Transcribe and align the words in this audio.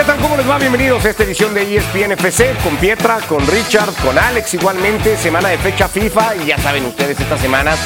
¿qué 0.00 0.06
tal? 0.06 0.18
¿Cómo 0.18 0.34
les 0.34 0.48
va? 0.48 0.56
Bienvenidos 0.56 1.04
a 1.04 1.10
esta 1.10 1.24
edición 1.24 1.52
de 1.52 1.76
ESPN 1.76 2.12
FC 2.12 2.54
con 2.64 2.74
Pietra, 2.78 3.18
con 3.28 3.46
Richard, 3.46 3.92
con 4.02 4.18
Alex 4.18 4.54
igualmente, 4.54 5.14
semana 5.18 5.50
de 5.50 5.58
fecha 5.58 5.88
FIFA 5.88 6.36
y 6.36 6.46
ya 6.46 6.56
saben 6.56 6.86
ustedes, 6.86 7.20
esta 7.20 7.36
semana 7.36 7.76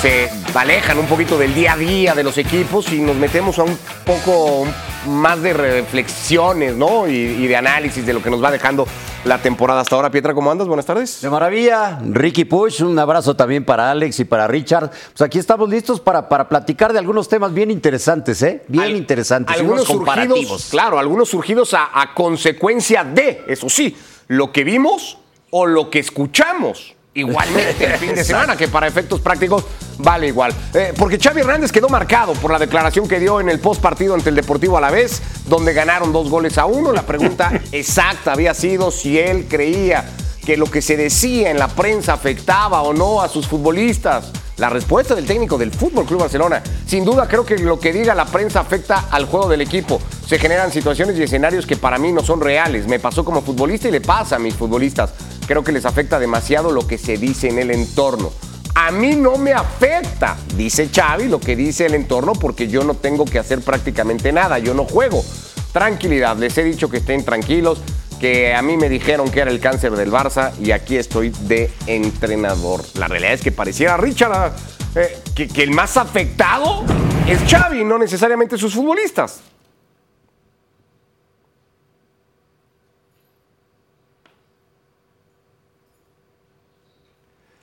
se 0.00 0.30
alejan 0.54 0.98
un 0.98 1.04
poquito 1.04 1.36
del 1.36 1.54
día 1.54 1.74
a 1.74 1.76
día 1.76 2.14
de 2.14 2.22
los 2.22 2.38
equipos 2.38 2.90
y 2.94 3.02
nos 3.02 3.16
metemos 3.16 3.58
a 3.58 3.64
un 3.64 3.78
poco 4.06 4.66
más 5.06 5.42
de 5.42 5.52
reflexiones, 5.52 6.76
¿no? 6.76 7.06
Y, 7.06 7.46
de 7.46 7.56
análisis 7.56 8.06
de 8.06 8.14
lo 8.14 8.22
que 8.22 8.30
nos 8.30 8.42
va 8.42 8.50
dejando 8.50 8.88
la 9.24 9.38
temporada 9.38 9.80
hasta 9.80 9.96
ahora. 9.96 10.10
Pietra, 10.10 10.34
¿cómo 10.34 10.50
andas? 10.50 10.66
Buenas 10.66 10.86
tardes. 10.86 11.20
De 11.20 11.30
maravilla. 11.30 11.98
Ricky 12.02 12.44
Push, 12.44 12.82
un 12.82 12.98
abrazo 12.98 13.36
también 13.36 13.64
para 13.64 13.90
Alex 13.90 14.20
y 14.20 14.24
para 14.24 14.46
Richard. 14.46 14.90
Pues 14.90 15.22
aquí 15.22 15.38
estamos 15.38 15.68
listos 15.68 16.00
para, 16.00 16.28
para 16.28 16.48
platicar 16.48 16.92
de 16.92 16.98
algunos 16.98 17.28
temas 17.28 17.52
bien 17.52 17.70
interesantes, 17.70 18.42
¿eh? 18.42 18.62
Bien 18.68 18.96
interesantes. 18.96 19.56
Algunos 19.56 19.86
comparativos. 19.86 20.68
claro, 20.70 20.98
algunos 20.98 21.28
surgidos 21.28 21.74
a, 21.74 22.00
a 22.00 22.14
consecuencia 22.14 23.04
de, 23.04 23.44
eso 23.46 23.68
sí, 23.68 23.96
lo 24.28 24.52
que 24.52 24.64
vimos 24.64 25.18
o 25.50 25.66
lo 25.66 25.90
que 25.90 25.98
escuchamos 25.98 26.94
igualmente 27.14 27.84
el 27.84 27.98
fin 27.98 28.14
de 28.14 28.24
semana, 28.24 28.56
que 28.56 28.68
para 28.68 28.86
efectos 28.86 29.20
prácticos 29.20 29.64
vale 29.98 30.28
igual. 30.28 30.54
Eh, 30.74 30.92
porque 30.96 31.18
Xavi 31.18 31.40
Hernández 31.40 31.72
quedó 31.72 31.88
marcado 31.88 32.32
por 32.34 32.50
la 32.50 32.58
declaración 32.58 33.08
que 33.08 33.18
dio 33.18 33.40
en 33.40 33.48
el 33.48 33.58
post 33.58 33.80
partido 33.80 34.14
ante 34.14 34.30
el 34.30 34.36
Deportivo 34.36 34.78
a 34.78 34.80
la 34.80 34.90
vez, 34.90 35.22
donde 35.46 35.72
ganaron 35.72 36.12
dos 36.12 36.30
goles 36.30 36.58
a 36.58 36.66
uno. 36.66 36.92
La 36.92 37.02
pregunta 37.02 37.52
exacta 37.72 38.32
había 38.32 38.54
sido 38.54 38.90
si 38.90 39.18
él 39.18 39.46
creía 39.48 40.04
que 40.50 40.56
lo 40.56 40.66
que 40.66 40.82
se 40.82 40.96
decía 40.96 41.52
en 41.52 41.60
la 41.60 41.68
prensa 41.68 42.14
afectaba 42.14 42.82
o 42.82 42.92
no 42.92 43.22
a 43.22 43.28
sus 43.28 43.46
futbolistas. 43.46 44.32
La 44.56 44.68
respuesta 44.68 45.14
del 45.14 45.24
técnico 45.24 45.56
del 45.56 45.70
Fútbol 45.70 46.06
Club 46.06 46.22
Barcelona, 46.22 46.60
sin 46.88 47.04
duda 47.04 47.28
creo 47.28 47.46
que 47.46 47.56
lo 47.58 47.78
que 47.78 47.92
diga 47.92 48.16
la 48.16 48.24
prensa 48.24 48.58
afecta 48.58 49.06
al 49.12 49.26
juego 49.26 49.48
del 49.48 49.60
equipo. 49.60 50.00
Se 50.26 50.40
generan 50.40 50.72
situaciones 50.72 51.16
y 51.16 51.22
escenarios 51.22 51.66
que 51.66 51.76
para 51.76 51.98
mí 51.98 52.10
no 52.10 52.24
son 52.24 52.40
reales. 52.40 52.88
Me 52.88 52.98
pasó 52.98 53.24
como 53.24 53.42
futbolista 53.42 53.86
y 53.86 53.92
le 53.92 54.00
pasa 54.00 54.34
a 54.34 54.38
mis 54.40 54.56
futbolistas. 54.56 55.12
Creo 55.46 55.62
que 55.62 55.70
les 55.70 55.84
afecta 55.84 56.18
demasiado 56.18 56.72
lo 56.72 56.84
que 56.84 56.98
se 56.98 57.16
dice 57.16 57.48
en 57.48 57.60
el 57.60 57.70
entorno. 57.70 58.32
A 58.74 58.90
mí 58.90 59.14
no 59.14 59.36
me 59.36 59.52
afecta, 59.52 60.36
dice 60.56 60.90
Xavi, 60.92 61.28
lo 61.28 61.38
que 61.38 61.54
dice 61.54 61.86
el 61.86 61.94
entorno 61.94 62.32
porque 62.32 62.66
yo 62.66 62.82
no 62.82 62.94
tengo 62.94 63.24
que 63.24 63.38
hacer 63.38 63.60
prácticamente 63.60 64.32
nada, 64.32 64.58
yo 64.58 64.74
no 64.74 64.84
juego. 64.84 65.24
Tranquilidad, 65.72 66.36
les 66.38 66.58
he 66.58 66.64
dicho 66.64 66.90
que 66.90 66.96
estén 66.96 67.24
tranquilos, 67.24 67.78
que 68.20 68.54
a 68.54 68.60
mí 68.60 68.76
me 68.76 68.88
dijeron 68.88 69.30
que 69.30 69.40
era 69.40 69.50
el 69.50 69.60
cáncer 69.60 69.92
del 69.92 70.12
Barça 70.12 70.52
y 70.60 70.72
aquí 70.72 70.96
estoy 70.96 71.30
de 71.30 71.70
entrenador. 71.86 72.82
La 72.94 73.08
realidad 73.08 73.32
es 73.32 73.40
que 73.40 73.50
pareciera 73.50 73.96
Richard 73.96 74.52
eh, 74.94 75.18
que, 75.34 75.48
que 75.48 75.62
el 75.62 75.70
más 75.70 75.96
afectado 75.96 76.84
es 77.26 77.40
Xavi, 77.50 77.82
no 77.84 77.98
necesariamente 77.98 78.58
sus 78.58 78.74
futbolistas. 78.74 79.40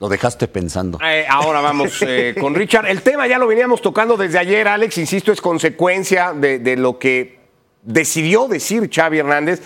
Lo 0.00 0.08
dejaste 0.08 0.46
pensando. 0.46 0.98
Eh, 1.04 1.26
ahora 1.28 1.60
vamos 1.60 2.02
eh, 2.02 2.34
con 2.40 2.54
Richard. 2.54 2.86
El 2.86 3.02
tema 3.02 3.26
ya 3.26 3.38
lo 3.38 3.48
veníamos 3.48 3.82
tocando 3.82 4.16
desde 4.16 4.38
ayer, 4.38 4.68
Alex. 4.68 4.98
Insisto, 4.98 5.32
es 5.32 5.40
consecuencia 5.40 6.32
de 6.32 6.76
lo 6.76 6.98
que 6.98 7.38
decidió 7.82 8.46
decir 8.46 8.88
Xavi 8.92 9.18
Hernández 9.18 9.60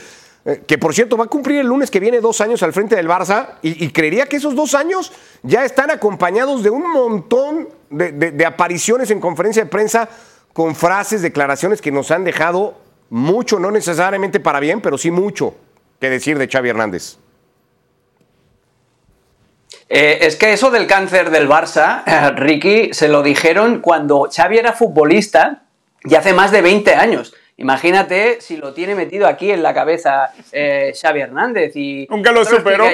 eh, 0.44 0.62
que 0.66 0.76
por 0.76 0.92
cierto 0.92 1.16
va 1.16 1.24
a 1.24 1.28
cumplir 1.28 1.60
el 1.60 1.68
lunes 1.68 1.90
que 1.90 2.00
viene 2.00 2.20
dos 2.20 2.40
años 2.40 2.62
al 2.64 2.72
frente 2.72 2.96
del 2.96 3.08
Barça, 3.08 3.58
y, 3.62 3.88
creería 3.90 4.26
que 4.26 4.36
esos 4.36 4.56
dos 4.56 4.74
años 4.74 5.12
ya 5.42 5.64
están 5.64 5.90
acompañados 5.90 6.64
de 6.64 6.70
un 6.70 6.90
montón 6.90 7.68
de, 7.90 8.44
apariciones 8.44 9.10
en 9.10 9.20
conferencia 9.20 9.62
de 9.62 9.70
prensa 9.70 10.08
con 10.52 10.74
frases, 10.74 11.22
declaraciones 11.22 11.80
que 11.80 11.92
nos 11.92 12.10
han 12.10 12.24
dejado 12.24 12.74
mucho, 13.08 13.60
no 13.60 13.70
necesariamente 13.70 14.40
para 14.40 14.58
bien, 14.58 14.80
pero 14.80 14.98
sí 14.98 15.12
mucho 15.12 15.54
que 16.00 16.10
decir 16.10 16.36
de 16.38 16.48
Xavi 16.48 16.70
Hernández. 16.70 17.18
Eh, 19.88 20.26
es 20.26 20.36
que 20.36 20.52
eso 20.52 20.70
del 20.70 20.88
cáncer 20.88 21.30
del 21.30 21.48
Barça, 21.48 22.02
Ricky, 22.34 22.92
se 22.94 23.06
lo 23.08 23.22
dijeron 23.22 23.80
cuando 23.80 24.28
Xavi 24.34 24.58
era 24.58 24.72
futbolista 24.72 25.64
y 26.02 26.16
hace 26.16 26.32
más 26.32 26.50
de 26.50 26.62
20 26.62 26.94
años. 26.94 27.32
Imagínate 27.56 28.40
si 28.40 28.56
lo 28.56 28.72
tiene 28.72 28.94
metido 28.94 29.26
aquí 29.26 29.50
en 29.50 29.62
la 29.62 29.74
cabeza 29.74 30.32
eh, 30.52 30.92
Xavi 31.00 31.20
Hernández 31.20 31.76
y... 31.76 32.06
Nunca 32.10 32.32
lo 32.32 32.44
superó. 32.44 32.86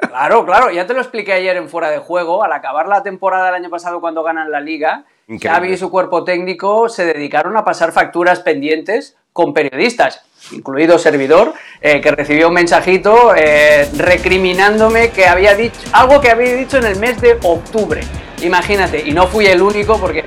Claro, 0.00 0.44
claro, 0.44 0.70
ya 0.70 0.86
te 0.86 0.94
lo 0.94 1.00
expliqué 1.00 1.32
ayer 1.32 1.56
en 1.56 1.68
Fuera 1.68 1.90
de 1.90 1.98
Juego, 1.98 2.42
al 2.42 2.52
acabar 2.52 2.88
la 2.88 3.02
temporada 3.02 3.46
del 3.46 3.54
año 3.54 3.70
pasado 3.70 4.00
cuando 4.00 4.22
ganan 4.22 4.50
la 4.50 4.60
liga, 4.60 5.04
Xavi 5.40 5.72
y 5.72 5.76
su 5.76 5.90
cuerpo 5.90 6.24
técnico 6.24 6.88
se 6.88 7.04
dedicaron 7.04 7.56
a 7.56 7.64
pasar 7.64 7.92
facturas 7.92 8.40
pendientes 8.40 9.16
con 9.32 9.54
periodistas, 9.54 10.24
incluido 10.50 10.98
servidor, 10.98 11.54
eh, 11.80 12.00
que 12.00 12.10
recibió 12.10 12.48
un 12.48 12.54
mensajito 12.54 13.34
eh, 13.36 13.88
recriminándome 13.96 15.10
que 15.10 15.26
había 15.26 15.54
dicho 15.54 15.78
algo 15.92 16.20
que 16.20 16.30
había 16.30 16.54
dicho 16.54 16.78
en 16.78 16.84
el 16.86 16.98
mes 16.98 17.20
de 17.20 17.38
octubre. 17.42 18.00
Imagínate, 18.42 19.02
y 19.06 19.12
no 19.12 19.28
fui 19.28 19.46
el 19.46 19.62
único 19.62 20.00
porque 20.00 20.20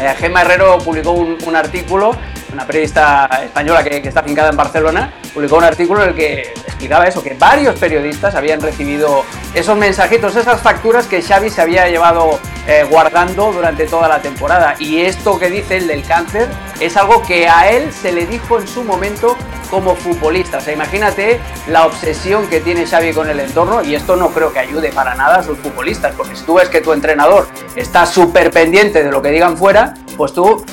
eh, 0.00 0.14
Gemma 0.18 0.42
Herrero 0.42 0.78
publicó 0.78 1.12
un 1.12 1.56
artículo 1.56 2.16
una 2.52 2.66
periodista 2.66 3.28
española 3.42 3.82
que, 3.82 3.96
está 3.96 4.22
fincada 4.22 4.50
en 4.50 4.56
Barcelona, 4.56 5.12
publicó 5.34 5.56
un 5.56 5.64
artículo 5.64 6.02
en 6.02 6.10
el 6.10 6.14
que 6.14 6.40
explicaba 6.66 7.06
eso, 7.06 7.22
que 7.22 7.34
varios 7.34 7.78
periodistas 7.78 8.34
habían 8.34 8.60
recibido 8.60 9.24
esos 9.54 9.76
mensajitos, 9.76 10.36
esas 10.36 10.60
facturas 10.60 11.06
que 11.06 11.22
Xavi 11.22 11.50
se 11.50 11.62
había 11.62 11.88
llevado 11.88 12.38
eh, 12.66 12.86
guardando 12.88 13.52
durante 13.52 13.86
toda 13.86 14.08
la 14.08 14.20
temporada. 14.20 14.74
Y 14.78 15.00
esto 15.00 15.38
que 15.38 15.50
dice 15.50 15.78
el 15.78 15.86
del 15.86 16.04
cáncer 16.04 16.48
es 16.80 16.96
algo 16.96 17.22
que 17.22 17.48
a 17.48 17.70
él 17.70 17.92
se 17.92 18.12
le 18.12 18.26
dijo 18.26 18.58
en 18.58 18.68
su 18.68 18.84
momento 18.84 19.36
como 19.70 19.94
futbolista. 19.94 20.58
O 20.58 20.60
sea, 20.60 20.72
imagínate 20.72 21.40
la 21.68 21.86
obsesión 21.86 22.46
que 22.48 22.60
tiene 22.60 22.86
Xavi 22.86 23.12
con 23.12 23.28
el 23.28 23.40
entorno 23.40 23.82
y 23.82 23.94
esto 23.94 24.16
no 24.16 24.30
creo 24.30 24.52
que 24.52 24.58
ayude 24.58 24.90
para 24.90 25.14
nada 25.14 25.36
a 25.36 25.42
sus 25.42 25.58
futbolistas, 25.58 26.14
porque 26.16 26.36
si 26.36 26.44
tú 26.44 26.54
ves 26.54 26.68
que 26.68 26.80
tu 26.80 26.92
entrenador 26.92 27.46
está 27.74 28.06
súper 28.06 28.50
pendiente 28.50 29.02
de 29.02 29.10
lo 29.10 29.22
que 29.22 29.30
digan 29.30 29.56
fuera, 29.56 29.94
pues 30.16 30.32
tú 30.32 30.64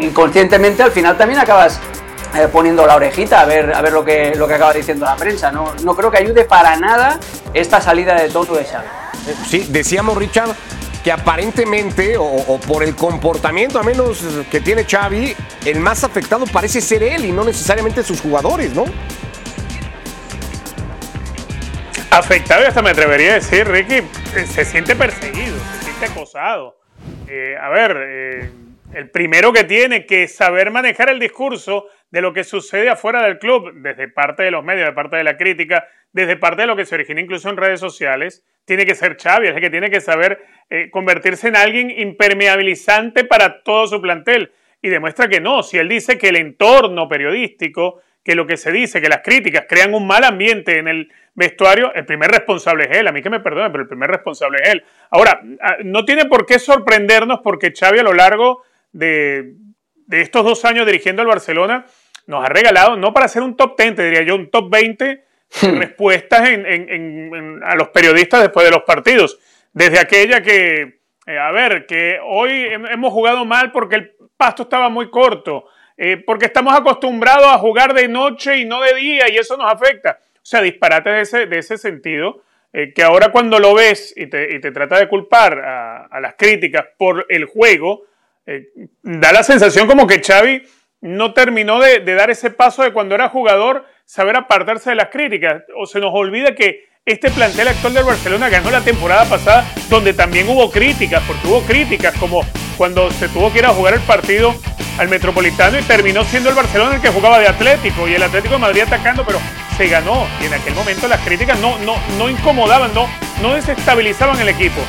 inconscientemente 0.00 0.82
al 0.82 0.92
final 0.92 1.16
también 1.16 1.40
acabas 1.40 1.80
eh, 2.34 2.48
poniendo 2.50 2.86
la 2.86 2.96
orejita 2.96 3.40
a 3.40 3.44
ver, 3.44 3.74
a 3.74 3.82
ver 3.82 3.92
lo, 3.92 4.04
que, 4.04 4.34
lo 4.34 4.48
que 4.48 4.54
acaba 4.54 4.72
diciendo 4.72 5.04
la 5.04 5.16
prensa. 5.16 5.50
No, 5.52 5.74
no 5.82 5.94
creo 5.94 6.10
que 6.10 6.18
ayude 6.18 6.44
para 6.44 6.76
nada 6.76 7.18
esta 7.52 7.80
salida 7.80 8.14
de 8.14 8.28
todo 8.28 8.56
de 8.56 8.64
Xavi. 8.64 8.86
Sí, 9.46 9.66
decíamos 9.70 10.16
Richard 10.16 10.50
que 11.02 11.10
aparentemente, 11.10 12.16
o, 12.18 12.60
por 12.60 12.82
el 12.82 12.94
comportamiento 12.94 13.78
a 13.78 13.82
menos 13.82 14.24
que 14.50 14.60
tiene 14.60 14.84
Xavi, 14.84 15.34
el 15.66 15.80
más 15.80 16.04
afectado 16.04 16.46
parece 16.46 16.80
ser 16.80 17.02
él 17.02 17.24
y 17.24 17.32
no 17.32 17.44
necesariamente 17.44 18.02
sus 18.02 18.20
jugadores, 18.20 18.72
¿no? 18.74 18.84
Afectado 22.10 22.62
y 22.62 22.66
hasta 22.66 22.82
me 22.82 22.90
atrevería 22.90 23.32
a 23.32 23.34
decir, 23.34 23.66
Ricky, 23.66 23.96
eh, 23.96 24.46
se 24.46 24.64
siente 24.64 24.94
perseguido, 24.94 25.56
se 25.78 25.84
siente 25.84 26.06
acosado. 26.06 26.78
Eh, 27.26 27.56
a 27.60 27.68
ver, 27.70 28.52
el 28.94 29.10
primero 29.10 29.52
que 29.52 29.64
tiene 29.64 30.04
que 30.06 30.28
saber 30.28 30.70
manejar 30.70 31.08
el 31.08 31.18
discurso 31.18 31.86
de 32.12 32.20
lo 32.20 32.32
que 32.32 32.44
sucede 32.44 32.90
afuera 32.90 33.24
del 33.24 33.38
club, 33.38 33.72
desde 33.74 34.06
parte 34.06 34.44
de 34.44 34.50
los 34.50 34.62
medios, 34.62 34.86
de 34.86 34.92
parte 34.92 35.16
de 35.16 35.24
la 35.24 35.36
crítica, 35.36 35.88
desde 36.12 36.36
parte 36.36 36.62
de 36.62 36.66
lo 36.68 36.76
que 36.76 36.84
se 36.84 36.94
origina 36.94 37.20
incluso 37.20 37.48
en 37.48 37.56
redes 37.56 37.80
sociales, 37.80 38.44
tiene 38.64 38.86
que 38.86 38.94
ser 38.94 39.16
Xavi, 39.16 39.48
es 39.48 39.54
el 39.54 39.60
que 39.60 39.70
tiene 39.70 39.90
que 39.90 40.00
saber 40.00 40.40
eh, 40.70 40.90
convertirse 40.90 41.48
en 41.48 41.56
alguien 41.56 41.90
impermeabilizante 41.90 43.24
para 43.24 43.62
todo 43.62 43.86
su 43.86 44.00
plantel. 44.00 44.52
Y 44.82 44.90
demuestra 44.90 45.28
que 45.28 45.40
no, 45.40 45.62
si 45.62 45.78
él 45.78 45.88
dice 45.88 46.18
que 46.18 46.28
el 46.28 46.36
entorno 46.36 47.08
periodístico, 47.08 48.02
que 48.22 48.34
lo 48.34 48.46
que 48.46 48.56
se 48.56 48.70
dice, 48.70 49.00
que 49.00 49.08
las 49.08 49.22
críticas 49.22 49.64
crean 49.68 49.94
un 49.94 50.06
mal 50.06 50.22
ambiente 50.22 50.78
en 50.78 50.88
el 50.88 51.10
vestuario, 51.34 51.94
el 51.94 52.04
primer 52.04 52.30
responsable 52.30 52.88
es 52.90 52.98
él, 52.98 53.08
a 53.08 53.12
mí 53.12 53.22
que 53.22 53.30
me 53.30 53.40
perdone, 53.40 53.70
pero 53.70 53.84
el 53.84 53.88
primer 53.88 54.10
responsable 54.10 54.58
es 54.62 54.68
él. 54.68 54.84
Ahora, 55.10 55.40
ah, 55.62 55.76
no 55.82 56.04
tiene 56.04 56.26
por 56.26 56.44
qué 56.44 56.58
sorprendernos 56.58 57.40
porque 57.42 57.72
Xavi 57.72 58.00
a 58.00 58.02
lo 58.02 58.12
largo 58.12 58.64
de, 58.92 59.54
estos 60.10 60.44
dos 60.44 60.64
años 60.66 60.84
dirigiendo 60.84 61.22
al 61.22 61.28
Barcelona 61.28 61.86
nos 62.26 62.44
ha 62.44 62.48
regalado, 62.48 62.96
no 62.96 63.12
para 63.12 63.28
ser 63.28 63.42
un 63.42 63.56
top 63.56 63.76
10, 63.78 63.96
diría 63.96 64.22
yo, 64.22 64.34
un 64.34 64.50
top 64.50 64.70
20 64.70 65.24
hmm. 65.62 65.78
respuestas 65.78 66.40
a 66.40 67.74
los 67.76 67.88
periodistas 67.88 68.42
después 68.42 68.64
de 68.64 68.72
los 68.72 68.82
partidos. 68.82 69.38
Desde 69.72 69.98
aquella 69.98 70.42
que, 70.42 71.00
eh, 71.26 71.38
a 71.38 71.50
ver, 71.50 71.86
que 71.86 72.18
hoy 72.24 72.68
hemos 72.90 73.12
jugado 73.12 73.44
mal 73.44 73.72
porque 73.72 73.96
el 73.96 74.12
pasto 74.36 74.64
estaba 74.64 74.88
muy 74.88 75.10
corto, 75.10 75.66
eh, 75.96 76.18
porque 76.18 76.46
estamos 76.46 76.74
acostumbrados 76.74 77.46
a 77.46 77.58
jugar 77.58 77.94
de 77.94 78.08
noche 78.08 78.58
y 78.58 78.64
no 78.64 78.80
de 78.80 78.94
día 78.94 79.30
y 79.30 79.36
eso 79.36 79.56
nos 79.56 79.72
afecta. 79.72 80.18
O 80.36 80.44
sea, 80.44 80.60
disparate 80.60 81.10
de 81.10 81.20
ese, 81.20 81.46
de 81.46 81.58
ese 81.58 81.78
sentido, 81.78 82.42
eh, 82.72 82.92
que 82.94 83.02
ahora 83.02 83.30
cuando 83.30 83.58
lo 83.58 83.74
ves 83.74 84.12
y 84.16 84.26
te, 84.26 84.54
y 84.54 84.60
te 84.60 84.72
trata 84.72 84.98
de 84.98 85.08
culpar 85.08 85.58
a, 85.58 86.06
a 86.06 86.20
las 86.20 86.34
críticas 86.34 86.86
por 86.96 87.26
el 87.28 87.46
juego, 87.46 88.04
da 89.02 89.32
la 89.32 89.44
sensación 89.44 89.86
como 89.86 90.04
que 90.04 90.20
Xavi 90.20 90.62
no 91.02 91.34
terminó 91.34 91.80
de, 91.80 92.00
dar 92.14 92.30
ese 92.30 92.50
paso 92.50 92.82
de 92.82 92.92
cuando 92.92 93.14
era 93.14 93.28
jugador, 93.28 93.84
saber 94.06 94.36
apartarse 94.36 94.90
de 94.90 94.96
las 94.96 95.08
críticas. 95.08 95.62
O 95.76 95.84
se 95.84 96.00
nos 96.00 96.12
olvida 96.14 96.54
que 96.54 96.86
este 97.04 97.30
plantel 97.30 97.68
actual 97.68 97.94
del 97.94 98.04
Barcelona 98.04 98.48
ganó 98.48 98.70
la 98.70 98.80
temporada 98.80 99.24
pasada, 99.24 99.66
donde 99.90 100.14
también 100.14 100.48
hubo 100.48 100.70
críticas, 100.70 101.22
porque 101.26 101.46
hubo 101.48 101.60
críticas 101.62 102.14
como 102.18 102.42
cuando 102.78 103.10
se 103.10 103.28
tuvo 103.28 103.52
que 103.52 103.58
ir 103.58 103.66
a 103.66 103.70
jugar 103.70 103.94
el 103.94 104.00
partido 104.00 104.54
al 104.98 105.08
Metropolitano 105.08 105.78
y 105.78 105.82
terminó 105.82 106.22
siendo 106.24 106.50
el 106.50 106.54
Barcelona 106.54 106.94
el 106.94 107.02
que 107.02 107.08
jugaba 107.08 107.40
de 107.40 107.48
Atlético 107.48 108.06
y 108.08 108.14
el 108.14 108.22
Atlético 108.22 108.54
de 108.54 108.60
Madrid 108.60 108.82
atacando, 108.82 109.24
pero 109.26 109.40
se 109.76 109.88
ganó. 109.88 110.26
Y 110.40 110.46
en 110.46 110.54
aquel 110.54 110.74
momento 110.74 111.08
las 111.08 111.20
críticas 111.20 111.58
no, 111.58 111.78
no, 111.80 111.96
no 112.16 112.30
incomodaban, 112.30 112.94
no, 112.94 113.08
no 113.42 113.54
desestabilizaban 113.54 114.38
el 114.38 114.48
equipo. 114.48 114.80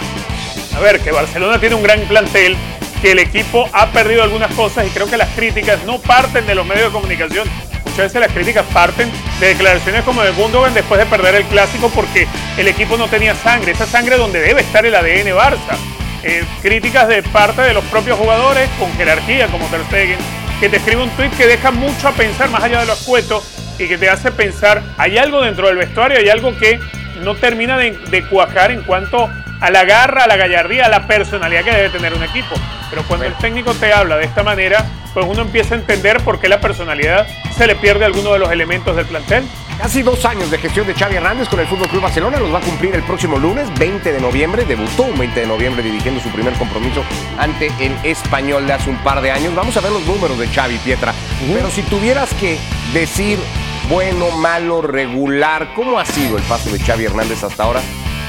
A 0.75 0.79
ver, 0.79 0.99
que 0.99 1.11
Barcelona 1.11 1.59
tiene 1.59 1.75
un 1.75 1.83
gran 1.83 2.01
plantel, 2.01 2.55
que 3.03 3.11
el 3.11 3.19
equipo 3.19 3.69
ha 3.73 3.91
perdido 3.91 4.23
algunas 4.23 4.53
cosas 4.53 4.87
y 4.87 4.89
creo 4.89 5.09
que 5.09 5.17
las 5.17 5.27
críticas 5.31 5.83
no 5.83 5.99
parten 5.99 6.47
de 6.47 6.55
los 6.55 6.65
medios 6.65 6.85
de 6.85 6.91
comunicación. 6.93 7.49
Muchas 7.83 7.97
veces 7.97 8.21
las 8.21 8.31
críticas 8.31 8.65
parten 8.73 9.11
de 9.41 9.47
declaraciones 9.47 10.03
como 10.03 10.23
de 10.23 10.31
Gundogan 10.31 10.73
después 10.73 11.01
de 11.01 11.05
perder 11.05 11.35
el 11.35 11.43
clásico 11.43 11.89
porque 11.89 12.29
el 12.57 12.65
equipo 12.65 12.95
no 12.95 13.09
tenía 13.09 13.35
sangre, 13.35 13.73
esa 13.73 13.85
sangre 13.85 14.15
donde 14.15 14.39
debe 14.39 14.61
estar 14.61 14.85
el 14.85 14.95
ADN 14.95 15.35
Barça. 15.35 15.75
Eh, 16.23 16.45
críticas 16.61 17.09
de 17.09 17.21
parte 17.23 17.61
de 17.61 17.73
los 17.73 17.83
propios 17.85 18.17
jugadores 18.17 18.69
con 18.79 18.89
jerarquía 18.93 19.47
como 19.47 19.65
Ter 19.65 19.83
Stegen, 19.87 20.19
que 20.61 20.69
te 20.69 20.77
escribe 20.77 21.03
un 21.03 21.09
tweet 21.09 21.31
que 21.31 21.45
deja 21.45 21.71
mucho 21.71 22.07
a 22.07 22.13
pensar 22.13 22.49
más 22.51 22.63
allá 22.63 22.79
de 22.79 22.85
los 22.85 22.99
cuentos 22.99 23.43
y 23.79 23.89
que 23.89 23.97
te 23.97 24.09
hace 24.09 24.31
pensar, 24.31 24.81
hay 24.97 25.17
algo 25.17 25.41
dentro 25.41 25.67
del 25.67 25.75
vestuario, 25.75 26.19
hay 26.19 26.29
algo 26.29 26.57
que 26.57 26.79
no 27.21 27.35
termina 27.35 27.77
de 27.77 28.25
cuajar 28.29 28.71
en 28.71 28.81
cuanto 28.83 29.29
a 29.63 29.71
la 29.71 29.85
garra, 29.85 30.25
a 30.25 30.27
la 30.27 30.35
gallardía, 30.35 30.87
a 30.87 30.89
la 30.89 31.07
personalidad 31.07 31.63
que 31.63 31.71
debe 31.71 31.89
tener 31.89 32.13
un 32.13 32.21
equipo. 32.21 32.53
Pero 32.89 33.03
cuando 33.03 33.25
el 33.25 33.33
técnico 33.35 33.73
te 33.73 33.93
habla 33.93 34.17
de 34.17 34.25
esta 34.25 34.43
manera, 34.43 34.85
pues 35.13 35.25
uno 35.25 35.41
empieza 35.41 35.73
a 35.73 35.77
entender 35.77 36.19
por 36.19 36.41
qué 36.41 36.49
la 36.49 36.59
personalidad 36.59 37.25
se 37.55 37.65
le 37.65 37.75
pierde 37.75 38.03
alguno 38.03 38.33
de 38.33 38.39
los 38.39 38.51
elementos 38.51 38.93
del 38.93 39.05
plantel. 39.05 39.45
Casi 39.77 40.01
dos 40.01 40.25
años 40.25 40.51
de 40.51 40.57
gestión 40.57 40.85
de 40.85 40.93
Xavi 40.93 41.15
Hernández 41.15 41.47
con 41.47 41.61
el 41.61 41.67
Fútbol 41.67 41.87
Club 41.87 42.03
Barcelona 42.03 42.39
los 42.39 42.53
va 42.53 42.57
a 42.57 42.61
cumplir 42.61 42.93
el 42.93 43.03
próximo 43.03 43.37
lunes, 43.37 43.73
20 43.79 44.11
de 44.11 44.19
noviembre. 44.19 44.65
Debutó 44.65 45.03
un 45.03 45.17
20 45.17 45.39
de 45.39 45.47
noviembre 45.47 45.81
dirigiendo 45.81 46.19
su 46.19 46.29
primer 46.29 46.53
compromiso 46.55 47.01
ante 47.39 47.71
el 47.79 47.95
español 48.03 48.67
de 48.67 48.73
hace 48.73 48.89
un 48.89 48.97
par 48.97 49.21
de 49.21 49.31
años. 49.31 49.55
Vamos 49.55 49.77
a 49.77 49.79
ver 49.79 49.93
los 49.93 50.05
números 50.05 50.37
de 50.37 50.49
Xavi 50.49 50.77
Pietra. 50.79 51.13
Pero 51.53 51.71
si 51.71 51.83
tuvieras 51.83 52.33
que 52.33 52.59
decir 52.91 53.39
bueno, 53.87 54.29
malo, 54.31 54.81
regular, 54.81 55.69
¿cómo 55.73 55.99
ha 55.99 56.05
sido 56.05 56.37
el 56.37 56.43
paso 56.43 56.69
de 56.69 56.79
Xavi 56.79 57.05
Hernández 57.05 57.43
hasta 57.43 57.63
ahora? 57.63 57.81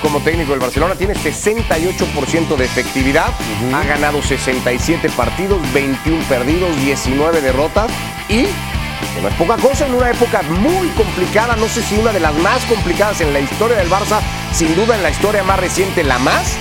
Como 0.04 0.20
técnico 0.20 0.50
del 0.50 0.60
Barcelona, 0.60 0.94
tiene 0.96 1.14
68% 1.14 2.56
de 2.56 2.64
efectividad, 2.64 3.28
ha 3.72 3.84
ganado 3.84 4.20
67 4.20 5.08
partidos, 5.16 5.60
21 5.72 6.22
perdidos, 6.24 6.76
19 6.82 7.40
derrotas 7.40 7.90
y 8.28 8.42
que 8.42 9.22
no 9.22 9.28
es 9.28 9.34
poca 9.34 9.56
cosa 9.56 9.86
en 9.86 9.94
una 9.94 10.10
época 10.10 10.42
muy 10.42 10.88
complicada, 10.88 11.56
no 11.56 11.66
sé 11.68 11.82
si 11.82 11.96
una 11.96 12.12
de 12.12 12.20
las 12.20 12.34
más 12.36 12.62
complicadas 12.66 13.22
en 13.22 13.32
la 13.32 13.40
historia 13.40 13.78
del 13.78 13.88
Barça, 13.88 14.20
sin 14.52 14.74
duda 14.74 14.94
en 14.94 15.02
la 15.02 15.10
historia 15.10 15.42
más 15.42 15.58
reciente 15.58 16.04
la 16.04 16.18
más. 16.18 16.54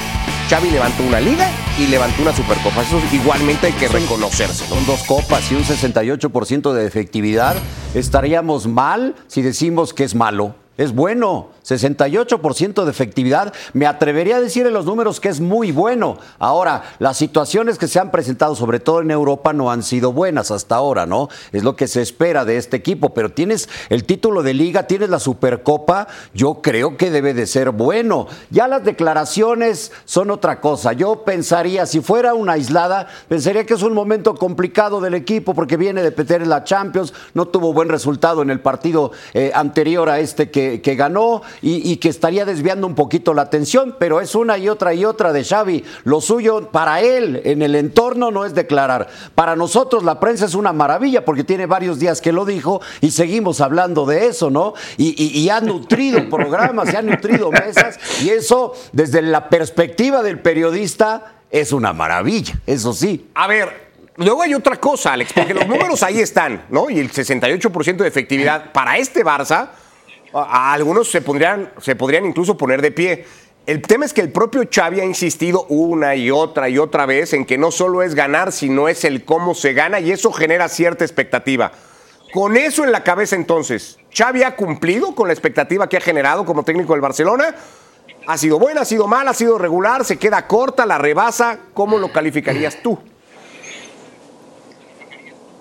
Xavi 0.50 0.70
levantó 0.70 1.04
una 1.04 1.20
liga 1.20 1.50
y 1.78 1.88
levantó 1.88 2.22
una 2.22 2.34
supercopa. 2.34 2.82
Eso 2.82 3.02
igualmente 3.12 3.68
hay 3.68 3.74
que 3.74 3.90
reconocerse. 3.90 4.66
Son 4.68 4.86
dos 4.86 5.04
copas 5.04 5.52
y 5.52 5.56
un 5.56 5.64
68% 5.64 6.74
de 6.74 6.86
efectividad. 6.86 7.56
Estaríamos 7.94 8.68
mal 8.68 9.16
si 9.28 9.42
decimos 9.42 9.94
que 9.94 10.04
es 10.06 10.16
malo. 10.16 10.56
Es 10.78 10.94
bueno. 10.94 11.50
68% 11.64 12.84
de 12.84 12.92
efectividad. 12.92 13.54
Me 13.74 13.86
atrevería 13.86 14.38
a 14.38 14.42
decir 14.42 14.66
en 14.68 14.74
los 14.74 14.86
números 14.86 15.20
que 15.20 15.30
es 15.30 15.40
muy 15.40 15.72
bueno. 15.72 16.18
Ahora, 16.40 16.84
las 17.00 17.18
situaciones 17.18 17.78
que 17.78 17.88
se 17.88 18.00
han 18.00 18.12
presentado, 18.12 18.56
sobre 18.56 18.80
todo 18.80 19.02
en 19.02 19.12
Europa, 19.12 19.54
no 19.54 19.72
han 19.72 19.84
sido 19.84 20.12
buenas 20.12 20.52
hasta 20.52 20.76
ahora, 20.76 21.06
¿no? 21.06 21.30
Es 21.52 21.64
lo 21.64 21.76
que 21.76 21.88
se 21.88 22.02
espera 22.02 22.46
de 22.46 22.58
este 22.58 22.78
equipo. 22.78 23.14
Pero 23.14 23.32
tienes 23.32 23.70
el 23.90 24.04
título 24.04 24.44
de 24.44 24.54
liga, 24.54 24.88
tienes 24.88 25.10
la 25.10 25.20
Supercopa. 25.20 26.08
Yo 26.34 26.62
creo 26.62 26.98
que 26.98 27.12
debe 27.12 27.34
de 27.34 27.48
ser 27.48 27.72
bueno. 27.72 28.28
Ya 28.50 28.68
las 28.68 28.84
declaraciones 28.84 29.92
son 30.06 30.32
otra 30.32 30.60
cosa. 30.60 30.94
Yo 30.94 31.24
pensaría, 31.24 31.86
si 31.86 32.02
fuera 32.02 32.34
una 32.34 32.54
aislada, 32.54 33.08
pensaría 33.28 33.66
que 33.66 33.74
es 33.74 33.84
un 33.84 33.94
momento 33.94 34.36
complicado 34.36 35.02
del 35.02 35.14
equipo 35.14 35.54
porque 35.54 35.78
viene 35.78 36.04
de 36.04 36.12
perder 36.12 36.42
en 36.42 36.50
la 36.50 36.64
Champions, 36.64 37.14
no 37.34 37.48
tuvo 37.48 37.74
buen 37.74 37.90
resultado 37.90 38.42
en 38.42 38.50
el 38.50 38.60
partido 38.60 39.12
eh, 39.34 39.52
anterior 39.54 40.10
a 40.10 40.20
este 40.20 40.52
que, 40.52 40.82
que 40.82 40.96
ganó 40.96 41.42
y, 41.62 41.98
que 41.98 42.10
estaría 42.10 42.46
desviando 42.46 42.88
un 42.88 42.96
poquito 42.96 43.34
la 43.34 43.44
atención, 43.44 43.96
pero 44.00 44.22
es 44.22 44.36
una 44.36 44.58
y 44.58 44.70
otra 44.70 44.94
y 44.94 45.06
otra 45.06 45.34
de 45.34 45.44
Xavi. 45.44 45.84
Lo 46.04 46.22
suyo 46.22 46.70
para 46.72 47.02
él 47.02 47.42
en 47.46 47.62
el 47.62 47.76
entorno 47.76 48.32
no 48.32 48.46
es 48.46 48.54
declarar. 48.54 49.08
Para 49.36 49.56
nosotros 49.56 50.04
la 50.04 50.20
prensa 50.20 50.46
es 50.46 50.56
una 50.56 50.74
maravilla 50.74 51.26
porque 51.26 51.44
tiene 51.44 51.66
varios 51.66 52.00
días 52.00 52.22
que 52.22 52.32
lo 52.32 52.46
dijo 52.46 52.82
y 53.02 53.12
seguimos 53.12 53.62
hablando 53.62 54.06
de 54.06 54.28
eso, 54.28 54.50
¿no? 54.50 54.74
Y, 54.98 55.50
ha 55.50 55.62
nutrido 55.62 56.30
programas, 56.30 56.90
se 56.90 56.98
ha 56.98 57.02
nutrido 57.02 57.52
mesas 57.52 58.00
y 58.24 58.30
eso 58.30 58.74
desde 58.92 59.22
la 59.22 59.50
perspectiva 59.50 60.24
del 60.24 60.40
periodista 60.40 61.34
es 61.52 61.72
una 61.72 61.94
maravilla, 61.94 62.56
eso 62.66 62.94
sí. 62.94 63.30
A 63.36 63.48
ver, 63.48 63.92
luego 64.18 64.42
hay 64.42 64.54
otra 64.54 64.78
cosa, 64.78 65.14
Alex, 65.14 65.34
porque 65.34 65.54
los 65.54 65.68
números 65.68 66.02
ahí 66.04 66.20
están, 66.20 66.66
¿no? 66.70 66.90
Y 66.90 67.00
el 67.00 67.12
68% 67.12 67.98
de 67.98 68.08
efectividad 68.08 68.72
para 68.72 68.98
este 68.98 69.24
Barça 69.24 69.70
a 70.34 70.74
algunos 70.74 71.10
se 71.10 71.22
podrían, 71.22 71.72
se 71.82 71.96
podrían 71.96 72.26
incluso 72.26 72.58
poner 72.58 72.82
de 72.82 72.92
pie. 72.92 73.26
El 73.66 73.82
tema 73.82 74.04
es 74.04 74.14
que 74.14 74.22
el 74.22 74.32
propio 74.32 74.68
Xavi 74.70 75.00
ha 75.00 75.06
insistido 75.06 75.66
una 75.70 76.16
y 76.16 76.32
otra 76.32 76.68
y 76.68 76.78
otra 76.78 77.06
vez 77.06 77.34
en 77.34 77.46
que 77.46 77.58
no 77.58 77.72
solo 77.72 78.04
es 78.04 78.14
ganar, 78.14 78.52
sino 78.52 78.90
es 78.90 79.06
el 79.06 79.24
cómo 79.24 79.56
se 79.56 79.74
gana 79.74 80.00
y 80.02 80.12
eso 80.12 80.34
genera 80.34 80.68
cierta 80.68 81.06
expectativa. 81.06 81.72
Con 82.34 82.58
eso 82.58 82.84
en 82.84 82.92
la 82.92 83.04
cabeza 83.04 83.36
entonces, 83.36 84.00
¿Xavi 84.12 84.44
ha 84.44 84.56
cumplido 84.56 85.16
con 85.16 85.28
la 85.28 85.34
expectativa 85.34 85.88
que 85.88 85.98
ha 85.98 86.02
generado 86.02 86.46
como 86.46 86.64
técnico 86.64 86.94
del 86.94 87.02
Barcelona? 87.02 87.56
¿Ha 88.28 88.38
sido 88.38 88.60
buena, 88.60 88.82
ha 88.82 88.86
sido 88.86 89.08
mala, 89.08 89.32
ha 89.32 89.34
sido 89.34 89.58
regular, 89.58 90.04
se 90.04 90.18
queda 90.18 90.48
corta, 90.48 90.86
la 90.86 90.98
rebasa? 90.98 91.60
¿Cómo 91.74 92.00
lo 92.00 92.12
calificarías 92.12 92.82
tú? 92.82 93.00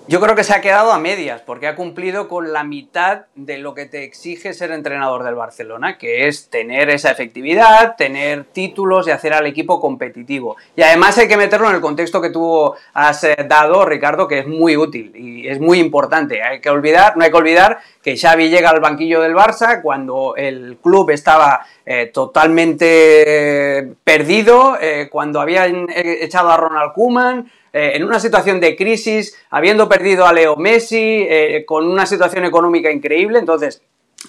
Yo 0.05 0.19
creo 0.19 0.35
que 0.35 0.43
se 0.43 0.53
ha 0.53 0.59
quedado 0.59 0.91
a 0.91 0.99
medias, 0.99 1.39
porque 1.39 1.65
ha 1.65 1.77
cumplido 1.77 2.27
con 2.27 2.51
la 2.51 2.65
mitad 2.65 3.21
de 3.35 3.57
lo 3.57 3.73
que 3.73 3.85
te 3.85 4.03
exige 4.03 4.53
ser 4.53 4.71
entrenador 4.71 5.23
del 5.23 5.35
Barcelona, 5.35 5.97
que 5.97 6.27
es 6.27 6.49
tener 6.49 6.89
esa 6.89 7.09
efectividad, 7.09 7.95
tener 7.95 8.43
títulos 8.43 9.07
y 9.07 9.11
hacer 9.11 9.31
al 9.33 9.47
equipo 9.47 9.79
competitivo. 9.79 10.57
Y 10.75 10.81
además 10.81 11.17
hay 11.19 11.29
que 11.29 11.37
meterlo 11.37 11.69
en 11.69 11.75
el 11.75 11.81
contexto 11.81 12.21
que 12.21 12.31
tú 12.31 12.73
has 12.93 13.23
eh, 13.23 13.37
dado, 13.47 13.85
Ricardo, 13.85 14.27
que 14.27 14.39
es 14.39 14.47
muy 14.47 14.75
útil 14.75 15.13
y 15.15 15.47
es 15.47 15.61
muy 15.61 15.79
importante. 15.79 16.43
Hay 16.43 16.59
que 16.59 16.69
olvidar, 16.69 17.15
no 17.15 17.23
hay 17.23 17.31
que 17.31 17.37
olvidar 17.37 17.79
que 18.01 18.17
Xavi 18.17 18.49
llega 18.49 18.71
al 18.71 18.81
banquillo 18.81 19.21
del 19.21 19.33
Barça 19.33 19.81
cuando 19.81 20.35
el 20.35 20.79
club 20.83 21.11
estaba 21.11 21.65
eh, 21.85 22.07
totalmente 22.13 23.93
perdido, 24.03 24.77
eh, 24.81 25.07
cuando 25.09 25.39
habían 25.39 25.87
echado 25.89 26.51
a 26.51 26.57
Ronald 26.57 26.91
Koeman, 26.93 27.49
eh, 27.75 27.93
en 27.95 28.03
una 28.03 28.19
situación 28.19 28.59
de 28.59 28.75
crisis, 28.75 29.35
habiendo 29.49 29.89
perdido 29.89 30.27
a 30.27 30.33
Leo 30.33 30.55
Messi, 30.55 31.25
eh, 31.27 31.63
con 31.65 31.87
una 31.87 32.05
situación 32.05 32.45
económica 32.45 32.91
increíble. 32.91 33.39
Entonces, 33.39 33.81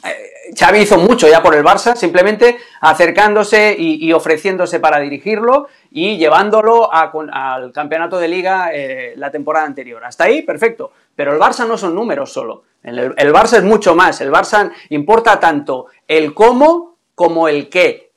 eh, 0.03 0.55
Xavi 0.59 0.79
hizo 0.79 0.97
mucho 0.97 1.29
ya 1.29 1.43
por 1.43 1.55
el 1.55 1.63
Barça, 1.63 1.95
simplemente 1.95 2.57
acercándose 2.81 3.77
y, 3.79 4.11
ofreciéndose 4.15 4.81
para 4.81 4.99
dirigirlo 4.99 5.69
y 5.91 6.17
llevándolo 6.17 6.89
al 6.91 7.71
campeonato 7.73 8.19
de 8.19 8.29
liga 8.29 8.71
la 9.17 9.31
temporada 9.31 9.67
anterior. 9.67 10.03
Hasta 10.05 10.25
ahí, 10.25 10.43
perfecto. 10.43 10.93
Pero 11.15 11.33
el 11.33 11.41
Barça 11.41 11.67
no 11.67 11.77
son 11.79 11.95
números 11.95 12.33
solo. 12.33 12.65
El, 12.83 13.15
Barça 13.33 13.59
es 13.59 13.63
mucho 13.63 13.95
más. 13.95 14.21
El 14.21 14.33
Barça 14.33 14.73
importa 14.89 15.39
tanto 15.39 15.87
el 16.09 16.35
cómo 16.35 16.97
como 17.15 17.49
el 17.49 17.69
qué. 17.69 18.11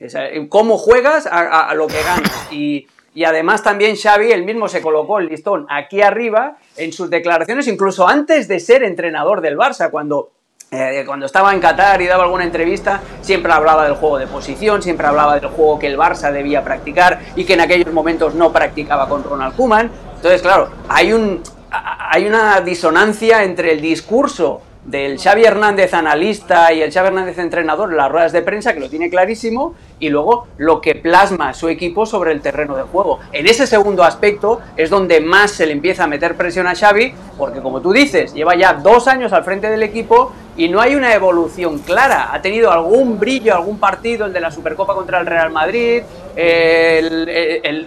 cómo 0.50 0.77
juegas 0.77 1.27
a, 1.27 1.69
a 1.69 1.75
lo 1.75 1.88
que 1.88 2.01
ganas. 2.01 2.51
Y, 2.51 2.88
y 3.17 3.25
además 3.25 3.63
también 3.63 3.95
Xavi, 3.95 4.31
él 4.31 4.45
mismo 4.45 4.67
se 4.67 4.79
colocó 4.79 5.17
el 5.17 5.25
listón 5.25 5.65
aquí 5.71 6.03
arriba 6.03 6.57
en 6.75 6.93
sus 6.93 7.09
declaraciones, 7.09 7.67
incluso 7.67 8.07
antes 8.07 8.47
de 8.47 8.59
ser 8.59 8.83
entrenador 8.83 9.41
del 9.41 9.57
Barça, 9.57 9.89
cuando 9.89 10.33
eh, 10.69 11.01
cuando 11.03 11.25
estaba 11.25 11.51
en 11.51 11.59
Qatar 11.59 12.00
y 12.00 12.05
daba 12.05 12.25
alguna 12.25 12.43
entrevista, 12.43 13.01
siempre 13.21 13.51
hablaba 13.51 13.86
del 13.86 13.95
juego 13.95 14.19
de 14.19 14.27
posición, 14.27 14.83
siempre 14.83 15.07
hablaba 15.07 15.39
del 15.39 15.50
juego 15.50 15.79
que 15.79 15.88
el 15.88 15.97
Barça 15.97 16.31
debía 16.31 16.63
practicar 16.63 17.19
y 17.36 17.43
que 17.43 17.53
en 17.53 17.62
aquellos 17.62 17.91
momentos 17.91 18.36
no 18.36 18.53
practicaba 18.53 19.09
con 19.09 19.24
Ronald 19.24 19.55
Koeman. 19.55 19.89
Entonces, 20.17 20.43
claro, 20.43 20.69
hay, 20.88 21.12
un, 21.12 21.41
hay 21.71 22.27
una 22.27 22.62
disonancia 22.62 23.43
entre 23.43 23.71
el 23.71 23.81
discurso 23.81 24.62
del 24.88 25.20
Xavi 25.20 25.44
Hernández 25.44 25.94
analista 25.94 26.74
y 26.74 26.82
el 26.82 26.91
Xavi 26.91 27.10
Hernández 27.10 27.38
entrenador 27.38 27.91
en 27.91 27.98
las 27.98 28.10
ruedas 28.10 28.32
de 28.32 28.41
prensa, 28.41 28.74
que 28.74 28.79
lo 28.79 28.89
tiene 28.89 29.10
clarísimo, 29.10 29.75
y 30.00 30.10
luego 30.10 30.48
lo 30.58 30.79
que 30.79 30.96
plasma 30.96 31.53
su 31.53 31.67
equipo 31.67 32.06
sobre 32.06 32.32
el 32.32 32.41
terreno 32.41 32.75
de 32.75 32.84
juego. 32.84 33.20
En 33.34 33.48
ese 33.48 33.67
segundo 33.67 34.03
aspecto 34.03 34.62
es 34.77 34.89
donde 34.89 35.20
más 35.20 35.51
se 35.51 35.65
le 35.65 35.74
empieza 35.74 36.06
a 36.06 36.08
meter 36.08 36.36
presión 36.36 36.67
a 36.67 36.75
Xavi, 36.75 37.13
porque 37.38 37.62
como 37.62 37.82
tú 37.82 37.91
dices, 37.91 38.34
lleva 38.34 38.56
ya 38.56 38.74
dos 38.74 39.08
años 39.08 39.34
al 39.34 39.44
frente 39.44 39.70
del 39.70 39.84
equipo 39.84 40.32
y 40.56 40.70
no 40.70 40.79
hay 40.79 40.96
una 40.96 41.13
evolución 41.13 41.79
clara. 41.79 42.29
Ha 42.32 42.41
tenido 42.41 42.72
algún 42.72 43.20
brillo, 43.20 43.53
algún 43.53 43.79
partido, 43.79 44.25
el 44.25 44.34
de 44.34 44.39
la 44.39 44.51
Supercopa 44.51 44.96
contra 44.96 45.20
el 45.20 45.25
Real 45.25 45.51
Madrid, 45.51 46.03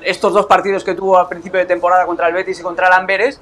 estos 0.04 0.34
dos 0.34 0.44
partidos 0.44 0.84
que 0.84 0.94
tuvo 0.94 1.18
al 1.18 1.28
principio 1.28 1.58
de 1.58 1.66
temporada 1.66 2.04
contra 2.04 2.28
el 2.28 2.34
Betis 2.34 2.60
y 2.60 2.62
contra 2.62 2.88
el 2.88 2.92
Amberes, 2.92 3.40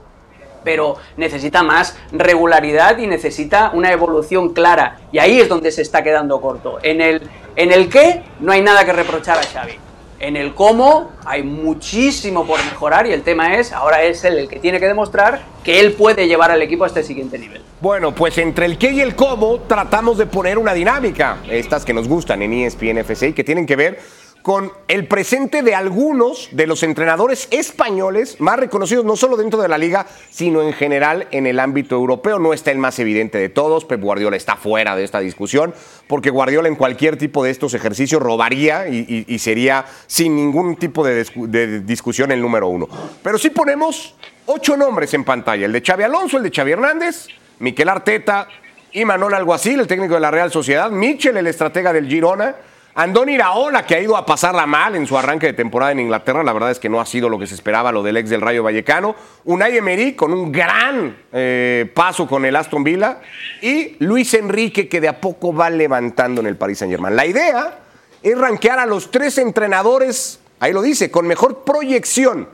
pero 0.65 0.97
necesita 1.17 1.63
más 1.63 1.97
regularidad 2.13 2.99
y 2.99 3.07
necesita 3.07 3.71
una 3.75 3.93
evolución 3.93 4.53
clara. 4.53 4.99
Y 5.13 5.19
ahí 5.19 5.41
es 5.41 5.49
donde 5.49 5.71
se 5.73 5.83
está 5.83 6.03
quedando 6.03 6.41
corto. 6.41 6.79
En 6.83 7.01
el, 7.01 7.23
en 7.57 7.73
el 7.73 7.89
qué 7.89 8.23
no 8.41 8.53
hay 8.53 8.63
nada 8.63 8.85
que 8.85 8.93
reprochar 8.93 9.39
a 9.39 9.43
Xavi. 9.43 9.79
En 10.21 10.37
el 10.37 10.53
cómo 10.53 11.13
hay 11.25 11.45
muchísimo 11.45 12.45
por 12.45 12.59
mejorar 12.65 13.07
y 13.07 13.13
el 13.13 13.23
tema 13.23 13.55
es, 13.55 13.73
ahora 13.73 14.03
es 14.03 14.25
él 14.25 14.37
el 14.37 14.49
que 14.49 14.59
tiene 14.59 14.81
que 14.81 14.87
demostrar 14.87 15.43
que 15.63 15.79
él 15.79 15.93
puede 15.93 16.27
llevar 16.27 16.51
al 16.51 16.61
equipo 16.61 16.83
a 16.83 16.89
este 16.89 17.05
siguiente 17.05 17.39
nivel. 17.39 17.63
Bueno, 17.81 18.13
pues 18.13 18.37
entre 18.39 18.67
el 18.67 18.79
qué 18.79 18.91
y 18.91 19.01
el 19.01 19.15
cómo 19.15 19.61
tratamos 19.61 20.19
de 20.19 20.27
poner 20.27 20.59
una 20.59 20.75
dinámica, 20.75 21.37
estas 21.49 21.85
que 21.85 21.95
nos 21.95 22.09
gustan 22.09 22.43
en 22.43 22.53
ESPN 22.53 22.99
FC 22.99 23.29
y 23.29 23.33
que 23.33 23.45
tienen 23.45 23.65
que 23.65 23.77
ver 23.77 24.01
con 24.49 24.73
el 24.89 25.07
presente 25.07 25.61
de 25.61 25.75
algunos 25.75 26.49
de 26.53 26.67
los 26.67 26.83
entrenadores 26.83 27.49
españoles 27.51 28.41
más 28.41 28.59
reconocidos 28.59 29.05
no 29.05 29.15
solo 29.15 29.37
dentro 29.37 29.61
de 29.61 29.69
la 29.69 29.77
liga, 29.77 30.07
sino 30.31 30.63
en 30.63 30.73
general 30.73 31.29
en 31.33 31.47
el 31.47 31.61
ámbito 31.61 31.97
europeo. 31.97 32.39
No 32.39 32.55
está 32.55 32.71
el 32.71 32.79
más 32.79 32.99
evidente 32.99 33.37
de 33.37 33.51
todos, 33.51 33.85
Pep 33.85 34.01
Guardiola 34.01 34.39
está 34.39 34.57
fuera 34.57 34.97
de 34.97 35.05
esta 35.05 35.21
discusión, 35.21 35.75
porque 36.07 36.31
Guardiola 36.31 36.67
en 36.67 36.77
cualquier 36.77 37.19
tipo 37.19 37.45
de 37.45 37.51
estos 37.51 37.75
ejercicios 37.75 38.23
robaría 38.23 38.89
y, 38.89 39.39
sería 39.39 39.85
sin 40.07 40.35
ningún 40.35 40.77
tipo 40.77 41.05
de, 41.05 41.81
discusión 41.81 42.33
el 42.33 42.41
número 42.41 42.69
uno. 42.69 42.89
Pero 43.23 43.37
sí 43.37 43.51
ponemos 43.51 44.15
ocho 44.47 44.79
nombres 44.79 45.13
en 45.13 45.25
pantalla, 45.25 45.67
el 45.67 45.73
de 45.73 45.83
Xavi 45.83 46.05
Alonso, 46.05 46.39
el 46.39 46.45
de 46.45 46.51
Xavi 46.51 46.73
Hernández, 46.73 47.27
Miquel 47.59 47.91
Arteta, 47.91 48.49
y 48.93 49.05
Manuel 49.05 49.35
Alguacil, 49.35 49.81
el 49.81 49.87
técnico 49.87 50.15
de 50.15 50.21
la 50.21 50.31
Real 50.31 50.51
Sociedad, 50.51 50.91
Michel, 50.91 51.37
el 51.37 51.47
estratega 51.47 51.93
del 51.93 52.09
Girona, 52.09 52.57
Andoni 52.99 53.35
Iraola, 53.35 53.87
que 53.87 53.95
ha 53.95 54.01
ido 54.01 54.17
a 54.17 54.27
pasarla 54.27 54.67
mal 54.67 54.97
en 54.97 55.07
su 55.07 55.17
arranque 55.17 55.47
de 55.47 55.53
temporada 55.53 55.93
en 55.93 56.01
Inglaterra, 56.01 56.43
la 56.43 56.53
verdad 56.53 56.73
es 56.73 56.81
que 56.81 56.89
no 56.89 57.01
ha 57.01 57.07
sido 57.07 57.29
lo 57.29 57.39
que 57.39 57.47
se 57.47 57.55
esperaba 57.55 57.93
lo 57.93 58.03
del 58.03 58.17
ex 58.17 58.29
del 58.29 58.41
Rayo 58.41 58.65
Vallecano. 58.65 59.15
Unai 59.45 59.77
Emery 59.77 60.17
con 60.17 60.33
un 60.33 60.51
gran 60.51 61.17
eh, 61.33 61.89
paso 61.95 62.27
con 62.27 62.45
el 62.45 62.57
Aston 62.57 62.83
Villa 62.83 63.21
y 63.63 63.95
Luis 64.01 64.35
Enrique 64.35 64.89
que 64.89 65.01
de 65.01 65.07
a 65.07 65.21
poco 65.21 65.55
va 65.55 65.71
levantando 65.71 66.41
en 66.41 66.49
el 66.49 66.57
Paris 66.57 66.79
Saint-Germain. 66.79 67.15
La 67.15 67.25
idea 67.25 67.79
es 68.21 68.37
rankear 68.37 68.81
a 68.81 68.87
los 68.87 69.13
tres 69.13 69.39
entrenadores, 69.39 70.41
ahí 70.59 70.73
lo 70.73 70.83
dice, 70.83 71.09
con 71.09 71.25
mejor 71.25 71.63
proyección 71.63 72.49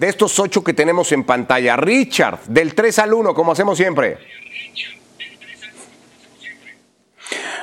de 0.00 0.06
estos 0.06 0.38
ocho 0.38 0.62
que 0.62 0.74
tenemos 0.74 1.12
en 1.12 1.24
pantalla. 1.24 1.76
Richard, 1.76 2.40
del 2.48 2.74
3 2.74 2.98
al 2.98 3.14
1, 3.14 3.32
como 3.32 3.52
hacemos 3.52 3.78
siempre. 3.78 4.18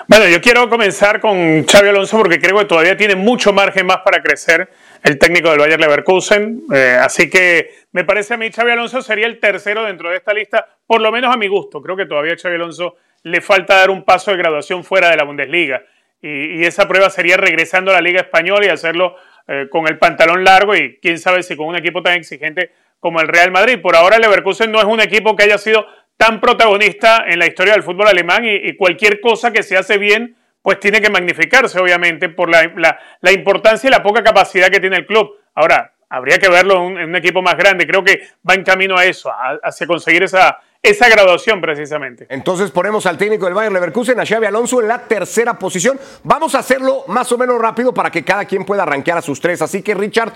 Bueno, 0.07 0.27
yo 0.27 0.41
quiero 0.41 0.69
comenzar 0.69 1.19
con 1.19 1.65
Xavi 1.65 1.89
Alonso 1.89 2.17
porque 2.17 2.39
creo 2.39 2.57
que 2.57 2.65
todavía 2.65 2.97
tiene 2.97 3.15
mucho 3.15 3.53
margen 3.53 3.85
más 3.85 3.97
para 3.97 4.21
crecer 4.21 4.69
el 5.03 5.17
técnico 5.17 5.49
del 5.49 5.59
Bayer 5.59 5.79
Leverkusen. 5.79 6.63
Eh, 6.73 6.97
así 6.99 7.29
que 7.29 7.69
me 7.91 8.03
parece 8.03 8.33
a 8.33 8.37
mí 8.37 8.51
Xavi 8.51 8.71
Alonso 8.71 9.01
sería 9.01 9.27
el 9.27 9.39
tercero 9.39 9.85
dentro 9.85 10.09
de 10.09 10.17
esta 10.17 10.33
lista, 10.33 10.67
por 10.87 11.01
lo 11.01 11.11
menos 11.11 11.33
a 11.33 11.37
mi 11.37 11.47
gusto. 11.47 11.81
Creo 11.81 11.95
que 11.95 12.05
todavía 12.05 12.33
a 12.33 12.37
Xavi 12.37 12.55
Alonso 12.55 12.95
le 13.23 13.41
falta 13.41 13.75
dar 13.75 13.89
un 13.89 14.03
paso 14.03 14.31
de 14.31 14.37
graduación 14.37 14.83
fuera 14.83 15.09
de 15.09 15.17
la 15.17 15.23
Bundesliga. 15.23 15.83
Y, 16.21 16.63
esa 16.65 16.87
prueba 16.87 17.09
sería 17.09 17.37
regresando 17.37 17.91
a 17.91 17.95
la 17.95 18.01
Liga 18.01 18.21
Española 18.21 18.65
y 18.65 18.69
hacerlo 18.69 19.15
eh, 19.47 19.67
con 19.69 19.87
el 19.87 19.97
pantalón 19.97 20.43
largo 20.43 20.75
y 20.75 20.99
quién 20.99 21.17
sabe 21.19 21.41
si 21.43 21.55
con 21.55 21.67
un 21.67 21.75
equipo 21.75 22.03
tan 22.03 22.13
exigente 22.13 22.71
como 22.99 23.19
el 23.21 23.27
Real 23.27 23.51
Madrid. 23.51 23.79
Por 23.81 23.95
ahora 23.95 24.17
el 24.17 24.21
Leverkusen 24.21 24.71
no 24.71 24.79
es 24.79 24.85
un 24.85 25.01
equipo 25.01 25.35
que 25.35 25.43
haya 25.43 25.57
sido 25.57 25.85
tan 26.21 26.39
protagonista 26.39 27.23
en 27.27 27.39
la 27.39 27.47
historia 27.47 27.73
del 27.73 27.81
fútbol 27.81 28.07
alemán 28.07 28.43
y, 28.45 28.75
cualquier 28.75 29.19
cosa 29.19 29.51
que 29.51 29.63
se 29.63 29.75
hace 29.75 29.97
bien, 29.97 30.35
pues 30.61 30.79
tiene 30.79 31.01
que 31.01 31.09
magnificarse, 31.09 31.79
obviamente, 31.79 32.29
por 32.29 32.47
la, 32.47 33.31
importancia 33.31 33.87
y 33.87 33.91
la 33.91 34.03
poca 34.03 34.21
capacidad 34.21 34.69
que 34.69 34.79
tiene 34.79 34.97
el 34.97 35.07
club. 35.07 35.31
Ahora, 35.55 35.93
habría 36.09 36.37
que 36.37 36.47
verlo 36.47 36.75
en 36.85 37.09
un, 37.09 37.15
equipo 37.15 37.41
más 37.41 37.57
grande. 37.57 37.87
Creo 37.87 38.03
que 38.03 38.21
va 38.47 38.53
en 38.53 38.63
camino 38.63 38.95
a 38.95 39.05
eso, 39.05 39.31
hacia 39.63 39.87
conseguir 39.87 40.21
esa, 40.21 40.59
esa 40.83 41.09
graduación 41.09 41.59
precisamente. 41.59 42.27
Entonces 42.29 42.69
ponemos 42.69 43.07
al 43.07 43.17
técnico 43.17 43.45
del 43.45 43.55
Bayern 43.55 43.73
Leverkusen, 43.73 44.19
a 44.19 44.23
Xavi 44.23 44.45
Alonso, 44.45 44.79
en 44.79 44.89
la 44.89 44.99
tercera 44.99 45.57
posición. 45.57 45.99
Vamos 46.23 46.53
a 46.53 46.59
hacerlo 46.59 47.03
más 47.07 47.31
o 47.31 47.37
menos 47.39 47.59
rápido 47.59 47.95
para 47.95 48.11
que 48.11 48.23
cada 48.23 48.45
quien 48.45 48.63
pueda 48.63 48.83
arranquear 48.83 49.17
a 49.17 49.23
sus 49.23 49.41
tres. 49.41 49.63
Así 49.63 49.81
que, 49.81 49.95
Richard, 49.95 50.33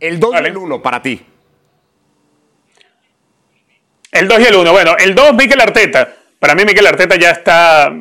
el 0.00 0.18
2 0.18 0.34
y 0.40 0.46
el 0.46 0.56
1 0.56 0.80
para 0.80 1.02
ti. 1.02 1.26
El 4.12 4.26
2 4.26 4.40
y 4.40 4.44
el 4.44 4.56
1. 4.56 4.72
Bueno, 4.72 4.96
el 4.98 5.14
2, 5.14 5.34
Miquel 5.34 5.60
Arteta. 5.60 6.12
Para 6.38 6.54
mí, 6.54 6.64
Miquel 6.64 6.86
Arteta 6.86 7.16
ya 7.16 7.30
está 7.30 7.92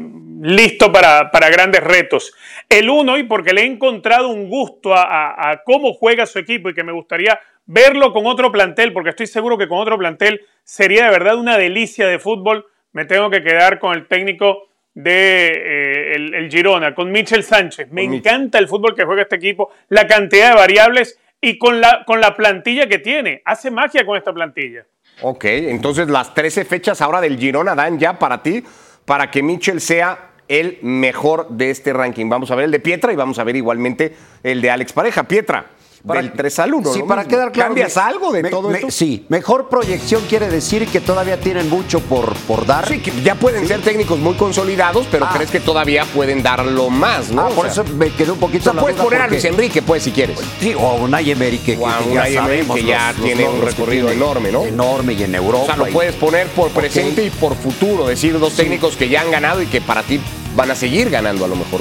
listo 0.42 0.92
para, 0.92 1.30
grandes 1.50 1.84
retos. 1.84 2.34
El 2.68 2.89
1, 2.89 3.18
y 3.20 3.24
porque 3.24 3.54
le 3.54 3.62
he 3.62 3.66
encontrado 3.66 4.30
un 4.30 4.50
gusto 4.50 4.94
a, 4.96 5.62
cómo 5.66 5.94
juega 5.94 6.25
su 6.25 6.39
equipo 6.39 6.70
y 6.70 6.74
que 6.74 6.84
me 6.84 6.92
gustaría 6.92 7.39
verlo 7.66 8.12
con 8.12 8.25
otro 8.25 8.51
plantel, 8.51 8.92
porque 8.94 9.12
estoy 9.12 9.28
seguro 9.28 9.58
que 9.58 9.68
con 9.68 9.78
otro 9.80 9.98
plantel 9.98 10.42
sería 10.63 11.06
de 11.06 11.12
verdad 11.12 11.36
una 11.36 11.58
delicia 11.58 12.08
de 12.08 12.18
fútbol. 12.18 12.66
Me 12.92 13.06
tengo 13.06 13.30
que 13.30 13.44
quedar 13.44 13.78
con 13.78 13.94
el 13.94 14.08
técnico 14.08 14.70
de 14.96 15.51
eh, 15.54 16.16
el, 16.16 16.50
Girona, 16.50 16.96
con 16.96 17.12
Michel 17.12 17.44
Sánchez. 17.44 17.92
Me 17.92 18.04
encanta 18.04 18.58
el 18.58 18.68
fútbol 18.68 18.96
que 18.96 19.06
juega 19.06 19.22
este 19.22 19.36
equipo, 19.36 19.72
la 19.89 20.08
cantidad 20.08 20.50
de 20.50 20.56
variables 20.56 21.20
y 21.39 21.60
con 21.60 21.80
la, 21.80 22.04
con 22.06 22.20
la 22.20 22.36
plantilla 22.36 22.88
que 22.88 22.98
tiene. 22.98 23.44
Hace 23.46 23.70
magia 23.70 24.06
con 24.06 24.18
esta 24.18 24.34
plantilla. 24.34 24.86
Ok, 25.22 25.46
entonces 25.46 26.08
las 26.08 26.34
13 26.34 26.64
fechas 26.64 27.02
ahora 27.02 27.20
del 27.20 27.38
Girona 27.38 27.76
dan 27.76 28.00
ya 28.00 28.18
para 28.18 28.42
ti, 28.42 28.64
para 29.06 29.30
que 29.30 29.44
Mitchell 29.44 29.82
sea 29.82 30.30
el 30.48 30.80
mejor 30.82 31.50
de 31.50 31.70
este 31.70 31.92
ranking. 31.94 32.30
Vamos 32.30 32.52
a 32.52 32.56
ver 32.56 32.66
el 32.66 32.72
de 32.72 32.80
Pietra 32.80 33.12
y 33.12 33.16
vamos 33.16 33.38
a 33.38 33.44
ver 33.44 33.56
igualmente 33.56 34.16
el 34.44 34.62
de 34.62 34.72
Alex 34.72 34.94
Pareja. 34.94 35.24
Pietra, 35.24 35.66
para, 36.06 36.22
del 36.22 36.34
3 36.34 36.60
al 36.60 36.74
1. 36.74 36.94
Sí, 36.94 37.03
para 37.08 37.25
quedar 37.25 37.51
claro. 37.51 37.70
¿Cambias 37.70 37.98
algo 37.98 38.32
de 38.32 38.44
todo 38.44 38.72
esto? 38.72 38.91
Sí, 38.91 39.25
mejor 39.29 39.70
proyección 39.70 40.24
quiere 40.27 40.50
decir 40.50 40.88
que 40.88 41.01
todavía 41.01 41.39
tienen 41.39 41.70
mucho 41.70 42.00
por, 42.00 42.34
por 42.48 42.65
dar. 42.65 42.88
Sí, 42.88 43.00
que 43.00 43.12
ya 43.22 43.36
pueden 43.36 43.68
ser 43.68 43.82
técnicos 43.82 44.20
muy 44.20 44.36
consolidados, 44.36 45.08
pero 45.12 45.25
ah. 45.25 45.32
crees 45.34 45.51
que 45.51 45.60
todavía 45.60 46.06
pueden 46.06 46.41
darlo 46.44 46.89
más, 46.89 47.32
¿no? 47.32 47.48
Ah, 47.48 47.50
por 47.50 47.68
eso 47.68 47.84
me 47.84 48.12
quedó 48.12 48.34
un 48.34 48.39
poquito. 48.39 48.70
O 48.70 48.74
sea, 48.74 48.82
puedes 48.82 49.00
poner 49.00 49.22
a 49.22 49.27
Luis 49.27 49.44
Enrique, 49.46 49.82
pues, 49.82 50.03
si 50.03 50.12
quieres. 50.12 50.39
Sí, 50.60 50.74
o 50.74 50.88
a 50.88 50.94
una 50.96 51.22
Emery 51.22 51.58
que, 51.60 51.77
que, 51.77 52.84
ya, 52.84 53.13
tiene 53.22 53.48
un 53.48 53.62
recorrido 53.62 54.10
enorme, 54.10 54.51
¿no? 54.51 54.65
Enorme 54.65 55.13
y 55.13 55.24
en 55.24 55.36
Europa. 55.36 55.63
O 55.63 55.65
sea, 55.65 55.75
lo 55.77 55.88
puedes 55.88 56.15
poner 56.15 56.48
por 56.48 56.70
presente 56.70 57.24
y 57.24 57.29
por 57.29 57.56
futuro, 57.56 58.08
decir 58.08 58.39
dos 58.39 58.53
técnicos 58.53 58.96
que 58.96 59.10
ya 59.10 59.22
han 59.22 59.32
ganado 59.32 59.62
y 59.62 59.65
que 59.65 59.82
para 59.82 60.03
ti 60.03 60.20
van 60.60 60.72
a 60.72 60.75
seguir 60.75 61.10
ganando 61.10 61.46
a 61.46 61.48
lo 61.48 61.56
mejor. 61.56 61.80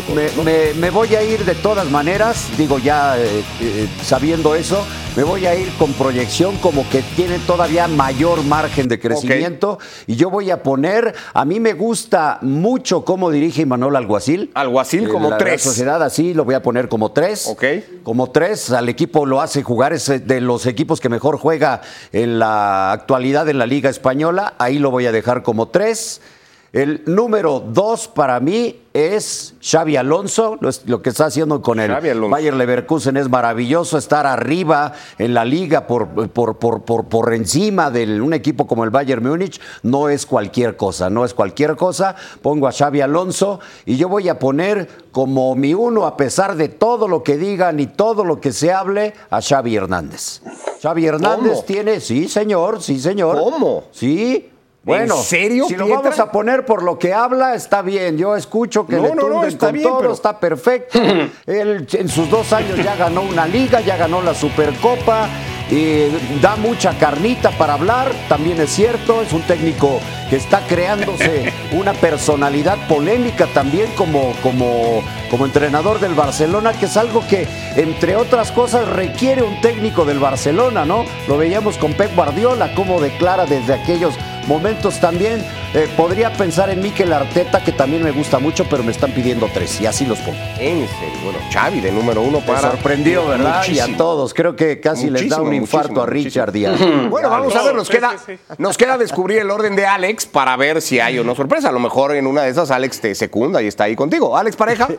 me, 0.77 0.91
voy 0.91 1.13
a 1.17 1.23
ir 1.25 1.45
de 1.45 1.57
todas 1.57 1.91
maneras, 1.91 2.47
digo 2.57 2.79
ya 2.79 3.19
eh, 3.19 3.43
eh, 3.61 3.89
sabiendo 4.05 4.55
eso, 4.55 4.87
me 5.17 5.25
voy 5.25 5.47
a 5.47 5.57
ir 5.57 5.69
con 5.81 5.93
proyección 5.95 6.57
como 6.59 6.89
que 6.89 7.03
tiene 7.17 7.41
todavía 7.41 7.89
mayor 7.89 8.45
margen 8.45 8.87
de 8.87 9.01
crecimiento 9.01 9.81
y 10.07 10.15
yo 10.15 10.31
voy 10.31 10.53
a 10.53 10.63
poner, 10.63 11.13
a 11.35 11.45
mí 11.45 11.59
me 11.59 11.73
gusta 11.73 12.39
mucho 12.41 13.05
cómo 13.05 13.33
dirige 13.33 13.67
Manuel 13.67 13.97
Alguacil. 13.97 14.53
Alguacil 14.55 15.09
como 15.09 15.37
tres. 15.37 15.65
La 15.65 15.71
sociedad 15.73 16.03
así 16.05 16.33
lo 16.33 16.45
voy 16.45 16.55
a 16.55 16.63
poner 16.63 16.89
como 16.89 17.11
tres. 17.11 17.49
Ok. 17.49 17.65
Como 18.05 18.31
tres, 18.31 18.71
al 18.71 18.89
equipo 18.89 19.27
lo 19.27 19.41
hace 19.41 19.65
jugar, 19.65 19.93
es 19.93 20.07
de 20.07 20.41
los 20.41 20.67
equipos 20.67 21.01
que 21.01 21.09
mejor 21.09 21.37
juega 21.37 21.81
en 22.13 22.39
la 22.39 22.93
actualidad 22.93 23.49
en 23.49 23.59
la 23.59 23.67
Liga 23.67 23.91
Española, 23.91 24.55
ahí 24.59 24.79
lo 24.79 24.93
voy 24.93 25.07
a 25.07 25.11
dejar 25.11 25.43
como 25.43 25.67
tres. 25.67 26.21
El 26.71 27.03
número 27.07 27.61
dos 27.61 28.09
para 28.09 28.41
mí 28.41 28.83
es 28.93 29.55
Xavi 29.63 29.97
Alonso. 29.97 30.59
Lo, 30.85 31.01
que 31.01 31.09
está 31.09 31.27
haciendo 31.27 31.63
con 31.63 31.81
el 31.81 31.91
Bayer 31.91 32.53
Leverkusen 32.53 33.17
es 33.17 33.31
maravilloso. 33.31 33.97
Estar 33.97 34.27
arriba 34.27 34.93
en 35.17 35.33
la 35.33 35.47
liga 35.47 35.87
por, 35.87 36.29
por, 36.29 36.59
por, 36.59 36.83
por, 36.83 37.33
encima 37.33 37.91
de 37.91 38.21
un 38.21 38.35
equipo 38.35 38.67
como 38.67 38.85
el 38.85 38.91
Bayern 38.91 39.27
Múnich 39.27 39.59
no 39.83 40.11
es 40.11 40.27
cualquier 40.27 40.77
cosa. 40.77 41.09
No 41.09 41.25
es 41.25 41.33
cualquier 41.33 41.75
cosa. 41.75 42.15
Pongo 42.43 42.69
a 42.69 42.73
Xavi 42.73 43.01
Alonso 43.01 43.61
y 43.87 43.97
yo 43.97 44.11
voy 44.11 44.29
a 44.29 44.39
poner 44.39 44.89
como 45.11 45.55
mi 45.55 45.73
uno, 45.73 46.05
a 46.05 46.19
pesar 46.19 46.55
de 46.55 46.69
todo 46.69 47.09
lo 47.09 47.23
que 47.23 47.39
digan 47.39 47.81
y 47.81 47.87
todo 47.87 48.25
lo 48.25 48.41
que 48.41 48.53
se 48.53 48.73
hable, 48.75 49.15
a 49.31 49.41
Xavi 49.41 49.75
Hernández. 49.75 50.43
Xavi 50.83 51.07
Hernández 51.07 51.65
tiene, 51.65 52.01
sí, 52.01 52.29
señor, 52.29 52.83
sí, 52.83 53.01
señor. 53.01 53.39
¿Cómo? 53.41 53.85
Sí, 53.91 54.51
bueno, 54.89 55.17
¿En 55.17 55.23
serio, 55.23 55.67
si 55.69 55.77
lo 55.77 55.87
vamos 55.87 56.19
a 56.19 56.33
poner 56.33 56.65
por 56.65 56.83
lo 56.83 56.99
que 56.99 57.13
habla, 57.13 57.55
está 57.55 57.83
bien. 57.83 58.17
Yo 58.17 58.35
escucho 58.35 58.87
que 58.87 58.97
le 58.97 59.15
no, 59.15 59.45
está 59.45 59.71
con 59.71 59.83
todo, 59.83 60.13
está 60.13 60.41
perfecto. 60.41 60.99
Él 61.47 61.87
en 61.93 62.09
sus 62.09 62.31
dos 62.31 62.53
años 62.55 62.83
ya 62.83 62.97
ganó 62.97 63.21
una 63.21 63.47
liga, 63.47 63.83
ya 63.83 63.99
ganó 63.99 64.23
la 64.23 64.33
Supercopa. 64.35 65.29
Y 65.71 66.09
da 66.41 66.57
mucha 66.57 66.99
carnita 66.99 67.51
para 67.51 67.75
hablar, 67.75 68.11
también 68.31 68.59
es 68.59 68.71
cierto, 68.71 69.21
es 69.21 69.35
un 69.35 69.43
técnico 69.43 70.01
que 70.31 70.37
está 70.37 70.61
creándose 70.67 71.53
una 71.73 71.93
personalidad 71.93 72.79
polémica 72.89 73.47
también 73.49 73.91
como, 73.95 74.33
como, 74.43 75.03
como 75.31 75.45
entrenador 75.45 76.01
del 76.01 76.15
Barcelona, 76.15 76.73
que 76.73 76.87
es 76.87 76.97
algo 76.97 77.23
que, 77.29 77.47
entre 77.77 78.17
otras 78.17 78.51
cosas, 78.51 78.89
requiere 78.89 79.43
un 79.43 79.61
técnico 79.61 80.07
del 80.07 80.19
Barcelona, 80.19 80.87
¿no? 80.87 81.05
Lo 81.29 81.37
veíamos 81.37 81.77
con 81.77 81.93
Pep 81.93 82.17
Guardiola, 82.17 82.75
cómo 82.75 82.99
declara 82.99 83.45
desde 83.45 83.75
aquellos 83.75 84.15
momentos 84.49 84.99
también. 84.99 85.45
Eh, 85.75 85.89
podría 85.97 86.33
pensar 86.33 86.71
en 86.71 86.83
Mikel 86.83 87.13
Arteta, 87.13 87.63
que 87.63 87.71
también 87.71 88.03
me 88.03 88.11
gusta 88.11 88.39
mucho, 88.39 88.67
pero 88.69 88.83
me 88.83 88.91
están 88.91 89.13
pidiendo 89.13 89.49
tres 89.53 89.81
y 89.81 89.87
así 89.87 90.07
los 90.07 90.19
pongo. 90.19 90.39
En 90.59 90.89
serio, 90.89 91.19
bueno, 91.23 91.39
Xavi 91.53 91.81
de 91.81 91.93
número 91.93 92.23
uno 92.23 92.41
para. 92.41 92.63
Me 92.63 92.71
sorprendió, 92.71 93.29
¿verdad? 93.29 93.65
Y 93.69 93.79
a 93.79 93.97
todos. 93.97 94.35
Creo 94.35 94.57
que 94.57 94.81
casi 94.81 95.11
les 95.11 95.29
da 95.29 95.41
un 95.41 95.53
infarto 95.55 96.03
a 96.03 96.07
Richard 96.07 96.51
Díaz. 96.51 96.81
bueno, 97.11 97.31
vamos 97.31 97.55
a 97.55 97.63
ver, 97.63 97.75
nos 97.75 97.89
queda, 97.89 98.17
nos 98.57 98.77
queda 98.77 98.99
descubrir 98.99 99.39
el 99.39 99.51
orden 99.51 99.77
de 99.77 99.87
Alex 99.87 100.27
para 100.27 100.57
ver 100.57 100.81
si 100.81 100.99
hay 100.99 101.19
o 101.19 101.25
no 101.25 101.35
sorpresa. 101.35 101.69
A 101.69 101.73
lo 101.73 101.81
mejor 101.81 102.17
en 102.17 102.27
una 102.27 102.43
de 102.43 102.51
esas 102.51 102.71
Alex 102.71 103.01
te 103.01 103.15
secunda 103.15 103.63
y 103.63 103.67
está 103.67 103.85
ahí 103.85 103.95
contigo. 103.95 104.37
Alex 104.37 104.57
Pareja. 104.57 104.89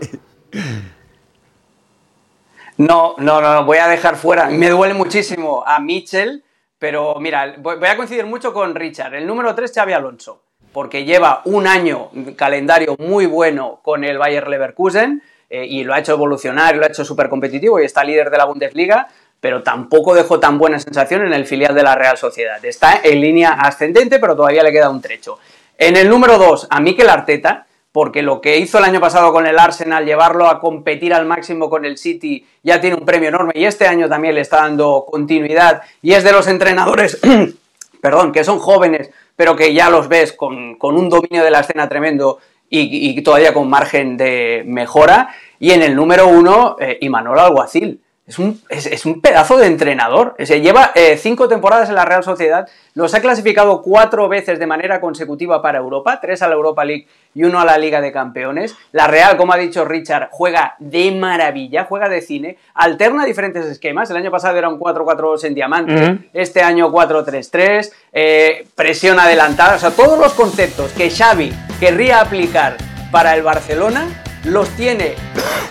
No, 2.79 3.15
no, 3.17 3.41
no, 3.41 3.65
voy 3.65 3.77
a 3.77 3.89
dejar 3.89 4.15
fuera. 4.15 4.47
Me 4.49 4.69
duele 4.69 4.93
muchísimo 4.93 5.65
a 5.67 5.81
Mitchell, 5.81 6.45
pero 6.79 7.15
mira, 7.19 7.55
voy 7.57 7.87
a 7.87 7.97
coincidir 7.97 8.25
mucho 8.25 8.53
con 8.53 8.73
Richard. 8.73 9.13
El 9.13 9.27
número 9.27 9.53
3, 9.53 9.71
Xavi 9.71 9.91
Alonso, 9.91 10.41
porque 10.71 11.03
lleva 11.03 11.41
un 11.43 11.67
año 11.67 12.09
calendario 12.37 12.95
muy 12.97 13.25
bueno 13.25 13.81
con 13.83 14.05
el 14.05 14.17
Bayer 14.17 14.47
Leverkusen 14.47 15.21
eh, 15.49 15.65
y 15.65 15.83
lo 15.83 15.93
ha 15.93 15.99
hecho 15.99 16.13
evolucionar, 16.13 16.77
lo 16.77 16.85
ha 16.85 16.87
hecho 16.87 17.03
súper 17.03 17.27
competitivo 17.29 17.79
y 17.79 17.85
está 17.85 18.03
líder 18.03 18.29
de 18.29 18.37
la 18.37 18.45
Bundesliga, 18.45 19.09
pero 19.41 19.61
tampoco 19.61 20.15
dejó 20.15 20.39
tan 20.39 20.57
buena 20.57 20.79
sensación 20.79 21.25
en 21.25 21.33
el 21.33 21.45
filial 21.45 21.75
de 21.75 21.83
la 21.83 21.95
Real 21.95 22.17
Sociedad. 22.17 22.63
Está 22.63 23.01
en 23.03 23.19
línea 23.19 23.51
ascendente, 23.51 24.19
pero 24.19 24.35
todavía 24.35 24.63
le 24.63 24.71
queda 24.71 24.89
un 24.89 25.01
trecho. 25.01 25.37
En 25.77 25.97
el 25.97 26.09
número 26.09 26.37
2, 26.37 26.67
a 26.69 26.79
Mikel 26.79 27.09
Arteta, 27.09 27.65
porque 27.91 28.21
lo 28.21 28.39
que 28.41 28.57
hizo 28.57 28.77
el 28.77 28.83
año 28.83 28.99
pasado 28.99 29.33
con 29.33 29.47
el 29.47 29.57
Arsenal, 29.57 30.05
llevarlo 30.05 30.47
a 30.47 30.59
competir 30.59 31.13
al 31.13 31.25
máximo 31.25 31.69
con 31.69 31.85
el 31.85 31.97
City, 31.97 32.45
ya 32.63 32.79
tiene 32.79 32.95
un 32.95 33.05
premio 33.05 33.29
enorme. 33.29 33.53
Y 33.55 33.65
este 33.65 33.87
año 33.87 34.07
también 34.07 34.35
le 34.35 34.41
está 34.41 34.57
dando 34.57 35.05
continuidad. 35.09 35.81
Y 36.01 36.13
es 36.13 36.23
de 36.23 36.31
los 36.31 36.47
entrenadores, 36.47 37.19
perdón, 38.01 38.31
que 38.31 38.43
son 38.43 38.59
jóvenes, 38.59 39.09
pero 39.35 39.55
que 39.55 39.73
ya 39.73 39.89
los 39.89 40.07
ves 40.07 40.33
con, 40.33 40.77
un 40.79 41.09
dominio 41.09 41.43
de 41.43 41.51
la 41.51 41.61
escena 41.61 41.89
tremendo 41.89 42.39
y, 42.69 43.19
todavía 43.23 43.53
con 43.53 43.69
margen 43.69 44.17
de 44.17 44.63
mejora. 44.67 45.35
Y 45.59 45.71
en 45.71 45.81
el 45.81 45.95
número 45.95 46.27
uno, 46.27 46.75
eh, 46.79 46.99
Imanol 47.01 47.39
Alguacil 47.39 48.01
es 48.29 48.37
un, 48.37 48.61
es, 48.69 49.05
un, 49.07 49.21
pedazo 49.21 49.57
de 49.57 49.65
entrenador. 49.65 50.35
Se 50.37 50.61
lleva 50.61 50.91
eh, 50.93 51.17
cinco 51.17 51.47
temporadas 51.47 51.89
en 51.89 51.95
la 51.95 52.05
Real 52.05 52.23
Sociedad, 52.23 52.69
los 52.93 53.15
ha 53.15 53.21
clasificado 53.21 53.81
cuatro 53.81 54.29
veces 54.29 54.59
de 54.59 54.67
manera 54.67 55.01
consecutiva 55.01 55.63
para 55.63 55.79
Europa, 55.79 56.19
tres 56.21 56.43
a 56.43 56.47
la 56.47 56.53
Europa 56.53 56.85
League 56.85 57.07
y 57.33 57.43
uno 57.43 57.59
a 57.59 57.65
la 57.65 57.79
Liga 57.79 58.01
de 58.01 58.11
Campeones. 58.11 58.75
La 58.91 59.07
Real, 59.07 59.35
como 59.35 59.53
ha 59.53 59.57
dicho 59.57 59.83
Richard, 59.83 60.29
juega 60.29 60.75
de 60.77 61.11
maravilla, 61.11 61.85
juega 61.85 62.07
de 62.07 62.21
cine, 62.21 62.57
alterna 62.75 63.25
diferentes 63.25 63.65
esquemas. 63.65 64.11
El 64.11 64.17
año 64.17 64.29
pasado 64.29 64.55
era 64.59 64.69
un 64.69 64.79
4-4 64.79 65.45
en 65.45 65.55
diamante, 65.55 66.29
este 66.31 66.61
año 66.61 66.91
4-3-3, 66.91 67.91
eh, 68.13 68.67
presión 68.75 69.19
adelantada, 69.19 69.75
o 69.75 69.79
sea, 69.79 69.89
todos 69.89 70.19
los 70.19 70.33
conceptos 70.33 70.91
que 70.91 71.09
Xavi 71.09 71.51
querría 71.79 72.21
aplicar 72.21 72.77
para 73.11 73.35
el 73.35 73.41
Barcelona 73.41 74.07
los 74.43 74.69
tiene 74.69 75.15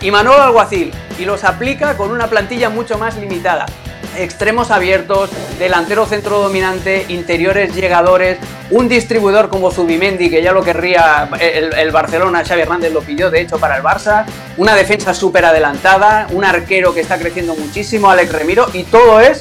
Imanol 0.00 0.40
Alguacil 0.40 0.92
y 1.18 1.24
los 1.24 1.44
aplica 1.44 1.96
con 1.96 2.10
una 2.10 2.28
plantilla 2.28 2.70
mucho 2.70 2.98
más 2.98 3.16
limitada. 3.16 3.66
Extremos 4.16 4.70
abiertos, 4.70 5.30
delantero 5.58 6.06
centro 6.06 6.40
dominante, 6.40 7.04
interiores 7.08 7.74
llegadores, 7.74 8.38
un 8.70 8.88
distribuidor 8.88 9.48
como 9.48 9.70
Zubimendi, 9.70 10.30
que 10.30 10.42
ya 10.42 10.52
lo 10.52 10.62
querría 10.62 11.28
el, 11.40 11.90
Barcelona, 11.90 12.44
Xavi 12.44 12.62
Hernández 12.62 12.92
lo 12.92 13.00
pidió 13.00 13.30
de 13.30 13.40
hecho 13.40 13.58
para 13.58 13.76
el 13.76 13.82
Barça, 13.82 14.24
una 14.56 14.74
defensa 14.74 15.14
súper 15.14 15.44
adelantada, 15.44 16.26
un 16.30 16.44
arquero 16.44 16.94
que 16.94 17.00
está 17.00 17.18
creciendo 17.18 17.54
muchísimo, 17.54 18.10
Alex 18.10 18.32
Remiro, 18.32 18.66
y 18.72 18.84
todo 18.84 19.20
es 19.20 19.40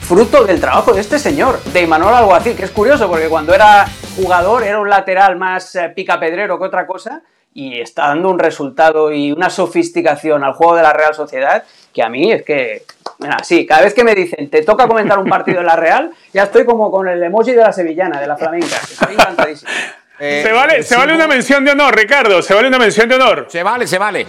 fruto 0.00 0.44
del 0.44 0.60
trabajo 0.60 0.92
de 0.92 1.00
este 1.00 1.18
señor, 1.18 1.62
de 1.64 1.82
Imanol 1.82 2.14
Alguacil, 2.14 2.56
que 2.56 2.64
es 2.64 2.70
curioso 2.70 3.08
porque 3.08 3.28
cuando 3.28 3.54
era 3.54 3.86
jugador 4.16 4.62
era 4.62 4.78
un 4.78 4.88
lateral 4.88 5.36
más 5.36 5.74
eh, 5.74 5.92
picapedrero 5.94 6.58
que 6.58 6.64
otra 6.64 6.86
cosa, 6.86 7.22
y 7.54 7.80
está 7.80 8.08
dando 8.08 8.28
un 8.30 8.38
resultado 8.38 9.12
y 9.12 9.32
una 9.32 9.48
sofisticación 9.48 10.44
al 10.44 10.52
juego 10.52 10.76
de 10.76 10.82
la 10.82 10.92
Real 10.92 11.14
Sociedad 11.14 11.64
que 11.94 12.02
a 12.02 12.08
mí 12.08 12.32
es 12.32 12.42
que, 12.42 12.82
sí, 13.44 13.64
cada 13.64 13.82
vez 13.82 13.94
que 13.94 14.02
me 14.02 14.14
dicen 14.14 14.50
te 14.50 14.62
toca 14.62 14.88
comentar 14.88 15.18
un 15.18 15.28
partido 15.28 15.60
de 15.60 15.66
la 15.66 15.76
Real, 15.76 16.10
ya 16.32 16.42
estoy 16.42 16.64
como 16.64 16.90
con 16.90 17.08
el 17.08 17.22
emoji 17.22 17.52
de 17.52 17.62
la 17.62 17.72
sevillana, 17.72 18.20
de 18.20 18.26
la 18.26 18.36
flamenca. 18.36 18.76
Estoy 18.76 19.14
encantadísimo. 19.14 19.70
se 20.18 20.52
vale, 20.52 20.82
se 20.82 20.96
vale 20.96 21.14
una 21.14 21.28
mención 21.28 21.64
de 21.64 21.70
honor, 21.70 21.96
Ricardo, 21.96 22.42
se 22.42 22.52
vale 22.52 22.66
una 22.66 22.80
mención 22.80 23.08
de 23.08 23.14
honor. 23.14 23.46
Se 23.48 23.62
vale, 23.62 23.86
se 23.86 23.98
vale. 23.98 24.26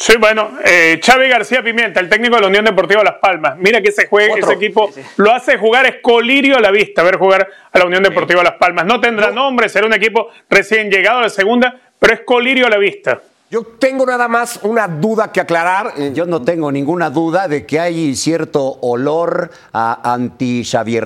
Sí, 0.00 0.14
bueno, 0.18 0.52
eh, 0.64 0.98
Xavi 1.04 1.28
García 1.28 1.62
Pimienta, 1.62 2.00
el 2.00 2.08
técnico 2.08 2.36
de 2.36 2.40
la 2.40 2.46
Unión 2.46 2.64
Deportiva 2.64 3.04
Las 3.04 3.16
Palmas. 3.16 3.58
Mira 3.58 3.82
que 3.82 3.90
ese, 3.90 4.06
juego, 4.06 4.34
ese 4.34 4.54
equipo 4.54 4.90
lo 5.18 5.30
hace 5.30 5.58
jugar, 5.58 5.84
es 5.84 5.96
colirio 6.00 6.56
a 6.56 6.60
la 6.60 6.70
vista, 6.70 7.02
ver 7.02 7.18
jugar 7.18 7.46
a 7.70 7.78
la 7.78 7.84
Unión 7.84 8.02
Deportiva 8.02 8.42
Las 8.42 8.54
Palmas. 8.54 8.86
No 8.86 8.98
tendrá 8.98 9.30
nombre, 9.30 9.68
será 9.68 9.86
un 9.86 9.92
equipo 9.92 10.28
recién 10.48 10.90
llegado 10.90 11.20
de 11.20 11.28
segunda, 11.28 11.78
pero 11.98 12.14
es 12.14 12.20
colirio 12.20 12.66
a 12.66 12.70
la 12.70 12.78
vista. 12.78 13.20
Yo 13.50 13.62
tengo 13.62 14.06
nada 14.06 14.26
más 14.26 14.60
una 14.62 14.88
duda 14.88 15.32
que 15.32 15.40
aclarar. 15.40 15.92
Eh, 15.98 16.12
yo 16.14 16.24
no 16.24 16.40
tengo 16.40 16.72
ninguna 16.72 17.10
duda 17.10 17.46
de 17.46 17.66
que 17.66 17.78
hay 17.78 18.16
cierto 18.16 18.78
olor 18.80 19.50
a 19.72 20.14
anti-Xavi 20.14 21.00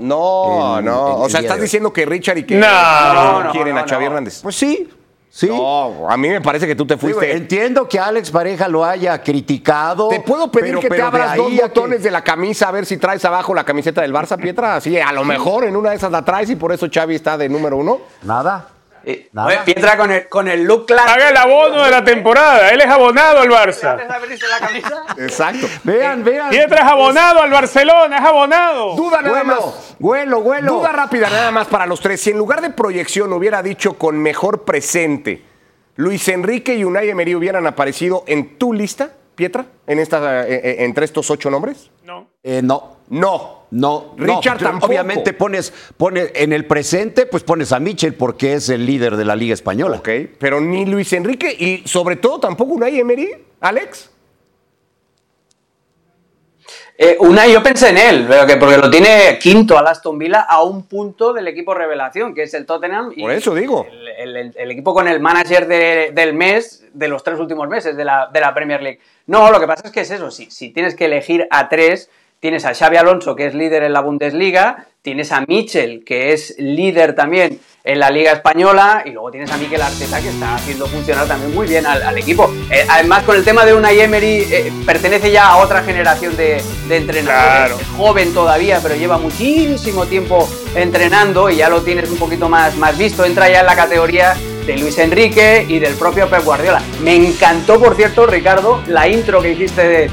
No, 0.00 0.80
no. 0.80 1.16
o 1.16 1.28
sea, 1.28 1.40
estás 1.40 1.60
diciendo 1.60 1.92
que 1.92 2.06
Richard 2.06 2.38
y 2.38 2.44
que 2.44 2.54
no, 2.54 3.50
quieren 3.52 3.76
a 3.76 3.86
Xavi 3.86 4.04
Hernández. 4.06 4.40
Pues 4.42 4.56
sí, 4.56 4.88
¿Sí? 5.36 5.48
No, 5.48 6.08
a 6.08 6.16
mí 6.16 6.30
me 6.30 6.40
parece 6.40 6.66
que 6.66 6.74
tú 6.74 6.86
te 6.86 6.96
fuiste. 6.96 7.36
entiendo 7.36 7.86
que 7.86 7.98
Alex 7.98 8.30
Pareja 8.30 8.68
lo 8.68 8.82
haya 8.82 9.22
criticado. 9.22 10.08
¿Te 10.08 10.20
puedo 10.20 10.50
pedir 10.50 10.78
que 10.78 10.88
te 10.88 11.02
abras 11.02 11.36
dos 11.36 11.54
botones 11.54 12.02
de 12.02 12.10
la 12.10 12.24
camisa 12.24 12.68
a 12.68 12.70
ver 12.70 12.86
si 12.86 12.96
traes 12.96 13.22
abajo 13.26 13.54
la 13.54 13.62
camiseta 13.62 14.00
del 14.00 14.14
Barça, 14.14 14.40
Pietra? 14.40 14.76
Así, 14.76 14.98
a 14.98 15.12
lo 15.12 15.24
mejor 15.24 15.64
en 15.64 15.76
una 15.76 15.90
de 15.90 15.96
esas 15.96 16.10
la 16.10 16.24
traes 16.24 16.48
y 16.48 16.56
por 16.56 16.72
eso 16.72 16.86
Xavi 16.90 17.16
está 17.16 17.36
de 17.36 17.50
número 17.50 17.76
uno. 17.76 17.98
Nada. 18.22 18.75
Eh, 19.08 19.30
Pietra 19.64 19.96
con 19.96 20.10
el, 20.10 20.28
con 20.28 20.48
el 20.48 20.64
look 20.64 20.86
claro. 20.86 21.12
Haga 21.12 21.28
el 21.28 21.36
abono 21.36 21.84
de 21.84 21.90
la 21.92 22.04
temporada. 22.04 22.70
Él 22.70 22.80
es 22.80 22.88
abonado 22.88 23.38
al 23.38 23.48
Barça. 23.48 23.96
Exacto. 25.16 25.68
Vean, 25.84 26.24
vean. 26.24 26.50
Pietra 26.50 26.84
es 26.84 26.90
abonado 26.90 27.40
al 27.40 27.50
Barcelona, 27.50 28.18
es 28.18 28.24
abonado. 28.24 28.96
Duda 28.96 29.22
nada 29.22 29.44
más. 29.44 29.94
Huelo, 30.00 30.40
huelo. 30.40 30.72
Duda 30.78 30.90
rápida 30.90 31.30
nada 31.30 31.52
más 31.52 31.68
para 31.68 31.86
los 31.86 32.00
tres. 32.00 32.20
Si 32.20 32.30
en 32.30 32.38
lugar 32.38 32.60
de 32.60 32.70
proyección 32.70 33.32
hubiera 33.32 33.62
dicho 33.62 33.96
con 33.96 34.18
mejor 34.18 34.64
presente, 34.64 35.40
Luis 35.94 36.26
Enrique 36.26 36.74
y 36.74 36.82
Unai 36.82 37.08
Emery 37.08 37.36
hubieran 37.36 37.64
aparecido 37.68 38.24
en 38.26 38.58
tu 38.58 38.72
lista, 38.72 39.10
Pietra, 39.36 39.66
en 39.86 40.00
esta, 40.00 40.48
eh, 40.48 40.54
eh, 40.64 40.76
entre 40.80 41.04
estos 41.04 41.30
ocho 41.30 41.48
nombres. 41.48 41.92
No. 42.02 42.30
no. 42.42 42.96
No. 43.08 43.55
No, 43.70 44.14
Richard 44.16 44.58
tampoco. 44.58 44.86
Obviamente 44.86 45.32
pones, 45.32 45.72
pones 45.96 46.30
en 46.34 46.52
el 46.52 46.66
presente, 46.66 47.26
pues 47.26 47.42
pones 47.42 47.72
a 47.72 47.80
Michel 47.80 48.14
porque 48.14 48.54
es 48.54 48.68
el 48.68 48.86
líder 48.86 49.16
de 49.16 49.24
la 49.24 49.36
Liga 49.36 49.54
Española. 49.54 49.98
Ok, 49.98 50.08
pero 50.38 50.60
ni 50.60 50.86
Luis 50.86 51.12
Enrique 51.12 51.54
y 51.58 51.86
sobre 51.86 52.16
todo 52.16 52.40
tampoco 52.40 52.74
Unai 52.74 52.98
Emery, 52.98 53.30
Alex. 53.60 54.10
Eh, 56.98 57.16
Unai, 57.20 57.52
yo 57.52 57.62
pensé 57.62 57.90
en 57.90 57.98
él, 57.98 58.28
que 58.46 58.56
porque 58.56 58.78
lo 58.78 58.88
tiene 58.88 59.38
quinto 59.38 59.76
al 59.76 59.86
Aston 59.86 60.18
Villa 60.18 60.46
a 60.48 60.62
un 60.62 60.84
punto 60.84 61.34
del 61.34 61.46
equipo 61.46 61.74
revelación, 61.74 62.34
que 62.34 62.44
es 62.44 62.54
el 62.54 62.64
Tottenham. 62.64 63.12
Por 63.14 63.32
eso 63.32 63.54
digo. 63.54 63.86
El, 64.16 64.70
equipo 64.70 64.94
con 64.94 65.06
el 65.06 65.20
manager 65.20 65.66
del 65.66 66.34
mes, 66.34 66.86
de 66.94 67.08
los 67.08 67.22
tres 67.22 67.38
últimos 67.38 67.68
meses 67.68 67.96
de 67.96 68.04
la, 68.04 68.30
de 68.32 68.40
la, 68.40 68.54
Premier 68.54 68.82
League. 68.82 69.00
No, 69.26 69.50
lo 69.50 69.60
que 69.60 69.66
pasa 69.66 69.82
es 69.86 69.92
que 69.92 70.00
es 70.00 70.10
eso, 70.10 70.30
si, 70.30 70.50
si 70.50 70.70
tienes 70.70 70.94
que 70.94 71.04
elegir 71.04 71.46
a 71.50 71.68
tres, 71.68 72.08
tienes 72.40 72.64
a 72.64 72.74
Xavi 72.74 72.96
Alonso, 72.96 73.34
que 73.34 73.46
es 73.46 73.54
líder 73.54 73.82
en 73.82 73.92
la 73.92 74.00
Bundesliga, 74.00 74.86
tienes 75.02 75.32
a 75.32 75.44
Michel, 75.46 76.04
que 76.04 76.32
es 76.32 76.56
líder 76.58 77.14
también 77.14 77.60
en 77.84 78.00
la 78.00 78.10
Liga 78.10 78.32
Española, 78.32 79.04
y 79.06 79.10
luego 79.10 79.30
tienes 79.30 79.50
a 79.52 79.56
Mikel 79.56 79.80
Arteta, 79.80 80.20
que 80.20 80.30
está 80.30 80.56
haciendo 80.56 80.88
funcionar 80.88 81.28
también 81.28 81.54
muy 81.54 81.68
bien 81.68 81.86
al, 81.86 82.18
equipo. 82.18 82.52
Eh, 82.70 82.84
además, 82.88 83.22
con 83.22 83.36
el 83.36 83.44
tema 83.44 83.64
de 83.64 83.72
una 83.72 83.92
Emery, 83.92 84.46
eh, 84.50 84.72
pertenece 84.84 85.30
ya 85.30 85.50
a 85.50 85.58
otra 85.58 85.84
generación 85.84 86.36
de, 86.36 86.60
entrenadores, 86.90 87.86
joven 87.96 88.34
todavía, 88.34 88.80
pero 88.82 88.96
lleva 88.96 89.16
muchísimo 89.16 90.06
tiempo 90.06 90.48
entrenando 90.74 91.48
y 91.48 91.56
ya 91.56 91.68
lo 91.68 91.82
tienes 91.82 92.10
un 92.10 92.18
poquito 92.18 92.48
más, 92.48 92.76
más 92.76 92.98
visto, 92.98 93.24
entra 93.24 93.48
ya 93.48 93.60
en 93.60 93.66
la 93.66 93.76
categoría 93.76 94.34
de 94.66 94.76
Luis 94.76 94.98
Enrique 94.98 95.64
y 95.68 95.78
del 95.78 95.94
propio 95.94 96.28
Pep 96.28 96.42
Guardiola. 96.42 96.82
Me 97.02 97.14
encantó, 97.14 97.78
por 97.78 97.94
cierto, 97.94 98.26
Ricardo, 98.26 98.82
la 98.88 99.06
intro 99.06 99.40
que 99.40 99.52
hiciste 99.52 100.10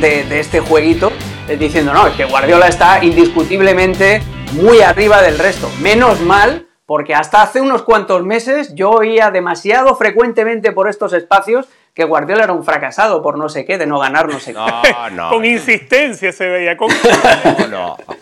de 0.00 0.40
este 0.40 0.60
jueguito, 0.60 1.12
diciendo, 1.58 1.92
no, 1.92 2.06
es 2.06 2.14
que 2.14 2.24
Guardiola 2.24 2.68
está 2.68 3.02
indiscutiblemente 3.02 4.22
muy 4.52 4.80
arriba 4.80 5.22
del 5.22 5.38
resto. 5.38 5.70
Menos 5.80 6.20
mal, 6.20 6.66
porque 6.86 7.14
hasta 7.14 7.42
hace 7.42 7.60
unos 7.60 7.82
cuantos 7.82 8.24
meses 8.24 8.74
yo 8.74 8.90
oía 8.90 9.30
demasiado 9.30 9.94
frecuentemente 9.96 10.72
por 10.72 10.88
estos 10.88 11.12
espacios 11.12 11.68
que 11.94 12.04
Guardiola 12.04 12.44
era 12.44 12.52
un 12.52 12.64
fracasado 12.64 13.20
por 13.20 13.36
no 13.36 13.48
sé 13.48 13.64
qué, 13.64 13.76
de 13.76 13.86
no 13.86 13.98
ganar 13.98 14.28
no 14.28 14.38
sé 14.38 14.54
qué. 14.54 14.94
con 15.30 15.44
insistencia 15.44 16.32
se 16.32 16.48
veía, 16.48 16.76
con, 16.76 16.88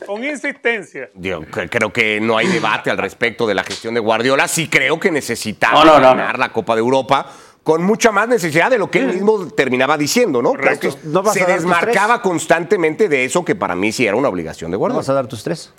con 0.07 0.25
insistencia. 0.25 1.11
Yo 1.15 1.43
creo 1.43 1.93
que 1.93 2.21
no 2.21 2.39
hay 2.39 2.47
debate 2.47 2.91
al 2.91 2.99
respecto 2.99 3.47
de 3.47 3.55
la 3.55 3.65
gestión 3.65 3.95
de 3.95 4.01
Guardiola. 4.01 4.49
Sí 4.49 4.69
creo 4.69 4.99
que 4.99 5.11
necesitaba 5.11 6.01
ganar 6.01 6.39
la 6.39 6.49
Copa 6.51 6.75
de 6.75 6.81
Europa 6.81 7.27
con 7.69 7.83
mucha 7.83 8.13
más 8.13 8.27
necesidad 8.27 8.71
de 8.71 8.79
lo 8.79 8.91
que 8.91 9.01
él 9.01 9.09
mismo 9.09 9.47
terminaba 9.49 9.99
diciendo, 9.99 10.41
¿no? 10.41 10.55
que 10.55 10.91
se 10.91 11.45
desmarcaba 11.45 12.23
constantemente 12.23 13.11
de 13.11 13.27
eso 13.27 13.45
que 13.45 13.55
para 13.55 13.75
mí 13.75 13.93
sí 13.93 14.07
era 14.07 14.17
una 14.17 14.31
obligación 14.31 14.71
de 14.71 14.79
guardar. 14.79 14.97
¿Vas 14.97 15.11
a 15.11 15.13
dar 15.13 15.27
tus 15.27 15.43
tres? 15.43 15.75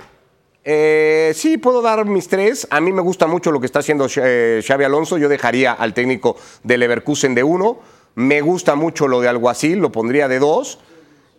Eh, 0.64 1.32
sí, 1.34 1.58
puedo 1.58 1.82
dar 1.82 2.06
mis 2.06 2.28
tres. 2.28 2.68
A 2.70 2.80
mí 2.80 2.92
me 2.92 3.02
gusta 3.02 3.26
mucho 3.26 3.52
lo 3.52 3.60
que 3.60 3.66
está 3.66 3.80
haciendo 3.80 4.06
eh, 4.18 4.62
Xavi 4.64 4.84
Alonso. 4.84 5.18
Yo 5.18 5.30
dejaría 5.30 5.74
al 5.74 5.96
técnico 5.96 6.38
de 6.62 6.78
Leverkusen 6.78 7.34
de 7.34 7.42
uno. 7.42 7.80
Me 8.14 8.42
gusta 8.42 8.76
mucho 8.76 9.08
lo 9.08 9.20
de 9.20 9.30
Alguacil, 9.30 9.80
lo 9.80 9.92
pondría 9.92 10.28
de 10.28 10.38
dos. 10.38 10.78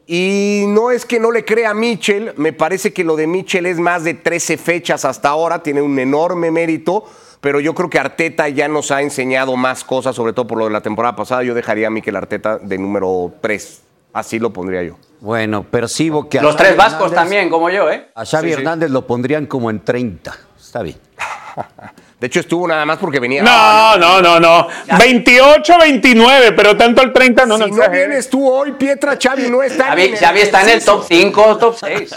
Y 0.09 0.65
no 0.67 0.91
es 0.91 1.07
que 1.07 1.21
no 1.21 1.31
le 1.31 1.45
crea 1.45 1.71
a 1.71 1.75
Mitchell, 1.75 2.33
me 2.37 2.53
parece 2.53 2.93
que 2.93 3.05
lo 3.05 3.15
de 3.15 3.29
Mitchell 3.29 3.67
es 3.67 3.79
más 3.79 4.03
de 4.03 4.15
13 4.15 4.57
fechas 4.57 5.05
hasta 5.05 5.29
ahora, 5.29 5.63
tiene 5.63 5.81
un 5.81 5.97
enorme 6.01 6.51
mérito 6.51 7.05
pero 7.40 7.61
yo 7.61 7.74
creo 7.74 7.88
que 7.88 7.98
Arteta 7.98 8.48
ya 8.48 8.68
nos 8.68 8.90
ha 8.90 9.00
enseñado 9.00 9.57
más 9.57 9.85
cosas, 9.85 10.14
sobre 10.14 10.33
todo 10.33 10.46
por 10.46 10.59
lo 10.59 10.64
de 10.66 10.70
la 10.70 10.83
temporada 10.83 11.16
pasada. 11.16 11.42
Yo 11.42 11.55
dejaría 11.55 11.87
a 11.87 11.90
Mikel 11.90 12.16
Arteta 12.16 12.59
de 12.59 12.79
número 12.79 13.33
3. 13.40 13.83
Así 14.12 14.38
lo 14.38 14.53
pondría 14.53 14.83
yo. 14.83 14.96
Bueno, 15.20 15.62
percibo 15.62 16.29
que... 16.29 16.40
Los 16.40 16.57
tres 16.57 16.76
vascos 16.76 17.12
también, 17.12 17.48
como 17.48 17.70
yo, 17.70 17.90
¿eh? 17.90 18.09
A 18.14 18.24
Xavi 18.24 18.53
Hernández 18.53 18.90
lo 18.90 19.07
pondrían 19.07 19.46
como 19.46 19.70
en 19.70 19.81
30. 19.81 20.37
Está 20.59 20.83
bien. 20.83 20.98
De 22.20 22.26
hecho, 22.26 22.40
estuvo 22.40 22.68
nada 22.68 22.85
más 22.85 22.98
porque 22.98 23.18
venía. 23.18 23.42
No, 23.42 23.96
no, 23.96 24.20
no, 24.20 24.38
no. 24.38 24.68
28, 24.98 25.79
29, 25.81 26.53
pero 26.53 26.76
tanto 26.76 27.00
el 27.00 27.14
30 27.14 27.46
no, 27.46 27.57
si 27.57 27.70
no, 27.70 27.76
no 27.79 27.90
vienes 27.90 28.29
tú 28.29 28.46
hoy, 28.46 28.72
Pietra, 28.72 29.16
Xavi 29.18 29.48
no 29.48 29.62
está 29.62 29.87
Xavi, 29.87 30.03
ni 30.03 30.09
en 30.09 30.16
Xavi 30.16 30.40
está 30.40 30.61
en 30.61 30.68
el 30.68 30.85
top 30.85 31.05
5 31.09 31.42
o 31.46 31.57
top 31.57 31.76
6. 31.81 32.14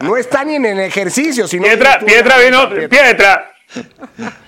No 0.00 0.16
está 0.16 0.42
ni 0.42 0.56
en 0.56 0.66
el 0.66 0.80
ejercicio. 0.80 1.46
Sino 1.46 1.62
Pietra, 1.62 2.00
Pietra 2.00 2.38
vino. 2.38 2.68
Pietra. 2.88 3.52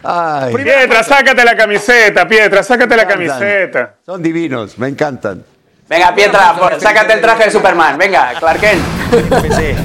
Ay. 0.03 0.55
Pietra, 0.55 1.03
sácate 1.03 1.45
la 1.45 1.57
camiseta, 1.57 2.27
Pietra, 2.27 2.63
sácate 2.63 2.97
la 2.97 3.07
camiseta. 3.07 3.95
Son 4.05 4.23
divinos, 4.23 4.79
me 4.79 4.89
encantan. 4.89 5.45
Venga, 5.89 6.15
Pietra, 6.15 6.55
sácate 6.79 7.13
el 7.13 7.21
traje 7.21 7.45
de 7.45 7.51
Superman. 7.51 7.99
Venga, 7.99 8.33
Clark 8.39 8.61
Kent. 8.61 8.83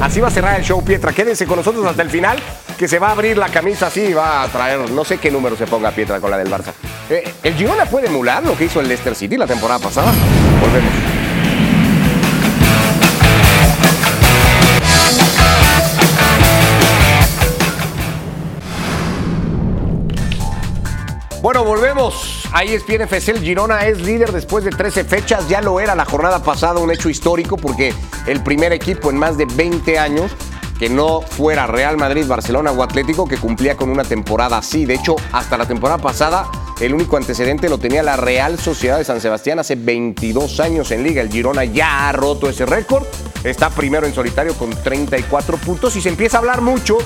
Así 0.02 0.22
va 0.22 0.30
a 0.30 0.32
cerrar 0.32 0.58
el 0.58 0.64
show, 0.64 0.84
Pietra. 0.84 1.12
Quédense 1.12 1.46
con 1.46 1.58
nosotros 1.58 1.86
hasta 1.86 2.02
el 2.02 2.10
final, 2.10 2.38
que 2.78 2.88
se 2.88 2.98
va 2.98 3.10
a 3.10 3.12
abrir 3.12 3.38
la 3.38 3.50
camisa 3.50 3.88
así 3.88 4.02
y 4.02 4.14
va 4.14 4.44
a 4.44 4.48
traer, 4.48 4.90
no 4.92 5.04
sé 5.04 5.18
qué 5.18 5.30
número 5.30 5.58
se 5.58 5.68
ponga 5.68 5.92
Pietra 5.92 6.20
con 6.20 6.32
la 6.32 6.38
del 6.38 6.50
Barça. 6.50 6.72
Eh, 7.10 7.30
¿El 7.44 7.56
Girona 7.56 7.86
puede 7.86 8.08
emular 8.08 8.44
lo 8.44 8.58
que 8.58 8.66
hizo 8.66 8.80
el 8.80 8.88
Leicester 8.88 9.16
City 9.16 9.38
la 9.38 9.48
temporada 9.48 9.80
pasada? 9.80 10.12
Volvemos. 10.62 11.27
Bueno, 21.42 21.64
volvemos. 21.64 22.46
Ahí 22.52 22.74
es 22.74 22.84
FC. 22.88 23.32
El 23.32 23.42
Girona 23.42 23.86
es 23.86 24.02
líder 24.02 24.32
después 24.32 24.64
de 24.64 24.72
13 24.72 25.04
fechas. 25.04 25.48
Ya 25.48 25.62
lo 25.62 25.80
era 25.80 25.94
la 25.94 26.04
jornada 26.04 26.42
pasada, 26.42 26.80
un 26.80 26.92
hecho 26.92 27.10
histórico 27.10 27.58
porque 27.58 27.94
el 28.26 28.42
primer 28.42 28.74
equipo 28.74 29.12
en 29.12 29.18
más 29.18 29.38
de 29.38 29.46
20 29.46 30.00
años 30.00 30.32
que 30.80 30.90
no 30.90 31.22
fuera 31.22 31.68
Real 31.68 31.98
Madrid, 31.98 32.26
Barcelona 32.28 32.72
o 32.72 32.84
Atlético 32.84 33.28
que 33.28 33.38
cumplía 33.38 33.78
con 33.78 33.90
una 33.90 34.04
temporada 34.04 34.58
así. 34.58 34.86
De 34.86 34.96
hecho, 34.96 35.16
hasta 35.32 35.58
la 35.58 35.68
temporada 35.68 36.00
pasada, 36.00 36.48
el 36.80 36.94
único 36.94 37.18
antecedente 37.18 37.70
lo 37.70 37.78
tenía 37.78 38.02
la 38.02 38.16
Real 38.16 38.60
Sociedad 38.60 38.98
de 38.98 39.04
San 39.04 39.22
Sebastián 39.22 39.60
hace 39.60 39.76
22 39.76 40.60
años 40.60 40.90
en 40.92 41.04
Liga. 41.04 41.22
El 41.22 41.32
Girona 41.32 41.66
ya 41.66 42.10
ha 42.10 42.12
roto 42.14 42.50
ese 42.50 42.66
récord. 42.66 43.06
Está 43.44 43.70
primero 43.70 44.08
en 44.08 44.14
solitario 44.14 44.56
con 44.56 44.72
34 44.72 45.58
puntos 45.58 45.96
y 45.96 46.02
se 46.02 46.10
empieza 46.10 46.38
a 46.38 46.40
hablar 46.40 46.62
mucho 46.62 46.98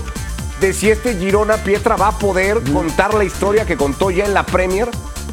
de 0.61 0.73
si 0.73 0.91
este 0.91 1.15
Girona 1.15 1.57
Pietra 1.57 1.95
va 1.95 2.09
a 2.09 2.19
poder 2.19 2.61
contar 2.71 3.15
la 3.15 3.23
historia 3.23 3.65
que 3.65 3.75
contó 3.75 4.11
ya 4.11 4.25
en 4.25 4.35
la 4.35 4.45
Premier 4.45 4.87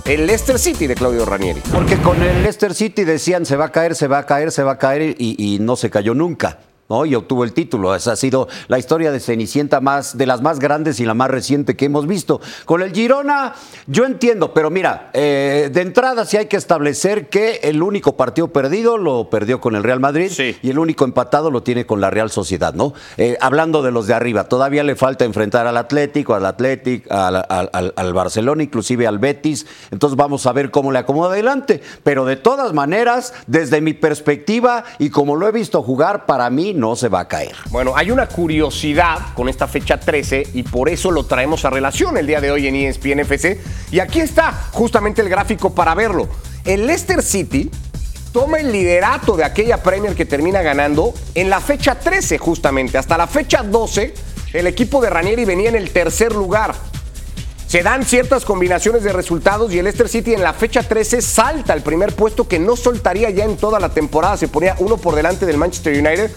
el 0.06 0.26
Leicester 0.26 0.58
City 0.58 0.86
de 0.86 0.94
Claudio 0.94 1.26
Ranieri. 1.26 1.60
Porque 1.70 1.98
con 1.98 2.22
el 2.22 2.42
Leicester 2.42 2.74
City 2.74 3.04
decían 3.04 3.44
se 3.44 3.54
va 3.56 3.66
a 3.66 3.72
caer, 3.72 3.94
se 3.94 4.08
va 4.08 4.18
a 4.18 4.26
caer, 4.26 4.50
se 4.50 4.62
va 4.62 4.72
a 4.72 4.78
caer 4.78 5.16
y, 5.18 5.36
y 5.38 5.58
no 5.58 5.76
se 5.76 5.90
cayó 5.90 6.14
nunca. 6.14 6.58
¿No? 6.88 7.04
y 7.04 7.14
obtuvo 7.14 7.44
el 7.44 7.52
título. 7.52 7.94
Esa 7.94 8.12
ha 8.12 8.16
sido 8.16 8.48
la 8.68 8.78
historia 8.78 9.12
de 9.12 9.20
Cenicienta 9.20 9.80
más, 9.80 10.16
de 10.16 10.26
las 10.26 10.42
más 10.42 10.58
grandes 10.58 11.00
y 11.00 11.04
la 11.04 11.14
más 11.14 11.30
reciente 11.30 11.76
que 11.76 11.86
hemos 11.86 12.06
visto. 12.06 12.40
Con 12.64 12.82
el 12.82 12.92
Girona, 12.92 13.54
yo 13.86 14.04
entiendo, 14.04 14.52
pero 14.54 14.70
mira, 14.70 15.10
eh, 15.12 15.70
de 15.72 15.80
entrada 15.80 16.24
sí 16.24 16.36
hay 16.36 16.46
que 16.46 16.56
establecer 16.56 17.28
que 17.28 17.60
el 17.62 17.82
único 17.82 18.16
partido 18.16 18.48
perdido 18.48 18.98
lo 18.98 19.30
perdió 19.30 19.60
con 19.60 19.76
el 19.76 19.82
Real 19.82 20.00
Madrid 20.00 20.30
y 20.62 20.70
el 20.70 20.78
único 20.78 21.04
empatado 21.04 21.50
lo 21.50 21.62
tiene 21.62 21.86
con 21.86 22.00
la 22.00 22.10
Real 22.10 22.30
Sociedad, 22.30 22.74
¿no? 22.74 22.94
Eh, 23.16 23.36
hablando 23.40 23.82
de 23.82 23.90
los 23.90 24.06
de 24.06 24.14
arriba, 24.14 24.44
todavía 24.44 24.82
le 24.82 24.96
falta 24.96 25.24
enfrentar 25.24 25.66
al 25.66 25.76
Atlético, 25.76 26.34
al 26.34 26.46
Atlético, 26.46 27.12
al, 27.14 27.44
al, 27.48 28.12
Barcelona, 28.12 28.62
inclusive 28.62 29.06
al 29.06 29.18
Betis. 29.18 29.66
Entonces 29.90 30.16
vamos 30.16 30.46
a 30.46 30.52
ver 30.52 30.70
cómo 30.70 30.92
le 30.92 30.98
acomoda 30.98 31.32
adelante. 31.32 31.82
Pero 32.02 32.24
de 32.24 32.36
todas 32.36 32.72
maneras, 32.72 33.34
desde 33.46 33.80
mi 33.80 33.92
perspectiva 33.92 34.84
y 34.98 35.10
como 35.10 35.36
lo 35.36 35.46
he 35.46 35.52
visto 35.52 35.82
jugar, 35.82 36.26
para 36.26 36.50
mí 36.50 36.74
no 36.78 36.96
se 36.96 37.08
va 37.08 37.20
a 37.20 37.28
caer. 37.28 37.54
Bueno, 37.70 37.94
hay 37.96 38.10
una 38.10 38.26
curiosidad 38.28 39.34
con 39.34 39.48
esta 39.48 39.66
fecha 39.68 39.98
13 39.98 40.48
y 40.54 40.62
por 40.62 40.88
eso 40.88 41.10
lo 41.10 41.26
traemos 41.26 41.64
a 41.64 41.70
relación 41.70 42.16
el 42.16 42.26
día 42.26 42.40
de 42.40 42.50
hoy 42.50 42.66
en 42.66 42.76
ESPN 42.76 43.20
FC. 43.20 43.60
Y 43.90 44.00
aquí 44.00 44.20
está 44.20 44.52
justamente 44.72 45.20
el 45.20 45.28
gráfico 45.28 45.74
para 45.74 45.94
verlo. 45.94 46.28
El 46.64 46.86
Leicester 46.86 47.22
City 47.22 47.70
toma 48.32 48.58
el 48.58 48.72
liderato 48.72 49.36
de 49.36 49.44
aquella 49.44 49.82
Premier 49.82 50.14
que 50.14 50.24
termina 50.24 50.62
ganando 50.62 51.12
en 51.34 51.50
la 51.50 51.60
fecha 51.60 51.98
13 51.98 52.38
justamente. 52.38 52.98
Hasta 52.98 53.18
la 53.18 53.26
fecha 53.26 53.62
12 53.62 54.14
el 54.54 54.66
equipo 54.66 55.00
de 55.02 55.10
Ranieri 55.10 55.44
venía 55.44 55.68
en 55.68 55.76
el 55.76 55.90
tercer 55.90 56.34
lugar. 56.34 56.74
Se 57.66 57.82
dan 57.82 58.04
ciertas 58.04 58.46
combinaciones 58.46 59.02
de 59.02 59.12
resultados 59.12 59.72
y 59.74 59.78
el 59.78 59.84
Leicester 59.84 60.08
City 60.08 60.32
en 60.32 60.42
la 60.42 60.54
fecha 60.54 60.82
13 60.82 61.20
salta 61.20 61.74
al 61.74 61.82
primer 61.82 62.14
puesto 62.14 62.48
que 62.48 62.58
no 62.58 62.76
soltaría 62.76 63.28
ya 63.28 63.44
en 63.44 63.58
toda 63.58 63.78
la 63.78 63.90
temporada. 63.90 64.38
Se 64.38 64.48
ponía 64.48 64.74
uno 64.78 64.96
por 64.96 65.14
delante 65.14 65.44
del 65.44 65.58
Manchester 65.58 65.92
United 65.92 66.30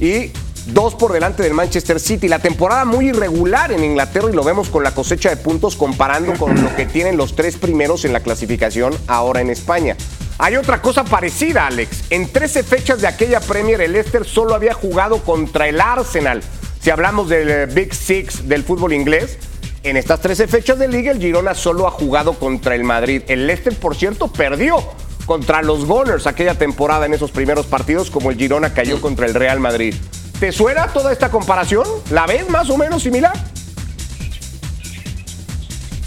y 0.00 0.32
dos 0.66 0.94
por 0.94 1.12
delante 1.12 1.42
del 1.42 1.54
Manchester 1.54 2.00
City. 2.00 2.28
La 2.28 2.38
temporada 2.38 2.84
muy 2.84 3.10
irregular 3.10 3.72
en 3.72 3.84
Inglaterra 3.84 4.28
y 4.30 4.34
lo 4.34 4.42
vemos 4.42 4.68
con 4.68 4.82
la 4.82 4.92
cosecha 4.92 5.28
de 5.28 5.36
puntos 5.36 5.76
comparando 5.76 6.34
con 6.34 6.60
lo 6.60 6.74
que 6.74 6.86
tienen 6.86 7.16
los 7.16 7.36
tres 7.36 7.56
primeros 7.56 8.04
en 8.04 8.12
la 8.12 8.20
clasificación 8.20 8.94
ahora 9.06 9.40
en 9.40 9.50
España. 9.50 9.96
Hay 10.38 10.56
otra 10.56 10.80
cosa 10.80 11.04
parecida, 11.04 11.66
Alex. 11.66 12.04
En 12.08 12.32
13 12.32 12.62
fechas 12.62 13.02
de 13.02 13.08
aquella 13.08 13.40
Premier, 13.40 13.80
el 13.82 13.92
Leicester 13.92 14.24
solo 14.24 14.54
había 14.54 14.72
jugado 14.72 15.18
contra 15.22 15.68
el 15.68 15.80
Arsenal. 15.80 16.42
Si 16.80 16.88
hablamos 16.88 17.28
del 17.28 17.50
eh, 17.50 17.66
Big 17.66 17.94
Six 17.94 18.48
del 18.48 18.64
fútbol 18.64 18.94
inglés, 18.94 19.38
en 19.82 19.98
estas 19.98 20.20
13 20.20 20.46
fechas 20.46 20.78
de 20.78 20.88
liga, 20.88 21.12
el 21.12 21.18
Girona 21.18 21.54
solo 21.54 21.86
ha 21.86 21.90
jugado 21.90 22.34
contra 22.34 22.74
el 22.74 22.84
Madrid. 22.84 23.22
El 23.28 23.46
Leicester, 23.46 23.74
por 23.78 23.94
cierto, 23.96 24.28
perdió 24.28 24.82
contra 25.30 25.62
los 25.62 25.86
Gunners 25.86 26.26
aquella 26.26 26.54
temporada 26.54 27.06
en 27.06 27.14
esos 27.14 27.30
primeros 27.30 27.64
partidos, 27.64 28.10
como 28.10 28.32
el 28.32 28.36
Girona 28.36 28.74
cayó 28.74 29.00
contra 29.00 29.26
el 29.26 29.34
Real 29.34 29.60
Madrid. 29.60 29.94
¿Te 30.40 30.50
suena 30.50 30.88
toda 30.88 31.12
esta 31.12 31.30
comparación? 31.30 31.86
¿La 32.10 32.26
ves 32.26 32.50
más 32.50 32.68
o 32.68 32.76
menos 32.76 33.04
similar? 33.04 33.34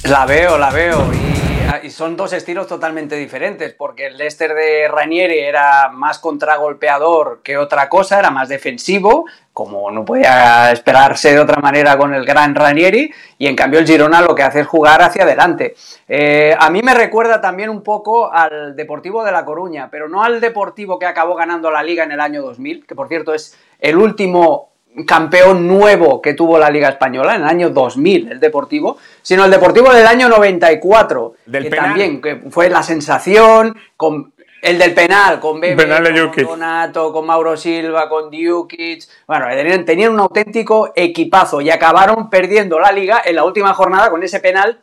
La 0.03 0.25
veo, 0.25 0.57
la 0.57 0.71
veo. 0.71 1.32
Y, 1.81 1.89
son 1.89 2.17
dos 2.17 2.33
estilos 2.33 2.67
totalmente 2.67 3.15
diferentes, 3.15 3.73
porque 3.73 4.07
el 4.07 4.17
Leicester 4.17 4.53
de 4.53 4.87
Ranieri 4.87 5.39
era 5.39 5.89
más 5.89 6.19
contragolpeador 6.19 7.41
que 7.43 7.57
otra 7.57 7.87
cosa, 7.89 8.19
era 8.19 8.31
más 8.31 8.49
defensivo, 8.49 9.25
como 9.53 9.89
no 9.91 10.03
podía 10.03 10.71
esperarse 10.71 11.31
de 11.31 11.39
otra 11.39 11.61
manera 11.61 11.97
con 11.97 12.13
el 12.13 12.25
gran 12.25 12.55
Ranieri, 12.55 13.13
y 13.37 13.47
en 13.47 13.55
cambio 13.55 13.79
el 13.79 13.87
Girona 13.87 14.21
lo 14.21 14.35
que 14.35 14.43
hace 14.43 14.61
es 14.61 14.67
jugar 14.67 15.01
hacia 15.01 15.23
adelante. 15.23 15.75
Eh, 16.07 16.55
a 16.57 16.69
mí 16.69 16.81
me 16.83 16.93
recuerda 16.93 17.39
también 17.39 17.69
un 17.69 17.83
poco 17.83 18.31
al 18.31 18.75
Deportivo 18.75 19.23
de 19.23 19.31
La 19.31 19.45
Coruña, 19.45 19.89
pero 19.89 20.09
no 20.09 20.23
al 20.23 20.41
Deportivo 20.41 20.99
que 20.99 21.05
acabó 21.05 21.35
ganando 21.35 21.71
la 21.71 21.83
liga 21.83 22.03
en 22.03 22.11
el 22.11 22.19
año 22.19 22.41
2000, 22.41 22.85
que 22.85 22.95
por 22.95 23.07
cierto 23.07 23.33
es 23.33 23.57
el 23.79 23.97
último 23.97 24.72
campeón 25.05 25.67
nuevo 25.67 26.21
que 26.21 26.33
tuvo 26.33 26.57
la 26.59 26.69
Liga 26.69 26.89
Española 26.89 27.35
en 27.35 27.41
el 27.41 27.47
año 27.47 27.69
2000, 27.69 28.31
el 28.33 28.39
Deportivo, 28.39 28.97
sino 29.21 29.45
el 29.45 29.51
Deportivo 29.51 29.91
del 29.91 30.05
año 30.05 30.29
94, 30.29 31.33
del 31.45 31.63
que 31.63 31.69
también 31.75 32.21
que 32.21 32.35
fue 32.49 32.69
la 32.69 32.83
sensación, 32.83 33.75
con 33.97 34.33
el 34.63 34.79
del 34.79 34.93
penal, 34.93 35.41
con 35.41 35.59
Bebe, 35.59 35.85
con 36.33 36.45
Donato, 36.45 37.11
con 37.11 37.25
Mauro 37.25 37.57
Silva, 37.57 38.07
con 38.07 38.31
Djukic. 38.31 39.03
Bueno, 39.27 39.47
tenían, 39.85 40.13
un 40.13 40.21
auténtico 40.21 40.93
equipazo 40.95 41.59
y 41.59 41.69
acabaron 41.69 42.29
perdiendo 42.29 42.79
la 42.79 42.93
liga 42.93 43.21
en 43.25 43.35
la 43.35 43.43
última 43.43 43.73
jornada 43.73 44.09
con 44.09 44.23
ese 44.23 44.39
penal 44.39 44.79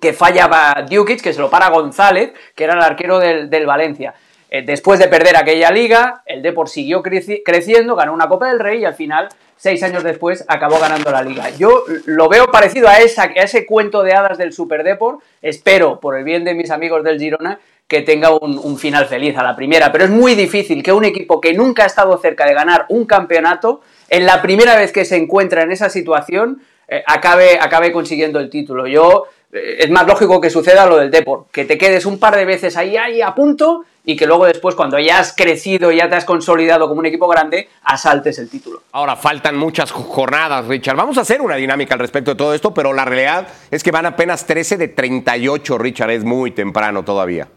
que 0.00 0.12
fallaba 0.12 0.84
Djukic, 0.88 1.20
que 1.20 1.32
se 1.32 1.40
lo 1.40 1.48
para 1.48 1.70
González, 1.70 2.32
que 2.56 2.64
era 2.64 2.74
el 2.74 2.82
arquero 2.82 3.20
del, 3.20 3.66
Valencia. 3.66 4.14
Eh, 4.50 4.62
después 4.62 4.98
de 4.98 5.06
perder 5.06 5.36
aquella 5.36 5.70
liga, 5.70 6.24
el 6.26 6.42
Depor 6.42 6.68
siguió 6.68 7.00
creciendo, 7.00 7.94
ganó 7.94 8.12
una 8.12 8.28
Copa 8.28 8.48
del 8.48 8.58
Rey 8.58 8.80
y 8.80 8.84
al 8.84 8.94
final, 8.94 9.28
seis 9.60 9.82
años 9.82 10.02
después, 10.02 10.42
acabó 10.48 10.78
ganando 10.80 11.10
la 11.10 11.22
liga. 11.22 11.50
Yo 11.50 11.84
lo 12.06 12.30
veo 12.30 12.46
parecido 12.46 12.88
a, 12.88 12.96
ese 12.96 13.66
cuento 13.66 14.02
de 14.02 14.14
hadas 14.14 14.38
del 14.38 14.54
Super 14.54 14.82
Depor. 14.82 15.18
Espero, 15.42 16.00
por 16.00 16.16
el 16.16 16.24
bien 16.24 16.44
de 16.44 16.54
mis 16.54 16.70
amigos 16.70 17.04
del 17.04 17.18
Girona, 17.18 17.60
que 17.86 18.00
tenga 18.00 18.30
un, 18.30 18.78
final 18.78 19.04
feliz 19.04 19.36
a 19.36 19.42
la 19.42 19.54
primera, 19.54 19.92
pero 19.92 20.04
es 20.04 20.10
muy 20.10 20.34
difícil 20.34 20.82
que 20.82 20.94
un 20.94 21.04
equipo 21.04 21.42
que 21.42 21.52
nunca 21.52 21.82
ha 21.82 21.86
estado 21.86 22.16
cerca 22.16 22.46
de 22.46 22.54
ganar 22.54 22.86
un 22.88 23.04
campeonato, 23.04 23.82
en 24.08 24.24
la 24.24 24.40
primera 24.40 24.76
vez 24.76 24.92
que 24.92 25.04
se 25.04 25.16
encuentra 25.16 25.62
en 25.62 25.72
esa 25.72 25.90
situación, 25.90 26.62
eh, 26.88 27.02
acabe, 27.06 27.58
acabe 27.60 27.92
consiguiendo 27.92 28.40
el 28.40 28.48
título. 28.48 28.86
Yo 28.86 29.26
es 29.52 29.90
más 29.90 30.06
lógico 30.06 30.40
que 30.40 30.50
suceda 30.50 30.86
lo 30.86 30.96
del 30.96 31.10
Deport, 31.10 31.50
que 31.50 31.64
te 31.64 31.76
quedes 31.76 32.06
un 32.06 32.18
par 32.18 32.36
de 32.36 32.44
veces 32.44 32.76
ahí, 32.76 32.96
ahí 32.96 33.20
a 33.20 33.34
punto 33.34 33.84
y 34.04 34.16
que 34.16 34.26
luego 34.26 34.46
después, 34.46 34.74
cuando 34.74 34.98
ya 34.98 35.18
has 35.18 35.34
crecido, 35.34 35.92
ya 35.92 36.08
te 36.08 36.16
has 36.16 36.24
consolidado 36.24 36.88
como 36.88 37.00
un 37.00 37.06
equipo 37.06 37.28
grande, 37.28 37.68
asaltes 37.82 38.38
el 38.38 38.48
título. 38.48 38.82
Ahora, 38.92 39.16
faltan 39.16 39.56
muchas 39.56 39.90
jornadas, 39.90 40.66
Richard. 40.66 40.96
Vamos 40.96 41.18
a 41.18 41.22
hacer 41.22 41.42
una 41.42 41.56
dinámica 41.56 41.94
al 41.94 42.00
respecto 42.00 42.30
de 42.32 42.36
todo 42.36 42.54
esto, 42.54 42.72
pero 42.72 42.92
la 42.92 43.04
realidad 43.04 43.48
es 43.70 43.82
que 43.82 43.90
van 43.90 44.06
apenas 44.06 44.46
13 44.46 44.78
de 44.78 44.88
38, 44.88 45.78
Richard. 45.78 46.10
Es 46.10 46.24
muy 46.24 46.52
temprano 46.52 47.04
todavía. 47.04 47.48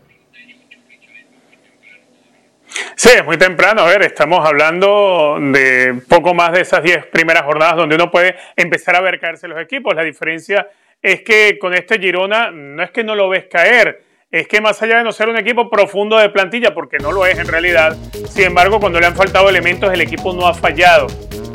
Sí, 2.96 3.10
es 3.16 3.26
muy 3.26 3.38
temprano. 3.38 3.84
A 3.84 3.88
ver, 3.88 4.04
estamos 4.04 4.46
hablando 4.46 5.38
de 5.40 6.02
poco 6.10 6.34
más 6.34 6.52
de 6.52 6.62
esas 6.62 6.84
10 6.84 7.08
primeras 7.08 7.44
jornadas 7.44 7.78
donde 7.78 7.96
uno 7.96 8.12
puede 8.12 8.36
empezar 8.56 8.96
a 8.96 9.02
ver 9.02 9.20
caerse 9.20 9.48
los 9.48 9.60
equipos. 9.62 9.96
La 9.96 10.04
diferencia 10.04 10.68
es 11.04 11.22
que 11.22 11.60
con 11.60 11.74
este 11.74 12.00
Girona 12.00 12.50
no 12.50 12.82
es 12.82 12.92
que 12.92 13.04
no 13.04 13.14
lo 13.14 13.28
ves 13.30 13.46
caer, 13.52 14.02
es 14.32 14.48
que 14.48 14.62
más 14.62 14.82
allá 14.82 14.98
de 14.98 15.04
no 15.04 15.12
ser 15.12 15.30
un 15.30 15.38
equipo 15.38 15.70
profundo 15.70 16.18
de 16.18 16.30
plantilla, 16.30 16.74
porque 16.74 16.98
no 16.98 17.12
lo 17.12 17.26
es 17.26 17.38
en 17.38 17.48
realidad, 17.48 17.96
sin 18.30 18.46
embargo, 18.46 18.80
cuando 18.80 19.00
le 19.00 19.06
han 19.06 19.16
faltado 19.16 19.50
elementos, 19.50 19.94
el 19.94 20.02
equipo 20.02 20.34
no 20.34 20.48
ha 20.48 20.54
fallado. 20.56 21.08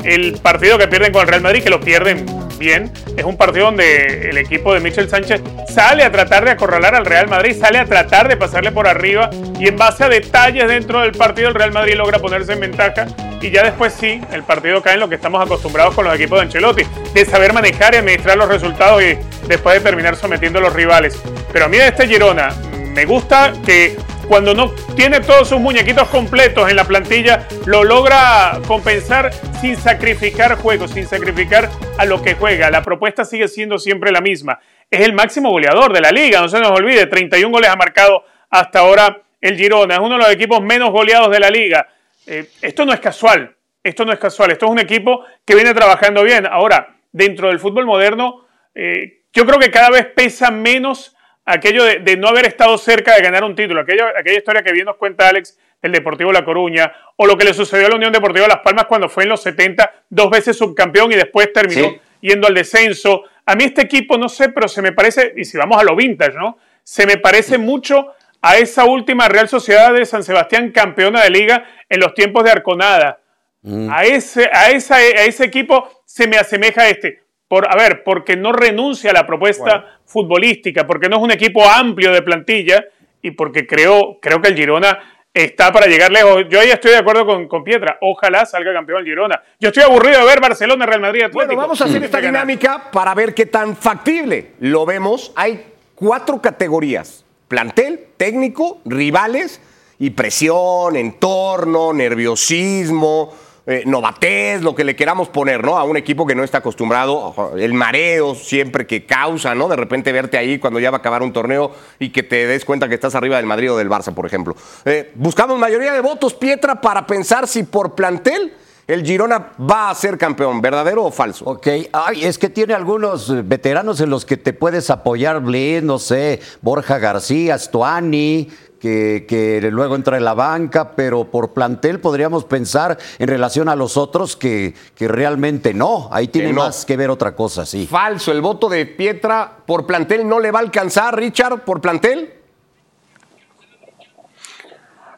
El 0.05 0.37
partido 0.41 0.77
que 0.77 0.87
pierden 0.87 1.11
con 1.11 1.23
el 1.23 1.27
Real 1.27 1.41
Madrid, 1.41 1.63
que 1.63 1.69
lo 1.69 1.81
pierden 1.81 2.25
es 2.61 3.23
un 3.23 3.37
partido 3.37 3.65
donde 3.65 4.29
el 4.29 4.37
equipo 4.37 4.73
de 4.73 4.81
Michel 4.81 5.09
Sánchez 5.09 5.41
sale 5.69 6.03
a 6.03 6.11
tratar 6.11 6.43
de 6.43 6.51
acorralar 6.51 6.93
al 6.93 7.05
Real 7.05 7.27
Madrid, 7.27 7.55
sale 7.57 7.77
a 7.77 7.85
tratar 7.85 8.27
de 8.27 8.35
pasarle 8.35 8.71
por 8.71 8.87
arriba 8.87 9.29
y 9.57 9.67
en 9.67 9.77
base 9.77 10.03
a 10.03 10.09
detalles 10.09 10.67
dentro 10.67 10.99
del 10.99 11.13
partido 11.13 11.47
el 11.47 11.55
Real 11.55 11.71
Madrid 11.71 11.95
logra 11.95 12.19
ponerse 12.19 12.53
en 12.53 12.59
ventaja 12.59 13.07
y 13.41 13.49
ya 13.49 13.63
después 13.63 13.93
sí, 13.93 14.21
el 14.33 14.43
partido 14.43 14.81
cae 14.81 14.95
en 14.95 14.99
lo 14.99 15.07
que 15.07 15.15
estamos 15.15 15.43
acostumbrados 15.43 15.95
con 15.95 16.03
los 16.03 16.13
equipos 16.13 16.39
de 16.39 16.45
Ancelotti, 16.45 16.83
de 17.13 17.25
saber 17.25 17.53
manejar 17.53 17.93
y 17.93 17.97
administrar 17.97 18.37
los 18.37 18.49
resultados 18.49 19.01
y 19.01 19.17
después 19.47 19.75
de 19.75 19.81
terminar 19.81 20.17
sometiendo 20.17 20.59
a 20.59 20.61
los 20.61 20.73
rivales. 20.73 21.17
Pero 21.53 21.65
a 21.65 21.67
mí 21.69 21.77
de 21.77 21.87
este 21.87 22.07
Girona 22.07 22.49
me 22.93 23.05
gusta 23.05 23.53
que 23.65 23.95
cuando 24.29 24.53
no 24.53 24.69
tiene 24.95 25.21
todos 25.21 25.49
sus 25.49 25.59
muñequitos 25.59 26.07
completos 26.07 26.69
en 26.69 26.75
la 26.75 26.85
plantilla, 26.85 27.47
lo 27.65 27.83
logra 27.83 28.59
compensar 28.67 29.33
sin 29.59 29.75
sacrificar 29.75 30.55
juegos, 30.55 30.91
sin 30.91 31.07
sacrificar 31.07 31.67
a 31.97 32.05
lo 32.05 32.21
que 32.21 32.35
juega. 32.35 32.69
La 32.69 32.83
propuesta 32.83 33.25
sigue 33.25 33.47
siendo 33.47 33.79
siempre 33.79 34.11
la 34.11 34.21
misma. 34.21 34.59
Es 34.89 35.01
el 35.01 35.13
máximo 35.13 35.49
goleador 35.49 35.91
de 35.91 36.01
la 36.01 36.11
liga, 36.11 36.41
no 36.41 36.47
se 36.47 36.59
nos 36.59 36.71
olvide, 36.71 37.07
31 37.07 37.51
goles 37.51 37.71
ha 37.71 37.75
marcado 37.75 38.23
hasta 38.51 38.79
ahora 38.79 39.23
el 39.41 39.57
Girona, 39.57 39.95
es 39.95 39.99
uno 39.99 40.11
de 40.11 40.17
los 40.19 40.31
equipos 40.31 40.61
menos 40.61 40.91
goleados 40.91 41.31
de 41.31 41.39
la 41.39 41.49
liga. 41.49 41.87
Eh, 42.27 42.51
esto 42.61 42.85
no 42.85 42.93
es 42.93 42.99
casual, 42.99 43.55
esto 43.83 44.05
no 44.05 44.13
es 44.13 44.19
casual, 44.19 44.51
esto 44.51 44.67
es 44.67 44.71
un 44.71 44.79
equipo 44.79 45.25
que 45.43 45.55
viene 45.55 45.73
trabajando 45.73 46.23
bien. 46.23 46.45
Ahora, 46.45 46.95
dentro 47.11 47.47
del 47.47 47.59
fútbol 47.59 47.87
moderno, 47.87 48.45
eh, 48.75 49.23
yo 49.33 49.43
creo 49.47 49.57
que 49.57 49.71
cada 49.71 49.89
vez 49.89 50.05
pesa 50.05 50.51
menos 50.51 51.15
aquello 51.49 51.83
de, 51.83 52.17
no 52.17 52.27
haber 52.27 52.45
estado 52.45 52.77
cerca 52.77 53.15
de 53.15 53.21
ganar 53.21 53.43
un 53.43 53.55
título, 53.55 53.81
aquella, 53.81 54.13
aquella 54.17 54.37
historia 54.37 54.61
que 54.61 54.71
bien 54.71 54.85
nos 54.85 54.97
cuenta 54.97 55.27
Alex 55.27 55.57
del 55.81 55.91
Deportivo 55.91 56.31
La 56.31 56.45
Coruña, 56.45 56.91
o 57.15 57.25
lo 57.25 57.37
que 57.37 57.45
le 57.45 57.53
sucedió 57.53 57.87
a 57.87 57.89
la 57.89 57.95
Unión 57.95 58.11
Deportiva 58.11 58.47
Las 58.47 58.59
Palmas 58.59 58.85
cuando 58.85 59.09
fue 59.09 59.23
en 59.23 59.29
los 59.29 59.41
70, 59.41 60.05
dos 60.09 60.29
veces 60.29 60.57
subcampeón 60.57 61.11
y 61.11 61.15
después 61.15 61.51
terminó 61.51 61.95
yendo 62.21 62.47
al 62.47 62.53
descenso. 62.53 63.23
A 63.45 63.55
mí 63.55 63.63
este 63.63 63.81
equipo, 63.81 64.17
no 64.17 64.29
sé, 64.29 64.49
pero 64.49 64.67
se 64.67 64.81
me 64.81 64.91
parece, 64.91 65.33
y 65.35 65.43
si 65.43 65.57
vamos 65.57 65.79
a 65.79 65.83
lo 65.83 65.95
vintage, 65.95 66.37
¿no? 66.37 66.57
Se 66.83 67.05
me 67.05 67.17
parece 67.17 67.57
mucho 67.57 68.13
a 68.41 68.57
esa 68.57 68.85
última 68.85 69.27
Real 69.27 69.49
Sociedad 69.49 69.93
de 69.93 70.05
San 70.05 70.23
Sebastián 70.23 70.71
campeona 70.71 71.23
de 71.23 71.29
liga 71.31 71.65
en 71.89 71.99
los 71.99 72.13
tiempos 72.13 72.43
de 72.43 72.51
Arconada. 72.51 73.19
Mm. 73.61 73.89
A, 73.91 74.03
ese, 74.03 74.49
a, 74.53 74.69
esa, 74.69 74.95
a 74.95 75.23
ese 75.23 75.45
equipo 75.45 76.03
se 76.05 76.27
me 76.27 76.37
asemeja 76.37 76.83
a 76.83 76.89
este. 76.89 77.23
Por, 77.49 77.67
a 77.67 77.75
ver, 77.75 78.03
porque 78.03 78.37
no 78.37 78.53
renuncia 78.53 79.09
a 79.09 79.13
la 79.13 79.25
propuesta 79.25 79.99
futbolística, 80.05 80.85
porque 80.85 81.09
no 81.09 81.17
es 81.17 81.23
un 81.23 81.31
equipo 81.31 81.67
amplio 81.67 82.13
de 82.13 82.21
plantilla 82.21 82.85
y 83.23 83.31
porque 83.31 83.65
creo, 83.65 84.19
creo 84.21 84.39
que 84.39 84.49
el 84.49 84.55
Girona 84.55 84.99
está 85.33 85.71
para 85.71 85.87
llegar 85.87 86.11
lejos. 86.11 86.45
Yo 86.47 86.59
ahí 86.59 86.69
estoy 86.69 86.91
de 86.91 86.97
acuerdo 86.97 87.25
con, 87.25 87.47
con 87.47 87.63
Pietra. 87.63 87.97
Ojalá 88.01 88.45
salga 88.45 88.71
campeón 88.71 88.99
el 88.99 89.05
Girona. 89.05 89.41
Yo 89.59 89.69
estoy 89.69 89.81
aburrido 89.81 90.19
de 90.19 90.25
ver 90.27 90.39
Barcelona, 90.39 90.85
Real 90.85 91.01
Madrid, 91.01 91.23
Atlético. 91.23 91.45
Bueno, 91.47 91.59
vamos 91.59 91.81
a 91.81 91.85
hacer 91.85 92.03
esta 92.03 92.21
dinámica 92.21 92.91
para 92.91 93.15
ver 93.15 93.33
qué 93.33 93.47
tan 93.47 93.75
factible 93.75 94.51
lo 94.59 94.85
vemos. 94.85 95.33
Hay 95.35 95.65
cuatro 95.95 96.39
categorías. 96.39 97.25
Plantel, 97.47 98.09
técnico, 98.15 98.79
rivales 98.85 99.59
y 99.97 100.11
presión, 100.11 100.95
entorno, 100.95 101.93
nerviosismo 101.93 103.48
eh, 103.71 103.83
novatez, 103.85 104.63
lo 104.63 104.73
que 104.73 104.83
le 104.83 104.95
queramos 104.95 105.29
poner, 105.29 105.63
¿no? 105.63 105.77
A 105.77 105.83
un 105.83 105.95
equipo 105.95 106.25
que 106.25 106.33
no 106.33 106.43
está 106.43 106.57
acostumbrado, 106.57 107.53
el 107.55 107.75
mareo 107.75 108.33
siempre 108.33 108.87
que 108.87 109.05
causa, 109.05 109.53
¿no? 109.53 109.67
De 109.67 109.75
repente 109.75 110.11
verte 110.11 110.39
ahí 110.39 110.57
cuando 110.57 110.79
ya 110.79 110.89
va 110.89 110.97
a 110.97 110.99
acabar 111.01 111.21
un 111.21 111.31
torneo 111.31 111.71
y 111.99 112.09
que 112.09 112.23
te 112.23 112.47
des 112.47 112.65
cuenta 112.65 112.89
que 112.89 112.95
estás 112.95 113.13
arriba 113.13 113.37
del 113.37 113.45
Madrid 113.45 113.71
o 113.71 113.77
del 113.77 113.87
Barça, 113.87 114.11
por 114.11 114.25
ejemplo. 114.25 114.55
Eh, 114.85 115.11
buscamos 115.13 115.59
mayoría 115.59 115.93
de 115.93 116.01
votos, 116.01 116.33
Pietra, 116.33 116.81
para 116.81 117.05
pensar 117.05 117.47
si 117.47 117.61
por 117.61 117.93
plantel 117.93 118.53
el 118.89 119.05
Girona 119.05 119.51
va 119.59 119.91
a 119.91 119.95
ser 119.95 120.17
campeón, 120.17 120.61
¿verdadero 120.61 121.05
o 121.05 121.11
falso? 121.11 121.45
Ok, 121.45 121.67
Ay, 121.93 122.25
es 122.25 122.39
que 122.39 122.49
tiene 122.49 122.73
algunos 122.73 123.47
veteranos 123.47 124.01
en 124.01 124.09
los 124.09 124.25
que 124.25 124.35
te 124.35 124.51
puedes 124.51 124.89
apoyar, 124.89 125.41
Blin, 125.41 125.85
no 125.85 125.99
sé, 125.99 126.41
Borja 126.63 126.97
García, 126.97 127.55
Stuani, 127.59 128.49
que, 128.79 129.69
luego 129.71 129.95
entra 129.95 130.17
en 130.17 130.25
la 130.25 130.33
banca, 130.33 130.95
pero 130.95 131.25
por 131.25 131.53
plantel 131.53 131.99
podríamos 131.99 132.45
pensar 132.45 132.97
en 133.19 133.27
relación 133.27 133.69
a 133.69 133.75
los 133.75 133.95
otros 133.95 134.35
que, 134.35 134.73
que 134.95 135.07
realmente 135.07 135.75
no. 135.75 136.09
Ahí 136.11 136.27
tiene 136.27 136.51
más 136.51 136.83
que 136.83 136.97
ver 136.97 137.11
otra 137.11 137.35
cosa, 137.35 137.67
sí. 137.67 137.85
Falso, 137.85 138.31
el 138.31 138.41
voto 138.41 138.69
de 138.69 138.87
Pietra 138.87 139.57
por 139.67 139.85
plantel 139.85 140.27
no 140.27 140.39
le 140.39 140.49
va 140.49 140.59
a 140.59 140.63
alcanzar, 140.63 141.15
Richard, 141.15 141.63
por 141.63 141.79
plantel. 141.79 142.38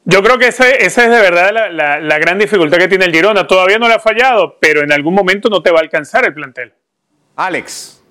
Yo 0.04 0.24
creo 0.24 0.40
que 0.40 0.48
esa 0.48 0.70
es 0.70 0.96
de 0.96 1.08
verdad 1.08 1.52
la, 1.72 2.00
la 2.00 2.20
gran 2.20 2.40
dificultad 2.40 2.78
que 2.78 2.88
tiene 2.88 3.06
el 3.06 3.14
Girona. 3.14 3.46
Todavía 3.46 3.78
no 3.78 3.88
le 3.88 3.96
ha 3.96 4.00
fallado, 4.00 4.58
pero 4.60 4.82
en 4.82 4.92
algún 4.92 5.14
momento 5.14 5.50
no 5.50 5.62
te 5.62 5.72
va 5.72 5.80
a 5.80 5.84
alcanzar 5.84 6.26
el 6.26 6.34
plantel. 6.34 6.74
Alex. 7.36 8.02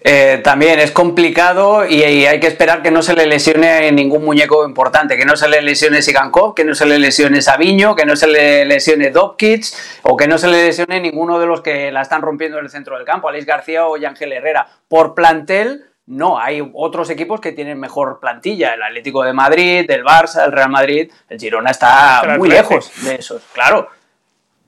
Eh, 0.00 0.40
también 0.44 0.78
es 0.78 0.92
complicado 0.92 1.84
y, 1.84 2.02
hay 2.02 2.38
que 2.38 2.46
esperar 2.46 2.82
que 2.82 2.90
no 2.90 3.02
se 3.02 3.14
le 3.14 3.26
lesione 3.26 3.90
ningún 3.90 4.24
muñeco 4.24 4.64
importante, 4.64 5.16
que 5.16 5.24
no 5.24 5.36
se 5.36 5.48
le 5.48 5.60
lesione 5.60 6.02
Sigankov, 6.02 6.54
que 6.54 6.64
no 6.64 6.74
se 6.74 6.86
le 6.86 6.98
lesione 6.98 7.42
Sabiño, 7.42 7.96
que 7.96 8.06
no 8.06 8.14
se 8.14 8.28
le 8.28 8.64
lesione 8.64 9.10
Dobkits 9.10 10.00
o 10.02 10.16
que 10.16 10.28
no 10.28 10.38
se 10.38 10.48
le 10.48 10.64
lesione 10.66 11.00
ninguno 11.00 11.38
de 11.40 11.46
los 11.46 11.62
que 11.62 11.90
la 11.90 12.02
están 12.02 12.22
rompiendo 12.22 12.58
en 12.58 12.64
el 12.64 12.70
centro 12.70 12.96
del 12.96 13.04
campo, 13.04 13.28
Alex 13.28 13.44
García 13.44 13.86
o 13.86 13.96
Ángel 13.96 14.32
Herrera. 14.32 14.68
Por 14.86 15.14
plantel, 15.14 15.87
no, 16.08 16.38
hay 16.38 16.66
otros 16.72 17.10
equipos 17.10 17.38
que 17.38 17.52
tienen 17.52 17.78
mejor 17.78 18.18
plantilla, 18.18 18.72
el 18.72 18.82
Atlético 18.82 19.22
de 19.24 19.34
Madrid, 19.34 19.90
el 19.90 20.02
Barça, 20.02 20.46
el 20.46 20.52
Real 20.52 20.70
Madrid, 20.70 21.12
el 21.28 21.38
Girona 21.38 21.70
está 21.70 22.36
muy 22.38 22.48
lejos 22.48 22.90
de 23.04 23.16
esos, 23.16 23.42
claro. 23.52 23.88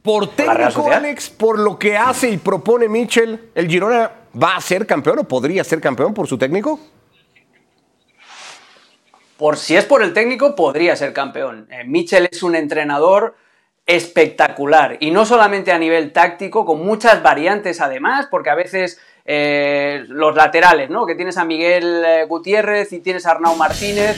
Por 0.02 0.28
técnico, 0.28 0.90
Alex, 0.90 1.30
por 1.30 1.58
lo 1.58 1.78
que 1.78 1.96
hace 1.96 2.28
y 2.28 2.36
propone 2.36 2.88
Mitchell, 2.88 3.50
el 3.54 3.68
Girona 3.68 4.10
va 4.40 4.56
a 4.56 4.60
ser 4.60 4.86
campeón 4.86 5.20
o 5.20 5.24
podría 5.24 5.64
ser 5.64 5.80
campeón 5.80 6.12
por 6.12 6.26
su 6.26 6.36
técnico? 6.36 6.78
Por 9.38 9.56
si 9.56 9.76
es 9.76 9.86
por 9.86 10.02
el 10.02 10.12
técnico, 10.12 10.54
podría 10.54 10.94
ser 10.96 11.14
campeón. 11.14 11.66
Eh, 11.70 11.84
Mitchell 11.84 12.28
es 12.30 12.42
un 12.42 12.54
entrenador 12.54 13.34
espectacular 13.86 14.98
y 15.00 15.10
no 15.10 15.24
solamente 15.24 15.72
a 15.72 15.78
nivel 15.78 16.12
táctico, 16.12 16.66
con 16.66 16.84
muchas 16.84 17.22
variantes 17.22 17.80
además, 17.80 18.28
porque 18.30 18.50
a 18.50 18.54
veces 18.54 19.00
eh, 19.24 20.04
los 20.08 20.34
laterales, 20.34 20.90
¿no? 20.90 21.06
Que 21.06 21.14
tienes 21.14 21.36
a 21.36 21.44
Miguel 21.44 22.02
eh, 22.04 22.24
Gutiérrez 22.26 22.92
y 22.92 23.00
tienes 23.00 23.26
a 23.26 23.32
Arnau 23.32 23.56
Martínez, 23.56 24.16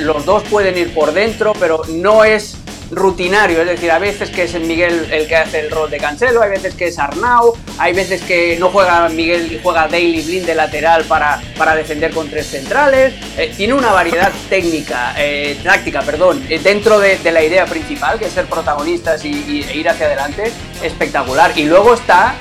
los 0.00 0.24
dos 0.24 0.42
pueden 0.44 0.78
ir 0.78 0.94
por 0.94 1.12
dentro, 1.12 1.52
pero 1.58 1.82
no 1.88 2.24
es 2.24 2.58
rutinario, 2.90 3.60
es 3.60 3.66
decir, 3.66 3.90
a 3.90 3.98
veces 3.98 4.30
que 4.30 4.44
es 4.44 4.54
Miguel 4.60 5.08
el 5.10 5.26
que 5.26 5.36
hace 5.36 5.60
el 5.60 5.70
rol 5.70 5.90
de 5.90 5.98
Cancelo, 5.98 6.42
hay 6.42 6.50
veces 6.50 6.74
que 6.74 6.88
es 6.88 6.98
Arnau, 6.98 7.54
hay 7.78 7.92
veces 7.92 8.22
que 8.22 8.56
no 8.58 8.70
juega 8.70 9.08
Miguel 9.08 9.52
y 9.52 9.60
juega 9.62 9.88
Daily 9.88 10.22
Blind 10.22 10.46
de 10.46 10.54
lateral 10.54 11.04
para, 11.04 11.40
para 11.56 11.74
defender 11.74 12.12
con 12.12 12.28
tres 12.28 12.46
centrales. 12.46 13.14
Eh, 13.36 13.52
tiene 13.56 13.74
una 13.74 13.92
variedad 13.92 14.30
técnica, 14.48 15.14
eh, 15.18 15.58
táctica, 15.62 16.02
perdón, 16.02 16.44
eh, 16.48 16.58
dentro 16.58 16.98
de, 16.98 17.18
la 17.24 17.42
idea 17.42 17.66
principal, 17.66 18.18
que 18.18 18.26
es 18.26 18.32
ser 18.32 18.46
protagonistas 18.46 19.24
y, 19.24 19.64
e 19.68 19.76
ir 19.76 19.88
hacia 19.88 20.06
adelante, 20.06 20.52
espectacular. 20.82 21.52
Y 21.56 21.64
luego 21.64 21.94
está 21.94 22.34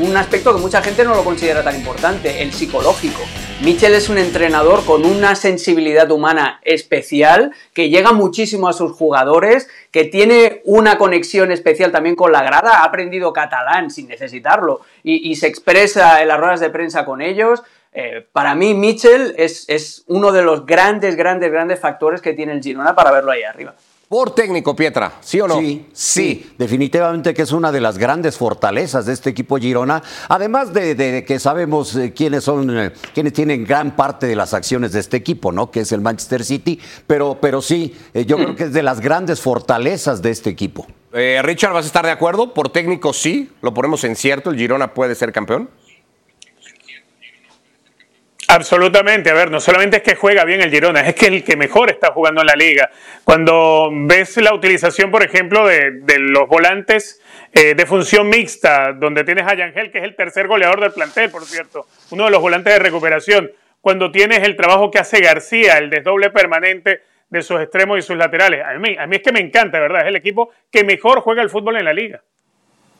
un 0.00 0.16
aspecto 0.16 0.54
que 0.54 0.60
mucha 0.60 0.82
gente 0.82 1.04
no 1.04 1.14
lo 1.14 1.24
considera 1.24 1.62
tan 1.62 1.74
importante, 1.76 2.42
el 2.42 2.52
psicológico. 2.52 3.20
Michel 3.62 3.94
es 3.94 4.08
un 4.08 4.18
entrenador 4.18 4.84
con 4.84 5.04
una 5.04 5.34
sensibilidad 5.34 6.10
humana 6.10 6.60
especial, 6.62 7.52
que 7.72 7.88
llega 7.88 8.12
muchísimo 8.12 8.68
a 8.68 8.72
sus 8.72 8.92
jugadores, 8.92 9.68
que 9.90 10.04
tiene 10.04 10.60
una 10.64 10.98
conexión 10.98 11.52
especial 11.52 11.92
también 11.92 12.16
con 12.16 12.32
la 12.32 12.42
grada, 12.42 12.80
ha 12.80 12.84
aprendido 12.84 13.32
catalán 13.32 13.90
sin 13.90 14.08
necesitarlo 14.08 14.80
y, 15.02 15.36
se 15.36 15.46
expresa 15.46 16.20
en 16.20 16.28
las 16.28 16.38
ruedas 16.38 16.60
de 16.60 16.70
prensa 16.70 17.04
con 17.04 17.22
ellos. 17.22 17.62
Eh, 17.94 18.26
para 18.32 18.54
mí, 18.54 18.74
Michel 18.74 19.34
es, 19.38 19.64
es 19.68 20.04
uno 20.06 20.32
de 20.32 20.42
los 20.42 20.66
grandes, 20.66 21.16
grandes, 21.16 21.50
grandes 21.50 21.78
factores 21.78 22.20
que 22.20 22.32
tiene 22.32 22.52
el 22.52 22.62
Girona 22.62 22.94
para 22.94 23.10
verlo 23.10 23.30
ahí 23.30 23.42
arriba. 23.42 23.74
Por 24.12 24.34
técnico, 24.34 24.76
Pietra, 24.76 25.14
¿sí 25.22 25.40
o 25.40 25.48
no? 25.48 25.58
Sí, 25.58 25.86
sí, 25.94 26.52
definitivamente 26.58 27.32
que 27.32 27.40
es 27.40 27.50
una 27.50 27.72
de 27.72 27.80
las 27.80 27.96
grandes 27.96 28.36
fortalezas 28.36 29.06
de 29.06 29.14
este 29.14 29.30
equipo 29.30 29.56
Girona, 29.56 30.02
además 30.28 30.74
de, 30.74 31.24
que 31.26 31.38
sabemos 31.38 31.96
eh, 31.96 32.12
quiénes 32.12 32.44
son, 32.44 32.78
eh, 32.78 32.92
quienes 33.14 33.32
tienen 33.32 33.64
gran 33.64 33.96
parte 33.96 34.26
de 34.26 34.36
las 34.36 34.52
acciones 34.52 34.92
de 34.92 35.00
este 35.00 35.16
equipo, 35.16 35.50
¿no? 35.50 35.70
Que 35.70 35.80
es 35.80 35.92
el 35.92 36.02
Manchester 36.02 36.44
City, 36.44 36.78
pero, 37.06 37.38
pero 37.40 37.62
sí, 37.62 37.96
eh, 38.12 38.26
yo 38.26 38.36
creo 38.36 38.54
que 38.54 38.64
es 38.64 38.74
de 38.74 38.82
las 38.82 39.00
grandes 39.00 39.40
fortalezas 39.40 40.20
de 40.20 40.28
este 40.28 40.50
equipo. 40.50 40.86
Richard, 41.10 41.72
¿vas 41.72 41.84
a 41.84 41.86
estar 41.86 42.04
de 42.04 42.12
acuerdo? 42.12 42.52
Por 42.52 42.68
técnico, 42.68 43.14
sí, 43.14 43.50
lo 43.62 43.72
ponemos 43.72 44.04
en 44.04 44.14
cierto, 44.14 44.50
el 44.50 44.58
Girona 44.58 44.92
puede 44.92 45.14
ser 45.14 45.32
campeón. 45.32 45.70
Absolutamente, 48.54 49.30
a 49.30 49.32
ver, 49.32 49.50
no 49.50 49.60
solamente 49.60 49.96
es 49.96 50.02
que 50.02 50.14
juega 50.14 50.44
bien 50.44 50.60
el 50.60 50.70
Girona, 50.70 51.00
es 51.00 51.14
que 51.14 51.24
es 51.24 51.32
el 51.32 51.42
que 51.42 51.56
mejor 51.56 51.88
está 51.88 52.12
jugando 52.12 52.42
en 52.42 52.48
la 52.48 52.54
liga. 52.54 52.90
Cuando 53.24 53.88
ves 53.90 54.36
la 54.36 54.52
utilización, 54.52 55.10
por 55.10 55.22
ejemplo, 55.22 55.66
de, 55.66 56.18
los 56.18 56.46
volantes 56.48 57.18
eh, 57.54 57.74
de 57.74 57.86
función 57.86 58.28
mixta, 58.28 58.92
donde 58.92 59.24
tienes 59.24 59.46
a 59.46 59.54
Yangel, 59.54 59.90
que 59.90 60.00
es 60.00 60.04
el 60.04 60.14
tercer 60.16 60.48
goleador 60.48 60.82
del 60.82 60.92
plantel, 60.92 61.30
por 61.30 61.46
cierto, 61.46 61.86
uno 62.10 62.26
de 62.26 62.30
los 62.30 62.42
volantes 62.42 62.74
de 62.74 62.78
recuperación, 62.78 63.50
cuando 63.80 64.12
tienes 64.12 64.42
el 64.42 64.54
trabajo 64.54 64.90
que 64.90 64.98
hace 64.98 65.20
García, 65.20 65.78
el 65.78 65.88
desdoble 65.88 66.28
permanente 66.28 67.00
de 67.30 67.40
sus 67.40 67.58
extremos 67.58 68.00
y 68.00 68.02
sus 68.02 68.18
laterales. 68.18 68.62
A 68.66 68.78
mí, 68.78 68.94
a 68.98 69.06
mí 69.06 69.16
es 69.16 69.22
que 69.22 69.32
me 69.32 69.40
encanta, 69.40 69.80
¿verdad? 69.80 70.02
Es 70.02 70.08
el 70.08 70.16
equipo 70.16 70.50
que 70.70 70.84
mejor 70.84 71.20
juega 71.20 71.40
el 71.40 71.48
fútbol 71.48 71.78
en 71.78 71.86
la 71.86 71.94
liga. 71.94 72.20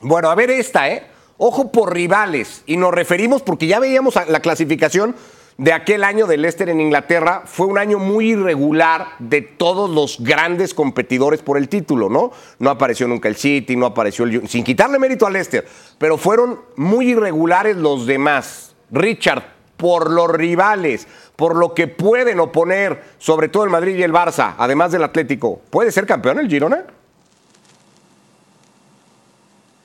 Bueno, 0.00 0.30
a 0.30 0.34
ver 0.34 0.50
esta, 0.50 0.88
¿eh? 0.88 1.02
Ojo 1.36 1.70
por 1.70 1.92
rivales. 1.92 2.62
Y 2.64 2.78
nos 2.78 2.94
referimos 2.94 3.42
porque 3.42 3.66
ya 3.66 3.80
veíamos 3.80 4.14
la 4.28 4.40
clasificación 4.40 5.14
de 5.62 5.72
aquel 5.72 6.02
año 6.02 6.26
del 6.26 6.42
Leicester 6.42 6.68
en 6.70 6.80
Inglaterra 6.80 7.42
fue 7.44 7.68
un 7.68 7.78
año 7.78 8.00
muy 8.00 8.32
irregular 8.32 9.10
de 9.20 9.42
todos 9.42 9.88
los 9.88 10.18
grandes 10.18 10.74
competidores 10.74 11.40
por 11.40 11.56
el 11.56 11.68
título, 11.68 12.08
¿no? 12.08 12.32
No 12.58 12.68
apareció 12.68 13.06
nunca 13.06 13.28
el 13.28 13.36
City, 13.36 13.76
no 13.76 13.86
apareció 13.86 14.24
el... 14.24 14.48
Sin 14.48 14.64
quitarle 14.64 14.98
mérito 14.98 15.24
al 15.24 15.34
Leicester, 15.34 15.64
pero 15.98 16.18
fueron 16.18 16.58
muy 16.74 17.12
irregulares 17.12 17.76
los 17.76 18.08
demás. 18.08 18.74
Richard, 18.90 19.44
por 19.76 20.10
los 20.10 20.28
rivales, 20.32 21.06
por 21.36 21.54
lo 21.54 21.74
que 21.74 21.86
pueden 21.86 22.40
oponer, 22.40 23.00
sobre 23.18 23.48
todo 23.48 23.62
el 23.62 23.70
Madrid 23.70 23.94
y 23.94 24.02
el 24.02 24.12
Barça, 24.12 24.54
además 24.58 24.90
del 24.90 25.04
Atlético, 25.04 25.60
¿puede 25.70 25.92
ser 25.92 26.06
campeón 26.06 26.40
el 26.40 26.48
Girona? 26.48 26.86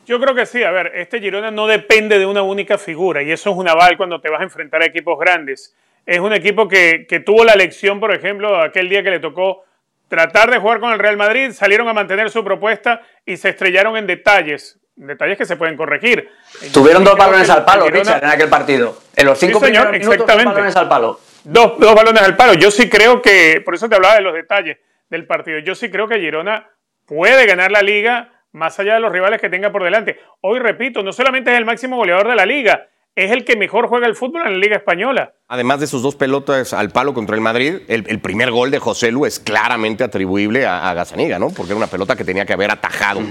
Yo 0.07 0.21
creo 0.21 0.33
que 0.33 0.45
sí. 0.45 0.63
A 0.63 0.71
ver, 0.71 0.93
este 0.95 1.19
Girona 1.19 1.51
no 1.51 1.67
depende 1.67 2.17
de 2.17 2.25
una 2.25 2.41
única 2.41 2.77
figura 2.77 3.21
y 3.21 3.31
eso 3.31 3.51
es 3.51 3.57
un 3.57 3.67
aval 3.67 3.97
cuando 3.97 4.21
te 4.21 4.29
vas 4.29 4.39
a 4.39 4.43
enfrentar 4.43 4.81
a 4.81 4.85
equipos 4.85 5.19
grandes. 5.19 5.75
Es 6.05 6.19
un 6.19 6.31
equipo 6.31 6.69
que, 6.69 7.05
tuvo 7.25 7.43
la 7.43 7.55
lección, 7.55 7.99
por 7.99 8.13
ejemplo, 8.15 8.61
aquel 8.61 8.87
día 8.87 9.03
que 9.03 9.11
le 9.11 9.19
tocó 9.19 9.65
tratar 10.07 10.49
de 10.49 10.57
jugar 10.57 10.79
con 10.79 10.93
el 10.93 10.99
Real 10.99 11.17
Madrid, 11.17 11.51
salieron 11.51 11.89
a 11.89 11.93
mantener 11.93 12.29
su 12.29 12.41
propuesta 12.41 13.01
y 13.25 13.35
se 13.35 13.49
estrellaron 13.49 13.97
en 13.97 14.07
detalles, 14.07 14.79
detalles 14.95 15.37
que 15.37 15.43
se 15.43 15.57
pueden 15.57 15.75
corregir. 15.75 16.29
Tuvieron 16.71 17.03
dos 17.03 17.17
balones 17.17 17.49
al 17.49 17.65
palo, 17.65 17.89
Richard, 17.89 18.23
en 18.23 18.29
aquel 18.29 18.47
partido. 18.47 18.97
En 19.13 19.25
los 19.25 19.37
cinco 19.37 19.59
señor, 19.59 19.91
minutos, 19.91 20.13
exactamente. 20.13 20.45
dos 20.45 20.53
balones 20.53 20.75
al 20.77 20.87
palo. 20.87 21.19
Dos, 21.43 21.77
dos 21.77 21.93
balones 21.93 22.21
al 22.23 22.37
palo. 22.37 22.53
Yo 22.53 22.71
sí 22.71 22.89
creo 22.89 23.21
que, 23.21 23.61
por 23.65 23.75
eso 23.75 23.89
te 23.89 23.95
hablaba 23.95 24.15
de 24.15 24.21
los 24.21 24.33
detalles 24.33 24.77
del 25.09 25.27
partido, 25.27 25.59
yo 25.59 25.75
sí 25.75 25.91
creo 25.91 26.07
que 26.07 26.19
Girona 26.19 26.69
puede 27.05 27.45
ganar 27.45 27.71
la 27.71 27.81
liga 27.81 28.36
más 28.51 28.79
allá 28.79 28.95
de 28.95 28.99
los 28.99 29.11
rivales 29.11 29.41
que 29.41 29.49
tenga 29.49 29.71
por 29.71 29.83
delante. 29.83 30.19
Hoy, 30.41 30.59
repito, 30.59 31.03
no 31.03 31.13
solamente 31.13 31.51
es 31.51 31.57
el 31.57 31.65
máximo 31.65 31.97
goleador 31.97 32.27
de 32.29 32.35
la 32.35 32.45
liga, 32.45 32.87
es 33.17 33.31
el 33.31 33.45
que 33.45 33.57
mejor 33.57 33.87
juega 33.87 34.05
el 34.05 34.15
fútbol 34.15 34.43
en 34.45 34.53
la 34.53 34.59
Liga 34.59 34.75
Española. 34.77 35.33
Además 35.47 35.79
de 35.79 35.87
sus 35.87 36.03
dos 36.03 36.15
pelotas 36.15 36.71
al 36.71 36.91
palo 36.91 37.15
contra 37.15 37.35
el 37.35 37.41
Madrid, 37.41 37.79
el, 37.87 38.19
primer 38.19 38.51
gol 38.51 38.69
de 38.69 38.77
José 38.77 39.11
Lu 39.11 39.25
es 39.25 39.39
claramente 39.39 40.03
atribuible 40.03 40.67
a, 40.67 40.91
a 40.91 41.39
¿no? 41.39 41.49
Porque 41.49 41.71
era 41.71 41.77
una 41.77 41.87
pelota 41.87 42.15
que 42.15 42.23
tenía 42.23 42.45
que 42.45 42.53
haber 42.53 42.69
atajado 42.69 43.21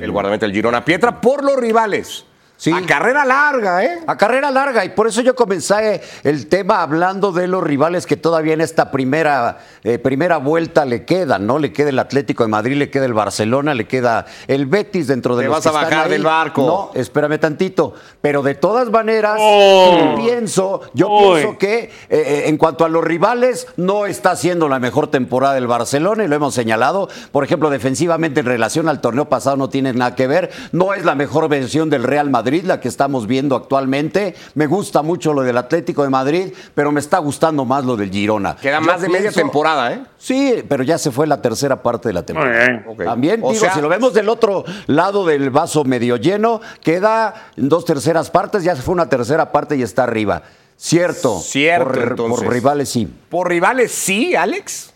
el 0.00 0.10
guardameta 0.10 0.46
del 0.46 0.54
Girona 0.54 0.82
Pietra 0.82 1.20
por 1.20 1.44
los 1.44 1.56
rivales. 1.56 2.26
A 2.72 2.86
carrera 2.86 3.24
larga, 3.24 3.84
¿eh? 3.84 3.98
A 4.06 4.16
carrera 4.16 4.50
larga, 4.50 4.84
y 4.84 4.90
por 4.90 5.06
eso 5.06 5.20
yo 5.20 5.34
comencé 5.34 6.00
el 6.22 6.46
tema 6.46 6.82
hablando 6.82 7.32
de 7.32 7.46
los 7.46 7.62
rivales 7.62 8.06
que 8.06 8.16
todavía 8.16 8.54
en 8.54 8.60
esta 8.60 8.90
primera, 8.90 9.58
eh, 9.82 9.98
primera 9.98 10.38
vuelta 10.38 10.84
le 10.84 11.04
quedan, 11.04 11.46
¿no? 11.46 11.58
Le 11.58 11.72
queda 11.72 11.90
el 11.90 11.98
Atlético 11.98 12.44
de 12.44 12.48
Madrid, 12.48 12.76
le 12.76 12.90
queda 12.90 13.04
el 13.06 13.12
Barcelona, 13.12 13.74
le 13.74 13.86
queda 13.86 14.24
el 14.46 14.66
Betis 14.66 15.08
dentro 15.08 15.36
de 15.36 15.42
Te 15.42 15.48
los 15.48 15.56
vas 15.56 15.66
a 15.66 15.72
bajar 15.72 16.08
del 16.08 16.22
barco. 16.22 16.92
No, 16.94 16.98
espérame 16.98 17.38
tantito. 17.38 17.94
Pero 18.22 18.42
de 18.42 18.54
todas 18.54 18.88
maneras, 18.88 19.36
oh. 19.38 20.14
pienso, 20.16 20.82
yo 20.94 21.08
pienso 21.08 21.58
que 21.58 21.78
eh, 21.78 21.90
eh, 22.08 22.42
en 22.46 22.56
cuanto 22.56 22.84
a 22.84 22.88
los 22.88 23.04
rivales, 23.04 23.66
no 23.76 24.06
está 24.06 24.30
haciendo 24.30 24.68
la 24.68 24.78
mejor 24.78 25.08
temporada 25.08 25.54
del 25.54 25.66
Barcelona, 25.66 26.24
y 26.24 26.28
lo 26.28 26.36
hemos 26.36 26.54
señalado. 26.54 27.08
Por 27.32 27.44
ejemplo, 27.44 27.68
defensivamente 27.68 28.40
en 28.40 28.46
relación 28.46 28.88
al 28.88 29.00
torneo 29.00 29.28
pasado 29.28 29.56
no 29.56 29.68
tiene 29.68 29.92
nada 29.92 30.14
que 30.14 30.28
ver. 30.28 30.50
No 30.72 30.94
es 30.94 31.04
la 31.04 31.14
mejor 31.14 31.48
versión 31.48 31.90
del 31.90 32.04
Real 32.04 32.30
Madrid 32.30 32.43
la 32.44 32.80
que 32.80 32.88
estamos 32.88 33.26
viendo 33.26 33.56
actualmente. 33.56 34.34
Me 34.54 34.66
gusta 34.66 35.02
mucho 35.02 35.32
lo 35.32 35.42
del 35.42 35.56
Atlético 35.56 36.02
de 36.02 36.10
Madrid, 36.10 36.52
pero 36.74 36.92
me 36.92 37.00
está 37.00 37.18
gustando 37.18 37.64
más 37.64 37.84
lo 37.84 37.96
del 37.96 38.10
Girona. 38.10 38.56
Queda 38.56 38.80
más 38.80 39.00
de 39.00 39.08
media 39.08 39.32
temporada, 39.32 39.92
¿eh? 39.92 40.02
Sí, 40.18 40.62
pero 40.68 40.82
ya 40.84 40.98
se 40.98 41.10
fue 41.10 41.26
la 41.26 41.42
tercera 41.42 41.82
parte 41.82 42.08
de 42.08 42.14
la 42.14 42.24
temporada. 42.24 42.84
También, 43.04 43.40
digo, 43.40 43.54
si 43.54 43.80
lo 43.80 43.88
vemos 43.88 44.14
del 44.14 44.28
otro 44.28 44.64
lado 44.86 45.26
del 45.26 45.50
vaso 45.50 45.84
medio 45.84 46.16
lleno, 46.16 46.60
queda 46.82 47.34
en 47.56 47.68
dos 47.68 47.84
terceras 47.84 48.30
partes, 48.30 48.62
ya 48.62 48.76
se 48.76 48.82
fue 48.82 48.94
una 48.94 49.08
tercera 49.08 49.50
parte 49.52 49.76
y 49.76 49.82
está 49.82 50.04
arriba. 50.04 50.42
Cierto. 50.76 51.40
Cierto, 51.40 52.28
por, 52.28 52.40
por 52.40 52.48
rivales 52.48 52.88
sí. 52.88 53.08
Por 53.28 53.48
rivales 53.48 53.92
sí, 53.92 54.34
Alex. 54.34 54.93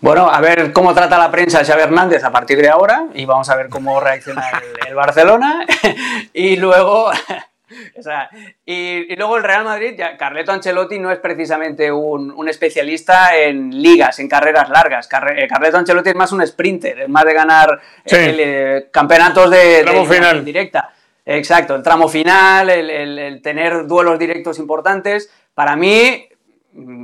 Bueno, 0.00 0.28
a 0.30 0.40
ver 0.40 0.72
cómo 0.72 0.94
trata 0.94 1.18
la 1.18 1.30
prensa 1.30 1.64
Xavi 1.64 1.82
Hernández 1.82 2.22
a 2.22 2.30
partir 2.30 2.58
de 2.60 2.68
ahora 2.68 3.06
y 3.14 3.24
vamos 3.24 3.48
a 3.48 3.56
ver 3.56 3.68
cómo 3.68 3.98
reacciona 3.98 4.44
el, 4.86 4.94
Barcelona 4.94 5.66
y 6.32 6.56
luego... 6.56 7.10
y, 8.66 9.16
luego 9.16 9.38
el 9.38 9.42
Real 9.42 9.64
Madrid, 9.64 9.94
ya, 9.96 10.16
Carleto 10.16 10.52
Ancelotti 10.52 10.98
no 10.98 11.10
es 11.10 11.18
precisamente 11.18 11.90
un, 11.90 12.48
especialista 12.48 13.36
en 13.36 13.70
ligas, 13.82 14.18
en 14.18 14.28
carreras 14.28 14.68
largas. 14.68 15.08
Eh, 15.34 15.48
Carleto 15.48 15.78
Ancelotti 15.78 16.10
es 16.10 16.14
más 16.14 16.30
un 16.30 16.46
sprinter, 16.46 17.00
es 17.00 17.08
más 17.08 17.24
de 17.24 17.34
ganar 17.34 17.80
eh, 18.04 18.88
campeonatos 18.92 19.50
de, 19.50 19.82
tramo 19.82 20.04
final. 20.04 20.44
directa. 20.44 20.92
Exacto, 21.24 21.74
el 21.74 21.82
tramo 21.82 22.06
final, 22.06 22.70
el, 22.70 23.40
tener 23.42 23.86
duelos 23.86 24.18
directos 24.18 24.58
importantes. 24.58 25.28
Para 25.54 25.74
mí, 25.74 26.28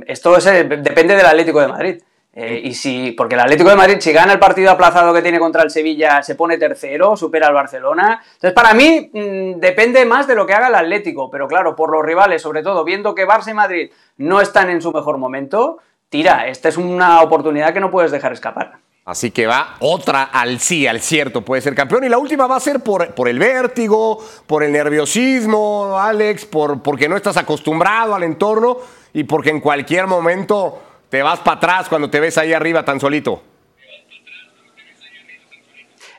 esto 0.07 0.37
depende 0.37 1.15
del 1.15 1.25
Atlético 1.25 1.59
de 1.59 1.67
Madrid. 1.67 2.01
Eh, 2.35 2.61
y 2.63 2.73
si, 2.73 3.11
porque 3.11 3.35
el 3.35 3.41
Atlético 3.41 3.69
de 3.69 3.75
Madrid, 3.75 3.97
si 3.99 4.11
gana 4.11 4.33
el 4.33 4.39
partido 4.39 4.71
aplazado 4.71 5.13
que 5.13 5.21
tiene 5.21 5.37
contra 5.37 5.61
el 5.61 5.69
Sevilla, 5.69 6.23
se 6.23 6.33
pone 6.33 6.57
tercero, 6.57 7.15
supera 7.15 7.47
al 7.47 7.53
Barcelona. 7.53 8.23
Entonces, 8.25 8.53
para 8.53 8.73
mí, 8.73 9.11
mm, 9.13 9.59
depende 9.59 10.03
más 10.05 10.25
de 10.25 10.33
lo 10.33 10.47
que 10.47 10.53
haga 10.53 10.67
el 10.67 10.75
Atlético. 10.75 11.29
Pero 11.29 11.47
claro, 11.47 11.75
por 11.75 11.91
los 11.91 12.03
rivales, 12.03 12.41
sobre 12.41 12.63
todo, 12.63 12.83
viendo 12.83 13.13
que 13.13 13.27
Barça 13.27 13.51
y 13.51 13.53
Madrid 13.53 13.91
no 14.17 14.41
están 14.41 14.71
en 14.71 14.81
su 14.81 14.91
mejor 14.91 15.19
momento, 15.19 15.77
tira, 16.09 16.47
esta 16.47 16.69
es 16.69 16.77
una 16.77 17.21
oportunidad 17.21 17.71
que 17.71 17.79
no 17.79 17.91
puedes 17.91 18.11
dejar 18.11 18.33
escapar. 18.33 18.79
Así 19.05 19.31
que 19.31 19.45
va 19.45 19.75
otra 19.79 20.23
al 20.23 20.59
sí, 20.59 20.87
al 20.87 21.01
cierto, 21.01 21.41
puede 21.43 21.61
ser 21.61 21.75
campeón. 21.75 22.05
Y 22.05 22.09
la 22.09 22.17
última 22.17 22.47
va 22.47 22.55
a 22.55 22.59
ser 22.59 22.79
por, 22.79 23.13
por 23.13 23.27
el 23.27 23.37
vértigo, 23.37 24.23
por 24.47 24.63
el 24.63 24.71
nerviosismo, 24.71 25.99
Alex, 25.99 26.45
por, 26.45 26.81
porque 26.81 27.09
no 27.09 27.17
estás 27.17 27.37
acostumbrado 27.37 28.15
al 28.15 28.23
entorno 28.23 28.77
y 29.13 29.25
porque 29.25 29.49
en 29.49 29.59
cualquier 29.59 30.07
momento 30.07 30.81
te 31.13 31.21
vas 31.21 31.41
para 31.41 31.57
atrás 31.57 31.89
cuando 31.89 32.09
te 32.09 32.19
ves 32.19 32.39
ahí 32.39 32.53
arriba 32.53 32.83
tan 32.83 32.99
solito. 32.99 33.43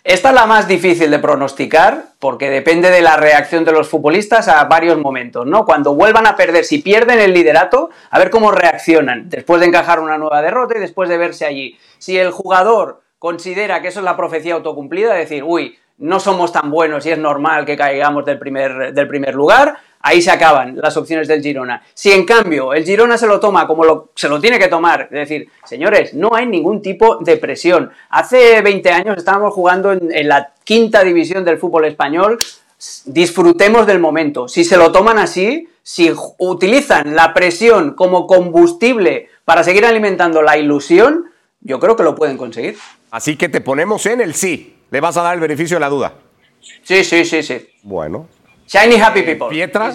Esta 0.04 0.28
es 0.28 0.34
la 0.36 0.46
más 0.46 0.68
difícil 0.68 1.10
de 1.10 1.18
pronosticar 1.18 2.10
porque 2.20 2.48
depende 2.48 2.92
de 2.92 3.02
la 3.02 3.16
reacción 3.16 3.64
de 3.64 3.72
los 3.72 3.88
futbolistas 3.88 4.46
a 4.46 4.62
varios 4.66 4.96
momentos, 4.96 5.46
¿no? 5.46 5.64
Cuando 5.64 5.96
vuelvan 5.96 6.28
a 6.28 6.36
perder, 6.36 6.62
si 6.62 6.78
pierden 6.78 7.18
el 7.18 7.34
liderato, 7.34 7.90
a 8.08 8.20
ver 8.20 8.30
cómo 8.30 8.52
reaccionan 8.52 9.28
después 9.28 9.60
de 9.60 9.66
encajar 9.66 9.98
una 9.98 10.16
nueva 10.16 10.40
derrota 10.42 10.76
y 10.76 10.80
después 10.80 11.08
de 11.08 11.18
verse 11.18 11.44
allí. 11.44 11.76
Si 11.98 12.16
el 12.16 12.30
jugador 12.30 13.02
considera 13.18 13.82
que 13.82 13.88
eso 13.88 13.98
es 13.98 14.04
la 14.04 14.16
profecía 14.16 14.54
autocumplida, 14.54 15.12
decir, 15.14 15.42
uy, 15.42 15.76
no 15.98 16.20
somos 16.20 16.52
tan 16.52 16.70
buenos 16.70 17.04
y 17.06 17.10
es 17.10 17.18
normal 17.18 17.64
que 17.64 17.76
caigamos 17.76 18.24
del 18.24 18.38
primer, 18.38 18.94
del 18.94 19.08
primer 19.08 19.34
lugar, 19.34 19.76
ahí 20.04 20.20
se 20.20 20.30
acaban 20.30 20.76
las 20.76 20.96
opciones 20.98 21.26
del 21.26 21.42
Girona. 21.42 21.82
Si 21.94 22.12
en 22.12 22.26
cambio 22.26 22.74
el 22.74 22.84
Girona 22.84 23.16
se 23.16 23.26
lo 23.26 23.40
toma 23.40 23.66
como 23.66 24.10
se 24.14 24.28
lo 24.28 24.38
tiene 24.38 24.58
que 24.58 24.68
tomar, 24.68 25.08
es 25.10 25.28
decir, 25.28 25.48
señores, 25.64 26.12
no 26.12 26.34
hay 26.34 26.46
ningún 26.46 26.82
tipo 26.82 27.16
de 27.16 27.38
presión. 27.38 27.90
Hace 28.10 28.60
20 28.60 28.90
años 28.90 29.16
estábamos 29.16 29.54
jugando 29.54 29.92
en, 29.92 30.28
la 30.28 30.52
quinta 30.62 31.02
división 31.02 31.42
del 31.42 31.56
fútbol 31.56 31.86
español, 31.86 32.38
disfrutemos 33.06 33.86
del 33.86 33.98
momento. 33.98 34.46
Si 34.46 34.62
se 34.62 34.76
lo 34.76 34.92
toman 34.92 35.16
así, 35.16 35.68
si 35.82 36.12
utilizan 36.38 37.16
la 37.16 37.32
presión 37.32 37.94
como 37.94 38.26
combustible 38.26 39.30
para 39.46 39.64
seguir 39.64 39.86
alimentando 39.86 40.42
la 40.42 40.58
ilusión, 40.58 41.30
yo 41.62 41.80
creo 41.80 41.96
que 41.96 42.02
lo 42.02 42.14
pueden 42.14 42.36
conseguir. 42.36 42.76
Así 43.10 43.36
que 43.36 43.48
te 43.48 43.62
ponemos 43.62 44.04
en 44.04 44.20
el 44.20 44.34
sí. 44.34 44.76
Le 44.90 45.00
vas 45.00 45.16
a 45.16 45.22
dar 45.22 45.34
el 45.34 45.40
beneficio 45.40 45.76
de 45.76 45.80
la 45.80 45.88
duda. 45.88 46.12
Sí, 46.82 47.04
sí, 47.04 47.24
sí, 47.24 47.42
sí. 47.42 47.68
Bueno, 47.82 48.28
Shiny 48.66 48.96
Happy 48.96 49.22
People. 49.22 49.48
Pietra, 49.48 49.92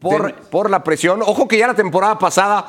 Por, 0.00 0.34
por 0.34 0.70
la 0.70 0.82
presión. 0.82 1.22
Ojo 1.22 1.48
que 1.48 1.58
ya 1.58 1.66
la 1.66 1.74
temporada 1.74 2.18
pasada, 2.18 2.66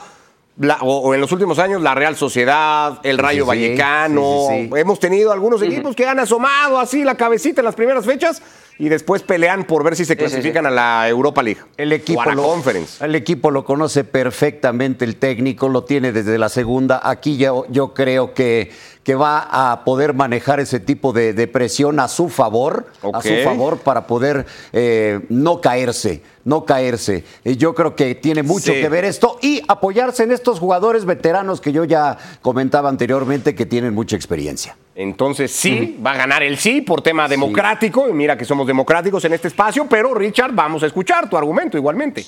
o, 0.81 1.13
en 1.13 1.21
los 1.21 1.31
últimos 1.31 1.60
años, 1.60 1.81
la 1.81 1.93
Real 1.93 2.15
Sociedad, 2.15 3.00
el 3.04 3.17
Rayo 3.17 3.45
Vallecano. 3.45 4.48
Hemos 4.75 5.00
tenido 5.00 5.31
algunos 5.31 5.62
equipos 5.62 5.95
que 5.95 6.08
han 6.08 6.19
asomado 6.19 6.79
así 6.79 7.04
la 7.04 7.15
cabecita 7.15 7.62
en 7.62 7.65
las 7.65 7.75
primeras 7.75 8.06
fechas 8.06 8.41
y 8.80 8.90
después 8.90 9.23
pelean 9.23 9.63
por 9.65 9.84
ver 9.84 9.96
si 9.96 10.06
se 10.06 10.15
clasifican 10.17 10.65
a 10.65 10.69
la 10.71 11.08
Europa 11.10 11.42
League. 11.42 11.62
El 11.78 11.92
equipo, 11.94 12.19
o 12.19 12.23
a 12.23 12.25
la 12.28 12.36
lo, 12.36 12.44
Conference. 12.44 13.04
el 13.04 13.15
equipo 13.15 13.50
lo 13.52 13.65
conoce 13.65 14.04
perfectamente, 14.04 15.04
el 15.06 15.15
técnico 15.15 15.67
lo 15.69 15.84
tiene 15.84 16.12
desde 16.12 16.38
la 16.38 16.50
segunda. 16.50 17.00
Aquí 17.04 17.38
yo, 17.38 17.65
yo 17.69 17.94
creo 17.94 18.34
que, 18.34 18.71
que 19.04 19.15
va 19.15 19.71
a 19.71 19.84
poder 19.84 20.13
manejar 20.13 20.60
ese 20.60 20.80
tipo 20.80 21.12
de, 21.13 21.34
de 21.34 21.48
presión 21.48 22.00
a 22.00 22.08
su 22.08 22.30
favor, 22.30 22.88
a 23.13 23.21
su 23.21 23.34
favor 23.44 23.80
para 23.80 24.06
poder 24.06 24.46
eh, 24.73 25.21
no 25.30 25.60
caerse, 25.62 26.21
no 26.44 26.65
caerse. 26.65 27.23
Y 27.44 27.58
yo 27.58 27.73
creo 27.73 27.96
que 27.96 28.13
tiene 28.15 28.44
mucho 28.44 28.73
Sí. 28.73 28.82
que 28.82 28.90
ver 28.90 29.06
esto 29.06 29.38
y 29.42 29.62
apoyarse 29.67 30.23
en 30.23 30.32
estos 30.32 30.60
jugadores 30.60 31.06
veteranos 31.06 31.62
que 31.62 31.71
yo 31.71 31.84
ya 31.84 32.17
comentaba 32.42 32.90
anteriormente 32.90 33.56
que 33.56 33.65
tienen 33.65 33.94
mucha 33.96 34.15
experiencia. 34.15 34.75
Entonces 35.00 35.52
sí, 35.52 35.95
va 36.04 36.13
a 36.13 36.17
ganar 36.17 36.41
el 36.41 36.58
sí 36.58 36.81
por 36.81 37.04
tema 37.04 37.27
democrático. 37.27 38.10
Y 38.10 38.13
mira 38.13 38.35
que 38.35 38.45
somos 38.45 38.65
democráticos 38.65 39.23
en 39.25 39.33
este 39.33 39.48
espacio, 39.48 39.85
pero 39.87 40.13
Richard, 40.15 40.52
vamos 40.54 40.81
a 40.81 40.87
escuchar 40.87 41.29
tu 41.29 41.37
argumento 41.37 41.77
igualmente. 41.77 42.23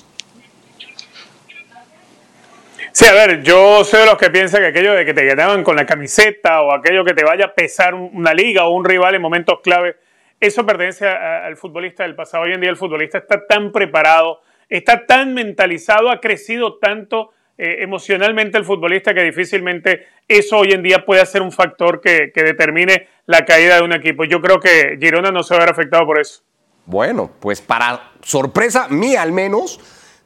Sí, 2.92 3.06
a 3.06 3.12
ver, 3.12 3.42
yo 3.42 3.84
soy 3.84 4.00
de 4.00 4.06
los 4.06 4.16
que 4.18 4.30
piensan 4.30 4.60
que 4.62 4.68
aquello 4.68 4.92
de 4.94 5.04
que 5.04 5.14
te 5.14 5.24
ganaban 5.24 5.62
con 5.62 5.74
la 5.76 5.84
camiseta 5.86 6.60
o 6.62 6.72
aquello 6.72 7.04
que 7.04 7.14
te 7.14 7.24
vaya 7.24 7.46
a 7.46 7.54
pesar 7.54 7.94
un- 7.94 8.10
una 8.12 8.34
liga 8.34 8.64
o 8.66 8.74
un 8.74 8.84
rival 8.84 9.14
en 9.14 9.22
momentos 9.22 9.60
clave, 9.62 9.96
eso 10.40 10.64
pertenece 10.66 11.06
a- 11.08 11.46
al 11.46 11.56
futbolista 11.56 12.02
del 12.04 12.14
pasado. 12.14 12.44
Hoy 12.44 12.52
en 12.52 12.60
día 12.60 12.70
el 12.70 12.76
futbolista 12.76 13.18
está 13.18 13.46
tan 13.46 13.70
preparado, 13.72 14.42
está 14.68 15.06
tan 15.06 15.34
mentalizado, 15.34 16.10
ha 16.10 16.20
crecido 16.20 16.78
tanto 16.78 17.32
eh, 17.62 17.82
emocionalmente 17.82 18.56
el 18.56 18.64
futbolista 18.64 19.12
que 19.12 19.22
difícilmente 19.22 20.06
eso 20.26 20.56
hoy 20.56 20.72
en 20.72 20.82
día 20.82 21.04
puede 21.04 21.26
ser 21.26 21.42
un 21.42 21.52
factor 21.52 22.00
que, 22.00 22.32
que 22.34 22.42
determine 22.42 23.06
la 23.26 23.44
caída 23.44 23.76
de 23.76 23.82
un 23.82 23.92
equipo. 23.92 24.24
Yo 24.24 24.40
creo 24.40 24.58
que 24.58 24.96
Girona 24.98 25.30
no 25.30 25.42
se 25.42 25.52
va 25.52 25.58
a 25.58 25.64
ver 25.64 25.72
afectado 25.74 26.06
por 26.06 26.18
eso. 26.18 26.40
Bueno, 26.86 27.30
pues 27.38 27.60
para 27.60 28.12
sorpresa 28.22 28.88
mía 28.88 29.20
al 29.20 29.32
menos, 29.32 29.78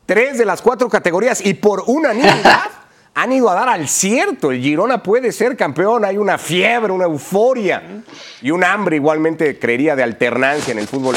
tres 0.06 0.38
de 0.38 0.44
las 0.44 0.62
cuatro 0.62 0.88
categorías 0.88 1.44
y 1.44 1.54
por 1.54 1.82
unanimidad 1.88 2.70
han 3.14 3.32
ido 3.32 3.50
a 3.50 3.54
dar 3.54 3.68
al 3.68 3.88
cierto. 3.88 4.52
El 4.52 4.60
Girona 4.60 5.02
puede 5.02 5.32
ser 5.32 5.56
campeón, 5.56 6.04
hay 6.04 6.16
una 6.16 6.38
fiebre, 6.38 6.92
una 6.92 7.06
euforia 7.06 7.82
y 8.42 8.52
un 8.52 8.62
hambre 8.62 8.94
igualmente, 8.94 9.58
creería, 9.58 9.96
de 9.96 10.04
alternancia 10.04 10.70
en 10.70 10.78
el 10.78 10.86
fútbol 10.86 11.16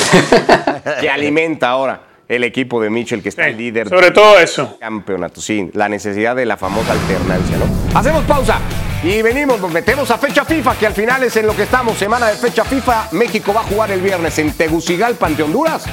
que 0.99 1.11
alimenta 1.11 1.69
ahora 1.69 2.06
el 2.27 2.43
equipo 2.43 2.81
de 2.81 2.89
Mitchell 2.89 3.21
que 3.21 3.29
está 3.29 3.43
Sí, 3.45 3.51
el 3.51 3.57
líder. 3.57 3.89
sobre 3.89 4.11
todo 4.11 4.37
eso. 4.39 4.77
Campeonato, 4.79 5.39
sí, 5.41 5.69
la 5.73 5.87
necesidad 5.89 6.35
de 6.35 6.45
la 6.45 6.57
famosa 6.57 6.91
alternancia, 6.93 7.57
¿no? 7.57 7.97
Hacemos 7.99 8.23
pausa 8.25 8.59
y 9.03 9.21
venimos, 9.21 9.59
nos 9.61 9.71
metemos 9.71 10.09
a 10.11 10.17
fecha 10.17 10.43
FIFA, 10.43 10.75
que 10.75 10.87
al 10.87 10.93
final 10.93 11.23
es 11.23 11.35
en 11.37 11.47
lo 11.47 11.55
que 11.55 11.63
estamos, 11.63 11.97
semana 11.97 12.27
de 12.27 12.35
fecha 12.35 12.63
FIFA. 12.65 13.09
México 13.13 13.53
va 13.53 13.61
a 13.61 13.63
jugar 13.63 13.91
el 13.91 14.01
viernes 14.01 14.37
en 14.39 14.51
Tegucigalpa 14.51 15.27
ante 15.27 15.43
Honduras 15.43 15.85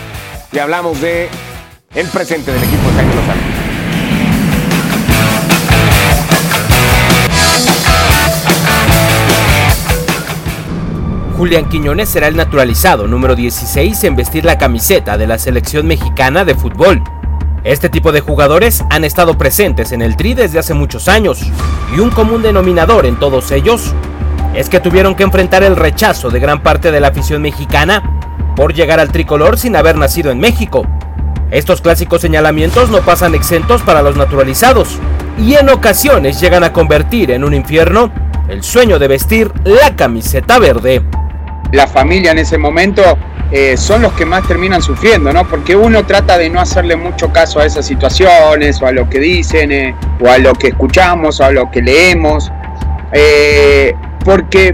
y 0.52 0.58
hablamos 0.58 1.00
de 1.00 1.28
el 1.94 2.08
presente 2.08 2.52
del 2.52 2.62
equipo 2.64 2.88
de 2.88 2.94
Jaime 2.96 3.14
Lozano. 3.14 3.53
Julián 11.36 11.68
Quiñones 11.68 12.08
será 12.08 12.28
el 12.28 12.36
naturalizado 12.36 13.08
número 13.08 13.34
16 13.34 14.04
en 14.04 14.14
vestir 14.14 14.44
la 14.44 14.56
camiseta 14.56 15.18
de 15.18 15.26
la 15.26 15.36
selección 15.36 15.84
mexicana 15.84 16.44
de 16.44 16.54
fútbol. 16.54 17.02
Este 17.64 17.88
tipo 17.88 18.12
de 18.12 18.20
jugadores 18.20 18.84
han 18.88 19.02
estado 19.02 19.36
presentes 19.36 19.90
en 19.90 20.00
el 20.00 20.16
Tri 20.16 20.34
desde 20.34 20.60
hace 20.60 20.74
muchos 20.74 21.08
años, 21.08 21.40
y 21.94 21.98
un 21.98 22.10
común 22.10 22.40
denominador 22.40 23.04
en 23.04 23.16
todos 23.16 23.50
ellos 23.50 23.92
es 24.54 24.68
que 24.68 24.78
tuvieron 24.78 25.16
que 25.16 25.24
enfrentar 25.24 25.64
el 25.64 25.74
rechazo 25.74 26.30
de 26.30 26.38
gran 26.38 26.62
parte 26.62 26.92
de 26.92 27.00
la 27.00 27.08
afición 27.08 27.42
mexicana 27.42 28.20
por 28.54 28.72
llegar 28.72 29.00
al 29.00 29.10
tricolor 29.10 29.58
sin 29.58 29.74
haber 29.74 29.96
nacido 29.96 30.30
en 30.30 30.38
México. 30.38 30.86
Estos 31.50 31.80
clásicos 31.80 32.20
señalamientos 32.20 32.90
no 32.90 33.00
pasan 33.00 33.34
exentos 33.34 33.82
para 33.82 34.02
los 34.02 34.16
naturalizados, 34.16 35.00
y 35.36 35.54
en 35.54 35.68
ocasiones 35.68 36.40
llegan 36.40 36.62
a 36.62 36.72
convertir 36.72 37.32
en 37.32 37.42
un 37.42 37.54
infierno 37.54 38.12
el 38.48 38.62
sueño 38.62 39.00
de 39.00 39.08
vestir 39.08 39.50
la 39.64 39.96
camiseta 39.96 40.60
verde. 40.60 41.02
La 41.74 41.86
familia 41.86 42.30
en 42.30 42.38
ese 42.38 42.56
momento 42.56 43.02
eh, 43.50 43.76
son 43.76 44.02
los 44.02 44.12
que 44.14 44.24
más 44.24 44.46
terminan 44.46 44.80
sufriendo, 44.80 45.32
¿no? 45.32 45.46
Porque 45.46 45.76
uno 45.76 46.04
trata 46.06 46.38
de 46.38 46.48
no 46.48 46.60
hacerle 46.60 46.96
mucho 46.96 47.32
caso 47.32 47.60
a 47.60 47.66
esas 47.66 47.86
situaciones 47.86 48.80
o 48.80 48.86
a 48.86 48.92
lo 48.92 49.08
que 49.10 49.18
dicen 49.18 49.72
eh, 49.72 49.94
o 50.20 50.28
a 50.28 50.38
lo 50.38 50.54
que 50.54 50.68
escuchamos 50.68 51.40
o 51.40 51.44
a 51.44 51.50
lo 51.50 51.70
que 51.70 51.82
leemos. 51.82 52.50
Eh, 53.12 53.94
porque 54.24 54.72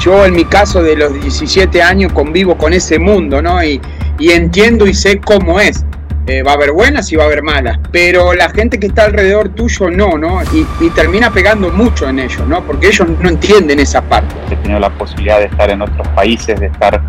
yo 0.00 0.24
en 0.24 0.34
mi 0.34 0.44
caso 0.44 0.82
de 0.82 0.96
los 0.96 1.14
17 1.14 1.82
años 1.82 2.12
convivo 2.12 2.56
con 2.56 2.72
ese 2.72 2.98
mundo, 2.98 3.42
¿no? 3.42 3.62
Y, 3.64 3.80
y 4.18 4.30
entiendo 4.30 4.86
y 4.86 4.94
sé 4.94 5.18
cómo 5.18 5.60
es. 5.60 5.84
Eh, 6.28 6.42
va 6.42 6.52
a 6.52 6.54
haber 6.54 6.72
buenas 6.72 7.12
y 7.12 7.16
va 7.16 7.22
a 7.22 7.26
haber 7.26 7.44
malas, 7.44 7.78
pero 7.92 8.34
la 8.34 8.48
gente 8.50 8.80
que 8.80 8.88
está 8.88 9.04
alrededor 9.04 9.50
tuyo 9.50 9.88
no, 9.90 10.18
¿no? 10.18 10.40
Y, 10.52 10.90
termina 10.90 11.30
pegando 11.30 11.70
mucho 11.70 12.08
en 12.08 12.18
ellos, 12.18 12.44
¿no? 12.48 12.64
Porque 12.64 12.88
ellos 12.88 13.08
no 13.20 13.28
entienden 13.28 13.78
esa 13.78 14.02
parte. 14.02 14.34
he 14.50 14.56
tenido 14.56 14.80
la 14.80 14.90
posibilidad 14.90 15.38
de 15.38 15.44
estar 15.44 15.70
en 15.70 15.82
otros 15.82 16.08
países, 16.08 16.58
de 16.58 16.66
estar 16.66 17.00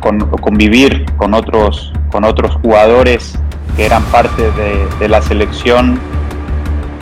con, 0.00 0.18
convivir 0.18 1.04
con 1.16 1.32
otros, 1.32 1.92
con 2.10 2.24
otros 2.24 2.56
jugadores 2.56 3.38
que 3.76 3.86
eran 3.86 4.02
parte 4.04 4.42
de, 4.42 4.88
de 4.98 5.08
la 5.08 5.22
selección 5.22 6.00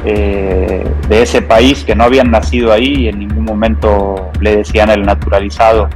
eh, 0.04 0.86
de 1.08 1.22
ese 1.22 1.40
país, 1.40 1.82
que 1.82 1.94
no 1.94 2.04
habían 2.04 2.30
nacido 2.30 2.72
ahí 2.72 3.04
y 3.04 3.08
en 3.08 3.20
ningún 3.20 3.44
momento 3.44 4.30
le 4.40 4.56
decían 4.56 4.90
el 4.90 5.02
naturalizado 5.02 5.88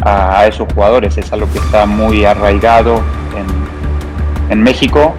a, 0.00 0.40
a 0.40 0.46
esos 0.46 0.72
jugadores. 0.72 1.18
Es 1.18 1.30
algo 1.30 1.46
que 1.52 1.58
está 1.58 1.84
muy 1.84 2.24
arraigado 2.24 3.02
en, 3.36 3.46
en 4.50 4.62
México 4.62 5.14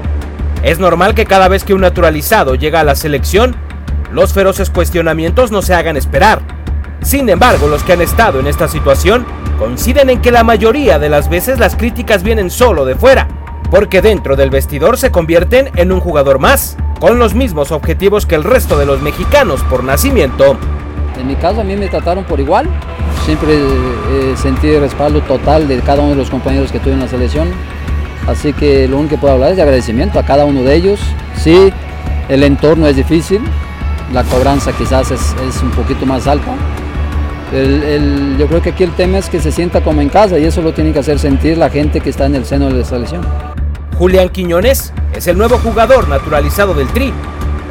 Es 0.64 0.80
normal 0.80 1.16
que 1.16 1.26
cada 1.26 1.48
vez 1.48 1.64
que 1.64 1.74
un 1.74 1.82
naturalizado 1.82 2.56
llega 2.56 2.80
a 2.80 2.84
la 2.84 2.96
selección, 2.96 3.56
los 4.12 4.34
feroces 4.34 4.70
cuestionamientos 4.70 5.52
no 5.52 5.62
se 5.62 5.76
hagan 5.76 5.98
esperar. 5.98 6.42
Sin 7.02 7.30
embargo, 7.30 7.68
los 7.68 7.84
que 7.84 7.94
han 7.94 8.02
estado 8.02 8.40
en 8.40 8.48
esta 8.48 8.68
situación 8.68 9.26
coinciden 9.60 10.10
en 10.10 10.22
que 10.22 10.32
la 10.32 10.44
mayoría 10.44 10.98
de 10.98 11.10
las 11.10 11.30
veces 11.30 11.60
las 11.60 11.76
críticas 11.76 12.24
vienen 12.24 12.50
solo 12.50 12.84
de 12.86 12.96
fuera, 12.96 13.28
porque 13.70 14.02
dentro 14.02 14.36
del 14.36 14.50
vestidor 14.50 14.98
se 14.98 15.12
convierten 15.12 15.70
en 15.76 15.92
un 15.92 16.00
jugador 16.00 16.40
más, 16.40 16.78
con 17.00 17.20
los 17.20 17.36
mismos 17.36 17.72
objetivos 17.72 18.26
que 18.26 18.36
el 18.36 18.44
resto 18.44 18.78
de 18.78 18.86
los 18.86 19.02
mexicanos 19.02 19.62
por 19.70 19.84
nacimiento. 19.84 20.58
En 21.20 21.28
mi 21.28 21.36
caso 21.36 21.62
a 21.62 21.64
mí 21.64 21.76
me 21.76 21.88
trataron 21.88 22.24
por 22.24 22.40
igual, 22.40 22.68
siempre 23.26 23.54
eh, 23.56 24.34
sentí 24.36 24.68
el 24.68 24.82
respaldo 24.82 25.22
total 25.22 25.68
de 25.68 25.80
cada 25.82 26.02
uno 26.02 26.12
de 26.12 26.18
los 26.18 26.30
compañeros 26.30 26.72
que 26.72 26.80
tuve 26.80 26.94
en 26.94 27.02
la 27.02 27.08
selección, 27.08 27.50
así 28.28 28.54
que 28.54 28.88
lo 28.88 28.98
único 28.98 29.16
que 29.16 29.22
puedo 29.22 29.34
hablar 29.34 29.52
es 29.52 29.58
de 29.58 29.64
agradecimiento 29.64 30.20
a 30.20 30.24
cada 30.24 30.46
uno 30.46 30.64
de 30.64 30.76
ellos. 30.76 31.00
Sí, 31.36 31.72
el 32.30 32.44
entorno 32.44 32.88
es 32.88 32.96
difícil, 32.96 33.42
la 34.14 34.24
cobranza 34.24 34.72
quizás 34.74 35.12
es, 35.12 35.62
un 35.62 35.72
poquito 35.72 36.06
más 36.06 36.28
alta. 36.28 36.56
Yo 38.38 38.48
creo 38.48 38.62
que 38.62 38.72
aquí 38.72 38.84
el 38.84 38.92
tema 38.92 39.20
es 39.20 39.30
que 39.30 39.40
se 39.40 39.52
sienta 39.52 39.82
como 39.82 40.02
en 40.02 40.10
casa 40.10 40.38
y 40.40 40.46
eso 40.46 40.62
lo 40.62 40.74
tiene 40.74 40.92
que 40.92 41.00
hacer 41.00 41.20
sentir 41.20 41.58
la 41.58 41.70
gente 41.70 42.02
que 42.02 42.10
está 42.10 42.26
en 42.26 42.36
el 42.36 42.46
seno 42.46 42.68
de 42.68 42.80
la 42.80 42.86
selección. 42.86 43.26
Julián 43.98 44.30
Quiñones 44.30 44.92
es 45.16 45.28
el 45.28 45.38
nuevo 45.38 45.58
jugador 45.60 46.10
naturalizado 46.10 46.74
del 46.74 46.88
Tri. 46.88 47.14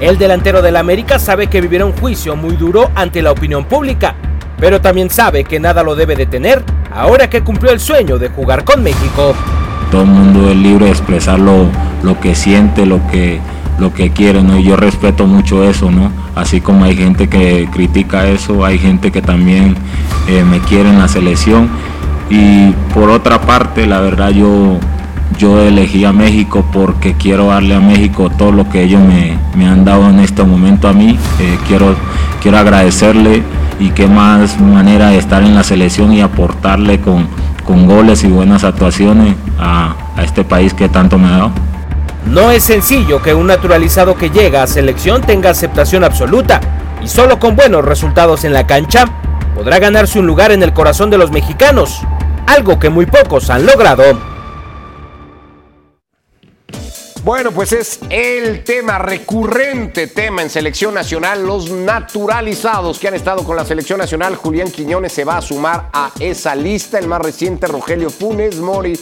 El 0.00 0.18
delantero 0.18 0.62
del 0.62 0.76
América 0.76 1.18
sabe 1.18 1.48
que 1.48 1.61
vivirá 1.61 1.84
un 1.84 1.92
juicio 1.92 2.34
muy 2.36 2.57
duro 2.57 2.90
ante 2.94 3.22
la 3.22 3.32
opinión 3.32 3.64
pública, 3.64 4.14
pero 4.59 4.80
también 4.80 5.11
sabe 5.11 5.44
que 5.44 5.61
nada 5.61 5.82
lo 5.82 5.94
debe 5.94 6.16
detener 6.16 6.62
ahora 6.92 7.28
que 7.28 7.42
cumplió 7.42 7.72
el 7.72 7.80
sueño 7.80 8.18
de 8.18 8.28
jugar 8.28 8.64
con 8.64 8.82
México. 8.82 9.34
Todo 9.95 10.03
el 10.03 10.09
mundo 10.09 10.51
es 10.51 10.57
libre 10.57 10.86
de 10.86 10.90
expresar 10.90 11.38
lo, 11.38 11.70
que 12.20 12.34
siente, 12.34 12.84
lo 12.84 13.07
que, 13.07 13.38
lo 13.78 13.95
que 13.95 14.11
quiere, 14.11 14.42
¿no? 14.42 14.59
Y 14.59 14.64
yo 14.64 14.74
respeto 14.74 15.24
mucho 15.24 15.62
eso, 15.62 15.88
¿no? 15.88 16.11
Así 16.34 16.61
como 16.61 16.84
hay 16.84 16.97
gente 16.97 17.28
que 17.28 17.68
critica 17.72 18.26
eso, 18.26 18.64
hay 18.64 18.80
gente 18.80 19.12
que 19.12 19.22
también 19.22 19.76
eh, 20.26 20.42
me 20.42 20.59
quiere 20.59 20.88
en 20.88 20.99
la 20.99 21.07
selección. 21.07 21.68
Y 22.28 22.72
por 22.92 23.09
otra 23.09 23.40
parte, 23.42 23.86
la 23.86 24.01
verdad 24.01 24.30
yo, 24.30 24.80
yo 25.38 25.62
elegí 25.62 26.05
a 26.05 26.12
México 26.12 26.64
porque 26.72 27.14
quiero 27.14 27.47
darle 27.47 27.76
a 27.76 27.80
México 27.80 28.30
todo 28.36 28.51
lo 28.51 28.68
que 28.68 28.82
ellos 28.82 29.01
me, 29.01 29.38
me 29.57 29.68
han 29.68 29.84
dado 29.84 30.11
en 30.11 30.18
este 30.18 30.42
momento 30.42 30.88
a 30.88 30.92
mí. 30.92 31.16
Eh, 31.38 31.57
quiero, 31.68 31.95
quiero 32.42 32.59
agradecerle 32.59 33.45
y 33.78 33.90
qué 33.90 34.09
más 34.09 34.61
manera 34.61 35.11
de 35.11 35.18
estar 35.18 35.45
en 35.45 35.55
la 35.55 35.62
selección 35.62 36.12
y 36.12 36.20
aportarle 36.20 36.99
con, 36.99 37.28
con 37.65 37.87
goles 37.87 38.23
y 38.25 38.29
buenas 38.29 38.65
actuaciones 38.65 39.37
a, 39.59 39.97
este 40.23 40.45
país 40.45 40.73
que 40.73 40.89
tanto 40.89 41.19
me 41.19 41.27
ha 41.29 41.31
dado. 41.33 41.53
No 42.27 42.51
es 42.51 42.65
sencillo 42.65 43.21
que 43.21 43.35
un 43.35 43.47
naturalizado 43.47 44.15
que 44.15 44.31
llega 44.31 44.62
a 44.62 44.67
selección 44.67 45.23
tenga 45.23 45.51
aceptación 45.51 46.05
absoluta 46.05 46.61
y 47.03 47.09
solo 47.09 47.39
con 47.39 47.57
buenos 47.57 47.85
resultados 47.85 48.45
en 48.45 48.53
la 48.53 48.67
cancha 48.67 49.07
podrá 49.55 49.79
ganarse 49.79 50.19
un 50.19 50.27
lugar 50.27 50.53
en 50.53 50.62
el 50.62 50.73
corazón 50.73 51.11
de 51.11 51.19
los 51.19 51.31
mexicanos, 51.31 52.01
algo 52.47 52.79
que 52.79 52.91
muy 52.91 53.07
pocos 53.07 53.51
han 53.51 53.67
logrado. 53.67 54.34
Bueno, 57.25 57.53
pues 57.53 57.72
es 57.72 58.01
el 58.11 58.64
tema, 58.64 58.99
recurrente 58.99 60.09
tema 60.09 60.43
en 60.43 60.51
selección 60.51 60.93
nacional, 60.93 61.47
los 61.47 61.70
naturalizados 61.70 62.99
que 62.99 63.09
han 63.09 63.14
estado 63.14 63.45
con 63.45 63.57
la 63.57 63.64
selección 63.64 63.99
nacional. 63.99 64.37
Julián 64.37 64.70
Quiñones 64.70 65.12
se 65.12 65.25
va 65.25 65.39
a 65.39 65.41
sumar 65.41 65.89
a 65.95 66.12
esa 66.20 66.55
lista. 66.55 66.99
El 66.99 67.09
más 67.09 67.22
reciente, 67.22 67.66
Rogelio 67.66 68.11
Funes 68.11 68.59
Mori, 68.59 69.01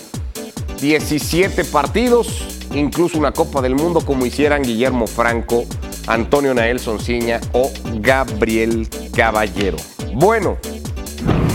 17 0.81 1.65
partidos, 1.65 2.47
incluso 2.73 3.19
una 3.19 3.33
Copa 3.33 3.61
del 3.61 3.75
Mundo 3.75 4.07
como 4.07 4.25
hicieran 4.25 4.63
Guillermo 4.63 5.09
Franco, 5.09 5.65
Antonio 6.07 6.55
Nael 6.55 6.79
Sonciña 6.79 7.41
o 7.51 7.73
Gabriel 7.95 8.89
Caballero. 9.13 9.79
Bueno, 10.15 10.59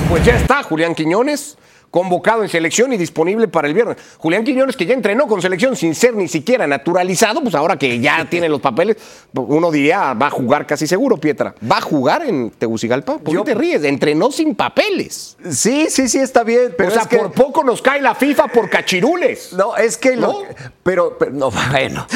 pues 0.09 0.25
ya 0.25 0.35
está 0.35 0.63
Julián 0.63 0.95
Quiñones 0.95 1.57
convocado 1.91 2.43
en 2.43 2.49
selección 2.49 2.93
y 2.93 2.97
disponible 2.97 3.47
para 3.47 3.67
el 3.67 3.73
viernes. 3.73 3.97
Julián 4.17 4.43
Quiñones, 4.43 4.75
que 4.75 4.85
ya 4.85 4.93
entrenó 4.93 5.27
con 5.27 5.41
selección 5.41 5.75
sin 5.75 5.95
ser 5.95 6.15
ni 6.15 6.27
siquiera 6.27 6.67
naturalizado, 6.67 7.41
pues 7.41 7.55
ahora 7.55 7.77
que 7.77 7.99
ya 7.99 8.25
tiene 8.29 8.49
los 8.49 8.61
papeles, 8.61 8.97
uno 9.33 9.71
diría, 9.71 10.13
va 10.13 10.27
a 10.27 10.31
jugar 10.31 10.67
casi 10.67 10.87
seguro, 10.87 11.17
Pietra. 11.17 11.55
¿Va 11.69 11.77
a 11.77 11.81
jugar 11.81 12.23
en 12.23 12.51
Tegucigalpa? 12.51 13.17
¿Por 13.17 13.35
qué 13.37 13.43
te 13.43 13.55
ríes? 13.55 13.83
Entrenó 13.83 14.31
sin 14.31 14.55
papeles. 14.55 15.37
Sí, 15.49 15.87
sí, 15.89 16.07
sí, 16.09 16.19
está 16.19 16.43
bien. 16.43 16.73
Pero 16.77 16.89
o 16.89 16.91
sea, 16.91 17.05
por 17.05 17.31
poco 17.31 17.63
nos 17.63 17.81
cae 17.81 18.01
la 18.01 18.15
FIFA 18.15 18.47
por 18.47 18.69
cachirules. 18.69 19.53
No, 19.53 19.75
es 19.75 19.97
que 19.97 20.15
¿No? 20.15 20.41
pero, 20.83 21.17
no, 21.31 21.51
bueno, 21.71 22.07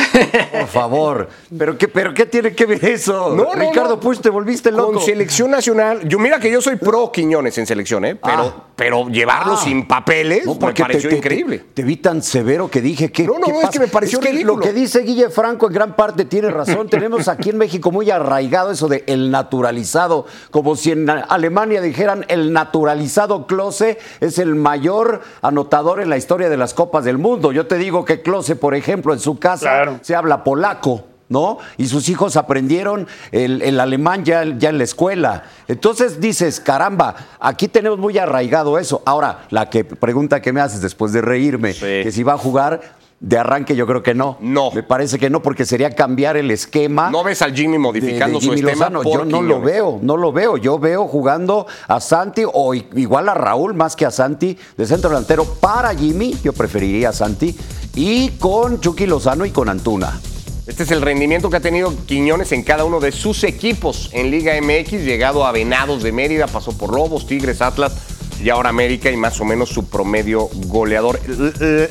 por 0.52 0.68
favor. 0.68 1.30
¿Pero 1.58 1.78
qué, 1.78 1.88
¿Pero 1.88 2.14
qué 2.14 2.26
tiene 2.26 2.54
que 2.54 2.66
ver 2.66 2.84
eso? 2.86 3.34
No, 3.36 3.54
Ricardo 3.54 4.00
pues 4.00 4.22
te 4.22 4.30
volviste 4.30 4.72
loco. 4.72 4.94
Con 4.94 5.02
selección 5.02 5.52
nacional, 5.52 6.08
yo 6.08 6.20
mira 6.20 6.40
que 6.40 6.52
yo 6.52 6.62
soy 6.62 6.76
pro 6.76 7.12
Quiñones 7.12 7.58
en 7.58 7.66
selección, 7.66 8.06
¿eh? 8.06 8.16
Pero, 8.16 8.44
ah. 8.44 8.64
pero 8.76 9.08
llevarlos 9.08 9.61
sin 9.64 9.88
papeles, 9.88 10.44
porque 10.60 10.84
me 10.84 10.90
pareció 10.90 11.16
increíble. 11.16 11.64
Te, 11.74 11.84
vi 11.84 11.98
tan 11.98 12.22
severo 12.22 12.70
que 12.70 12.82
dije 12.82 13.12
que. 13.12 13.26
No, 13.26 13.40
no, 13.40 13.48
no, 13.48 13.62
es 13.62 13.70
que 13.70 13.80
me 13.80 13.88
pareció 13.88 14.20
Lo 14.44 14.60
que 14.60 14.74
dice 14.74 15.02
Guille 15.02 15.30
Franco 15.30 15.68
en 15.68 15.74
gran 15.74 15.96
parte 15.96 16.26
tiene 16.26 16.50
razón. 16.50 16.88
Tenemos 16.90 17.28
aquí 17.28 17.50
en 17.50 17.58
México 17.58 17.92
muy 17.92 18.10
arraigado 18.10 18.72
eso 18.72 18.88
de 18.88 19.04
el 19.08 19.32
naturalizado, 19.32 20.26
como 20.52 20.76
si 20.76 20.92
en 20.92 21.10
Alemania 21.10 21.82
dijeran 21.82 22.26
el 22.28 22.54
naturalizado 22.54 23.48
Klose 23.48 23.98
es 24.20 24.40
el 24.40 24.56
mayor 24.56 25.22
anotador 25.42 26.02
en 26.02 26.10
la 26.10 26.18
historia 26.18 26.50
de 26.50 26.58
las 26.58 26.74
Copas 26.74 27.04
del 27.04 27.18
Mundo. 27.18 27.52
Yo 27.52 27.68
te 27.68 27.78
digo 27.78 28.06
que 28.06 28.22
Klose, 28.22 28.56
por 28.56 28.76
ejemplo, 28.76 29.14
en 29.14 29.20
su 29.20 29.40
casa 29.40 30.00
se 30.02 30.16
habla 30.16 30.44
polaco. 30.44 31.11
¿No? 31.32 31.58
Y 31.78 31.88
sus 31.88 32.10
hijos 32.10 32.36
aprendieron 32.36 33.08
el, 33.32 33.80
alemán 33.80 34.26
ya, 34.26 34.44
ya, 34.44 34.70
en 34.70 34.78
la 34.78 34.84
escuela. 34.84 35.46
Entonces 35.68 36.20
dices, 36.20 36.60
caramba, 36.60 37.16
aquí 37.40 37.70
tenemos 37.70 37.98
muy 37.98 38.18
arraigado 38.18 38.78
eso. 38.78 39.02
Ahora, 39.06 39.46
la 39.50 39.70
que, 39.70 39.86
pregunta 39.86 40.42
que 40.42 40.52
me 40.52 40.62
haces 40.62 40.82
después 40.82 41.14
de 41.14 41.22
reírme, 41.22 41.74
que 41.74 42.12
si 42.12 42.22
va 42.22 42.34
a 42.34 42.38
jugar, 42.38 42.82
de 43.22 43.38
arranque 43.38 43.76
yo 43.76 43.88
creo 43.88 44.04
que 44.04 44.14
no. 44.14 44.38
No. 44.42 44.72
Me 44.72 44.84
parece 44.84 45.20
que 45.20 45.30
no, 45.30 45.42
porque 45.42 45.64
sería 45.64 45.92
cambiar 45.92 46.36
el 46.36 46.52
esquema. 46.52 47.10
¿No 47.10 47.24
ves 47.24 47.42
al 47.42 47.56
Jimmy 47.56 47.78
modificando 47.78 48.42
su 48.42 48.52
esquema? 48.54 48.92
yo 49.06 49.24
no 49.24 49.42
lo 49.42 49.62
veo, 49.62 50.00
no 50.02 50.18
lo 50.18 50.34
veo. 50.34 50.58
Yo 50.58 50.80
veo 50.80 51.08
jugando 51.08 51.66
a 51.88 52.02
Santi 52.02 52.44
o 52.52 52.74
igual 52.74 53.30
a 53.30 53.36
Raúl 53.36 53.74
más 53.74 53.96
que 53.96 54.06
a 54.06 54.12
Santi 54.12 54.58
de 54.76 54.86
centro 54.86 55.12
delantero 55.12 55.46
para 55.46 55.96
Jimmy. 55.96 56.36
Yo 56.44 56.52
preferiría 56.52 57.10
a 57.10 57.14
Santi. 57.14 57.56
Y 57.96 58.32
con 58.32 58.82
Chucky 58.82 59.06
Lozano 59.06 59.46
y 59.46 59.52
con 59.52 59.70
Antuna. 59.70 60.20
Este 60.68 60.84
es 60.84 60.92
el 60.92 61.02
rendimiento 61.02 61.50
que 61.50 61.58
ha 61.58 61.62
tenido 61.62 61.92
Quiñones 62.06 62.52
en 62.52 62.62
cada 62.62 62.86
uno 62.86 63.00
de 63.00 63.12
sus 63.12 63.44
equipos 63.44 64.12
en 64.14 64.30
Liga 64.30 64.54
MX, 64.62 65.04
llegado 65.04 65.44
a 65.44 65.52
Venados 65.52 66.04
de 66.04 66.12
Mérida, 66.12 66.46
pasó 66.46 66.78
por 66.78 66.94
Lobos, 66.94 67.26
Tigres, 67.26 67.64
Atlas 67.64 67.96
y 68.40 68.50
ahora 68.52 68.70
América 68.70 69.10
y 69.10 69.18
más 69.18 69.42
o 69.42 69.46
menos 69.46 69.70
su 69.70 69.90
promedio 69.90 70.50
goleador. 70.68 71.20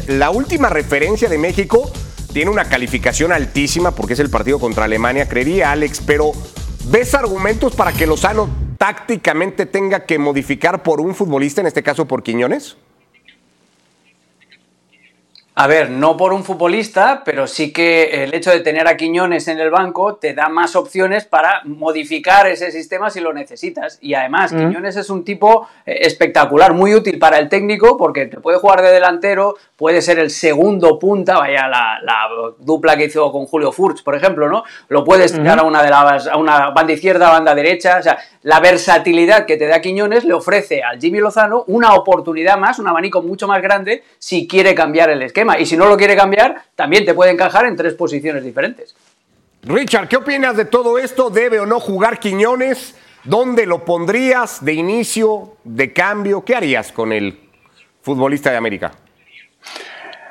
La 0.06 0.30
última 0.30 0.68
referencia 0.68 1.28
de 1.28 1.36
México 1.36 1.90
tiene 2.32 2.52
una 2.52 2.68
calificación 2.68 3.32
altísima 3.32 3.90
porque 3.90 4.12
es 4.12 4.20
el 4.20 4.30
partido 4.30 4.60
contra 4.60 4.84
Alemania, 4.84 5.28
creería 5.28 5.72
Alex, 5.72 6.00
pero 6.06 6.30
¿ves 6.84 7.14
argumentos 7.14 7.74
para 7.74 7.92
que 7.92 8.06
Lozano 8.06 8.48
tácticamente 8.78 9.66
tenga 9.66 10.06
que 10.06 10.20
modificar 10.20 10.84
por 10.84 11.00
un 11.00 11.16
futbolista, 11.16 11.60
en 11.60 11.66
este 11.66 11.82
caso 11.82 12.06
por 12.06 12.22
Quiñones? 12.22 12.76
A 15.62 15.66
ver, 15.66 15.90
no 15.90 16.16
por 16.16 16.32
un 16.32 16.42
futbolista, 16.42 17.20
pero 17.22 17.46
sí 17.46 17.70
que 17.70 18.24
el 18.24 18.32
hecho 18.32 18.50
de 18.50 18.60
tener 18.60 18.88
a 18.88 18.96
Quiñones 18.96 19.46
en 19.46 19.60
el 19.60 19.68
banco 19.68 20.14
te 20.14 20.32
da 20.32 20.48
más 20.48 20.74
opciones 20.74 21.26
para 21.26 21.60
modificar 21.64 22.46
ese 22.46 22.72
sistema 22.72 23.10
si 23.10 23.20
lo 23.20 23.34
necesitas. 23.34 23.98
Y 24.00 24.14
además, 24.14 24.52
Quiñones 24.52 24.96
es 24.96 25.10
un 25.10 25.22
tipo 25.22 25.68
eh, 25.84 25.98
espectacular, 26.00 26.72
muy 26.72 26.94
útil 26.94 27.18
para 27.18 27.38
el 27.38 27.50
técnico 27.50 27.98
porque 27.98 28.24
te 28.24 28.40
puede 28.40 28.56
jugar 28.56 28.80
de 28.80 28.90
delantero, 28.90 29.54
puede 29.76 30.00
ser 30.00 30.18
el 30.18 30.30
segundo 30.30 30.98
punta, 30.98 31.36
vaya 31.36 31.68
la, 31.68 31.98
dupla 32.58 32.96
que 32.96 33.04
hizo 33.04 33.30
con 33.30 33.44
Julio 33.44 33.70
Furch, 33.70 34.02
por 34.02 34.14
ejemplo, 34.14 34.48
¿no? 34.48 34.64
Lo 34.88 35.04
puedes 35.04 35.30
tirar 35.30 35.58
a 35.58 35.64
una 35.64 35.82
de 35.82 35.90
las, 35.90 36.26
a 36.26 36.38
una 36.38 36.70
banda 36.70 36.94
izquierda, 36.94 37.28
banda 37.28 37.54
derecha, 37.54 37.98
o 37.98 38.02
sea, 38.02 38.18
la 38.42 38.60
versatilidad 38.60 39.44
que 39.44 39.58
te 39.58 39.66
da 39.66 39.82
Quiñones 39.82 40.24
le 40.24 40.32
ofrece 40.32 40.82
al 40.82 40.98
Jimmy 40.98 41.18
Lozano 41.18 41.64
una 41.66 41.92
oportunidad 41.92 42.56
más, 42.56 42.78
un 42.78 42.88
abanico 42.88 43.20
mucho 43.20 43.46
más 43.46 43.60
grande 43.60 44.02
si 44.18 44.48
quiere 44.48 44.74
cambiar 44.74 45.10
el 45.10 45.20
esquema. 45.20 45.49
Y 45.58 45.66
si 45.66 45.76
no 45.76 45.86
lo 45.86 45.96
quiere 45.96 46.16
cambiar, 46.16 46.62
también 46.74 47.04
te 47.04 47.14
puede 47.14 47.30
encajar 47.30 47.66
en 47.66 47.76
tres 47.76 47.94
posiciones 47.94 48.44
diferentes. 48.44 48.94
Richard, 49.62 50.08
¿qué 50.08 50.16
opinas 50.16 50.56
de 50.56 50.64
todo 50.64 50.98
esto? 50.98 51.30
¿Debe 51.30 51.60
o 51.60 51.66
no 51.66 51.80
jugar 51.80 52.18
Quiñones? 52.18 52.96
¿Dónde 53.24 53.66
lo 53.66 53.84
pondrías 53.84 54.64
de 54.64 54.72
inicio, 54.72 55.56
de 55.64 55.92
cambio? 55.92 56.44
¿Qué 56.44 56.54
harías 56.54 56.92
con 56.92 57.12
el 57.12 57.38
futbolista 58.02 58.50
de 58.50 58.56
América? 58.56 58.92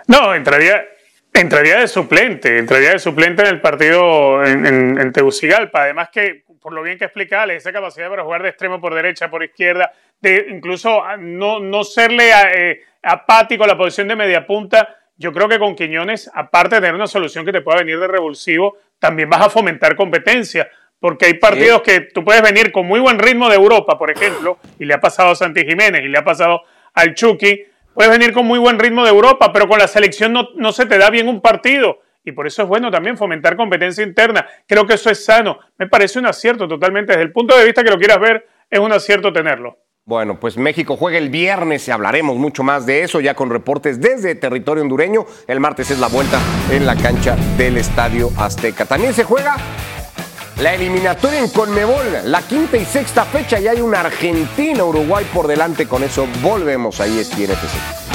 No, 0.08 0.34
entraría, 0.34 0.84
entraría 1.32 1.80
de 1.80 1.88
suplente, 1.88 2.58
entraría 2.58 2.92
de 2.92 3.00
suplente 3.00 3.44
en 3.44 3.50
el 3.50 3.62
partido 3.62 4.44
en, 4.44 4.66
en 4.66 5.12
Tegucigalpa. 5.12 5.84
Además 5.84 6.10
que 6.12 6.44
por 6.62 6.74
lo 6.74 6.84
bien 6.84 6.98
que 6.98 7.06
explica 7.06 7.46
esa 7.46 7.72
capacidad 7.72 8.10
para 8.10 8.24
jugar 8.24 8.44
de 8.44 8.50
extremo 8.50 8.82
por 8.82 8.94
derecha, 8.94 9.30
por 9.30 9.44
izquierda, 9.44 9.92
de 10.20 10.48
incluso 10.50 11.02
no, 11.18 11.60
no 11.60 11.84
serle 11.84 12.32
eh, 12.54 12.82
apático 13.02 13.64
a 13.64 13.68
la 13.68 13.78
posición 13.78 14.08
de 14.08 14.16
media 14.16 14.46
punta. 14.46 14.98
Yo 15.20 15.34
creo 15.34 15.50
que 15.50 15.60
con 15.60 15.76
Quiñones, 15.76 16.32
aparte 16.34 16.76
de 16.76 16.82
tener 16.82 16.96
una 16.96 17.06
solución 17.06 17.46
que 17.46 17.52
te 17.52 17.60
pueda 17.60 17.80
venir 17.80 18.00
de 18.00 18.08
revulsivo, 18.08 18.78
también 19.00 19.30
vas 19.30 19.42
a 19.42 19.50
fomentar 19.50 19.98
competencia. 19.98 20.70
Porque 20.98 21.26
hay 21.26 21.34
partidos 21.34 21.82
que 21.82 22.00
tú 22.00 22.24
puedes 22.24 22.42
venir 22.42 22.72
con 22.72 22.86
muy 22.86 23.02
buen 23.02 23.20
ritmo 23.20 23.50
de 23.50 23.56
Europa, 23.56 23.98
por 23.98 24.10
ejemplo, 24.10 24.58
y 24.80 24.86
le 24.86 24.94
ha 24.94 25.02
pasado 25.02 25.32
a 25.32 25.36
Santi 25.36 25.66
Jiménez 25.66 26.04
y 26.04 26.08
le 26.08 26.18
ha 26.18 26.24
pasado 26.24 26.62
al 26.94 27.14
Chucky. 27.16 27.64
Puedes 27.94 28.12
venir 28.12 28.32
con 28.32 28.46
muy 28.46 28.60
buen 28.60 28.80
ritmo 28.80 29.04
de 29.04 29.10
Europa, 29.10 29.52
pero 29.52 29.68
con 29.68 29.78
la 29.78 29.88
selección 29.88 30.32
no, 30.32 30.50
no 30.56 30.72
se 30.72 30.86
te 30.86 30.98
da 30.98 31.10
bien 31.10 31.28
un 31.28 31.42
partido 31.42 32.00
y 32.24 32.32
por 32.32 32.48
eso 32.48 32.64
es 32.64 32.68
bueno 32.70 32.90
también 32.90 33.18
fomentar 33.18 33.58
competencia 33.58 34.04
interna. 34.04 34.48
Creo 34.66 34.86
que 34.86 34.94
eso 34.94 35.10
es 35.10 35.24
sano. 35.24 35.60
Me 35.78 35.88
parece 35.88 36.20
un 36.20 36.28
acierto 36.28 36.68
totalmente. 36.68 37.12
Desde 37.12 37.24
el 37.24 37.32
punto 37.32 37.58
de 37.58 37.66
vista 37.66 37.84
que 37.84 37.90
lo 37.90 37.98
quieras 37.98 38.20
ver, 38.20 38.48
es 38.70 38.80
un 38.80 38.92
acierto 38.94 39.34
tenerlo. 39.34 39.78
Bueno, 40.10 40.40
pues 40.40 40.58
México 40.58 40.98
juega 40.98 41.20
el 41.20 41.30
viernes 41.30 41.88
y 41.88 41.92
hablaremos 41.92 42.36
mucho 42.36 42.64
más 42.64 42.88
de 42.88 43.04
eso 43.04 43.20
ya 43.20 43.36
con 43.36 43.52
reportes 43.52 44.02
desde 44.02 44.34
territorio 44.34 44.82
hondureño. 44.82 45.28
El 45.46 45.60
martes 45.60 45.92
es 45.92 46.00
la 46.00 46.08
vuelta 46.08 46.40
en 46.72 46.88
la 46.88 46.96
cancha 46.96 47.36
del 47.60 47.78
Estadio 47.78 48.32
Azteca. 48.36 48.88
También 48.88 49.14
se 49.14 49.24
juega 49.24 49.56
la 50.58 50.74
eliminatoria 50.74 51.42
en 51.42 51.50
Conmebol, 51.52 52.08
la 52.26 52.42
quinta 52.42 52.78
y 52.78 52.86
sexta 52.86 53.24
fecha 53.24 53.60
y 53.60 53.68
hay 53.68 53.82
una 53.82 54.00
Argentina-Uruguay 54.00 55.28
por 55.32 55.46
delante. 55.46 55.88
Con 55.88 56.02
eso 56.02 56.28
volvemos 56.42 57.00
ahí, 57.00 57.20
es 57.20 57.30
FC. 57.30 58.09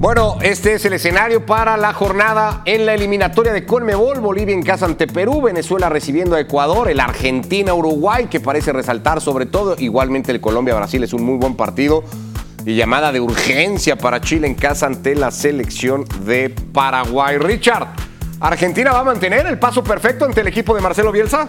Bueno, 0.00 0.36
este 0.42 0.74
es 0.74 0.84
el 0.84 0.92
escenario 0.92 1.44
para 1.44 1.76
la 1.76 1.92
jornada 1.92 2.62
en 2.66 2.86
la 2.86 2.94
eliminatoria 2.94 3.52
de 3.52 3.66
Conmebol. 3.66 4.20
Bolivia 4.20 4.54
en 4.54 4.62
casa 4.62 4.86
ante 4.86 5.08
Perú, 5.08 5.42
Venezuela 5.42 5.88
recibiendo 5.88 6.36
a 6.36 6.40
Ecuador, 6.40 6.88
el 6.88 7.00
Argentina-Uruguay 7.00 8.28
que 8.30 8.38
parece 8.38 8.72
resaltar 8.72 9.20
sobre 9.20 9.46
todo. 9.46 9.74
Igualmente 9.76 10.30
el 10.30 10.40
Colombia-Brasil 10.40 11.02
es 11.02 11.12
un 11.12 11.24
muy 11.24 11.36
buen 11.36 11.56
partido. 11.56 12.04
Y 12.64 12.76
llamada 12.76 13.10
de 13.10 13.20
urgencia 13.20 13.96
para 13.96 14.20
Chile 14.20 14.46
en 14.46 14.54
casa 14.54 14.86
ante 14.86 15.16
la 15.16 15.32
selección 15.32 16.04
de 16.24 16.50
Paraguay. 16.50 17.36
Richard, 17.38 17.88
¿Argentina 18.38 18.92
va 18.92 19.00
a 19.00 19.04
mantener 19.04 19.46
el 19.46 19.58
paso 19.58 19.82
perfecto 19.82 20.24
ante 20.24 20.42
el 20.42 20.46
equipo 20.46 20.76
de 20.76 20.80
Marcelo 20.80 21.10
Bielsa? 21.10 21.48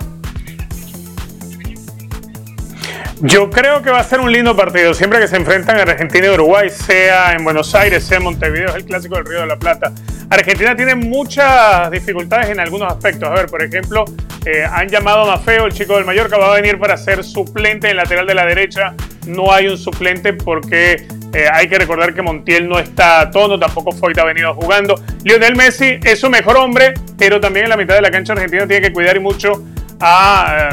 Yo 3.22 3.50
creo 3.50 3.82
que 3.82 3.90
va 3.90 4.00
a 4.00 4.04
ser 4.06 4.22
un 4.22 4.32
lindo 4.32 4.56
partido. 4.56 4.94
Siempre 4.94 5.20
que 5.20 5.28
se 5.28 5.36
enfrentan 5.36 5.78
Argentina 5.78 6.28
y 6.28 6.30
Uruguay, 6.30 6.70
sea 6.70 7.34
en 7.34 7.44
Buenos 7.44 7.76
Aires, 7.76 8.06
sea 8.06 8.18
en 8.18 8.24
Montevideo, 8.24 8.70
es 8.70 8.76
el 8.76 8.86
clásico 8.86 9.16
del 9.16 9.26
Río 9.26 9.42
de 9.42 9.48
la 9.48 9.58
Plata. 9.58 9.92
Argentina 10.30 10.74
tiene 10.74 10.96
muchas 10.96 11.92
dificultades 11.92 12.50
en 12.50 12.62
algunos 12.62 12.90
aspectos. 12.90 13.28
A 13.28 13.34
ver, 13.34 13.48
por 13.48 13.62
ejemplo, 13.62 14.06
eh, 14.46 14.64
han 14.64 14.88
llamado 14.88 15.24
a 15.24 15.36
Mafeo, 15.36 15.66
el 15.66 15.74
chico 15.74 15.98
del 15.98 16.06
Mallorca, 16.06 16.38
va 16.38 16.54
a 16.54 16.56
venir 16.56 16.80
para 16.80 16.96
ser 16.96 17.22
suplente 17.26 17.90
en 17.90 17.98
lateral 17.98 18.26
de 18.26 18.36
la 18.36 18.46
derecha. 18.46 18.94
No 19.28 19.52
hay 19.52 19.68
un 19.68 19.78
suplente 19.78 20.32
porque 20.32 21.06
eh, 21.34 21.46
hay 21.52 21.68
que 21.68 21.78
recordar 21.78 22.14
que 22.14 22.22
Montiel 22.22 22.70
no 22.70 22.80
está 22.80 23.20
a 23.20 23.32
tono, 23.32 23.60
tampoco 23.60 23.92
Foyt 23.92 24.18
ha 24.20 24.24
venido 24.24 24.54
jugando. 24.54 24.96
Lionel 25.26 25.58
Messi 25.58 26.00
es 26.06 26.22
su 26.22 26.30
mejor 26.30 26.56
hombre, 26.56 26.94
pero 27.18 27.42
también 27.42 27.66
en 27.66 27.70
la 27.70 27.78
mitad 27.78 27.96
de 27.96 28.02
la 28.02 28.12
cancha 28.12 28.32
Argentina 28.32 28.66
tiene 28.66 28.88
que 28.88 28.94
cuidar 28.94 29.20
mucho 29.20 29.62
a. 30.00 30.70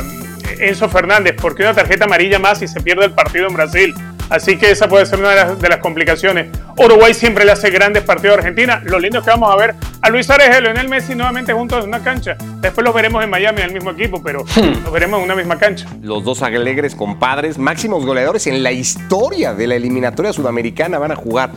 Enzo 0.59 0.89
Fernández, 0.89 1.37
porque 1.41 1.63
una 1.63 1.75
tarjeta 1.75 2.05
amarilla 2.05 2.39
más 2.39 2.63
y 2.63 2.69
se 2.69 2.81
pierde 2.81 3.07
el 3.07 3.13
partido 3.13 3.47
en 3.47 3.55
Brasil. 3.55 3.95
Así 4.29 4.59
que 4.59 4.71
esa 4.71 4.89
puede 4.89 5.07
ser 5.07 5.19
una 5.19 5.55
de 5.55 5.69
las, 5.69 5.79
complicaciones. 5.79 6.49
Uruguay 6.77 7.15
siempre 7.15 7.45
le 7.45 7.53
hace 7.53 7.71
grandes 7.71 8.03
partidos 8.03 8.37
a 8.37 8.39
Argentina. 8.41 8.83
Lo 8.85 8.99
lindo 8.99 9.19
es 9.19 9.25
que 9.25 9.31
vamos 9.31 9.53
a 9.53 9.57
ver 9.57 9.75
a 10.03 10.11
Luis 10.11 10.27
Suárez 10.27 10.49
y 10.51 10.55
a 10.55 10.61
Lionel 10.61 10.89
Messi 10.89 11.15
nuevamente 11.15 11.53
juntos 11.53 11.83
en 11.83 11.89
una 11.89 12.03
cancha. 12.03 12.37
Después 12.61 12.85
los 12.85 12.95
veremos 12.95 13.23
en 13.23 13.31
Miami 13.31 13.61
en 13.61 13.69
el 13.69 13.73
mismo 13.73 13.91
equipo, 13.91 14.23
pero 14.23 14.45
hmm. 14.45 14.85
los 14.85 14.93
veremos 14.93 15.19
en 15.19 15.25
una 15.25 15.37
misma 15.37 15.59
cancha. 15.59 15.87
Los 16.03 16.25
dos 16.25 16.43
alegres 16.43 16.95
compadres, 16.95 17.59
máximos 17.59 18.05
goleadores 18.05 18.47
en 18.47 18.63
la 18.63 18.73
historia 18.73 19.55
de 19.55 19.67
la 19.67 19.77
eliminatoria 19.77 20.33
sudamericana 20.33 20.99
van 20.99 21.13
a 21.13 21.17
jugar 21.17 21.51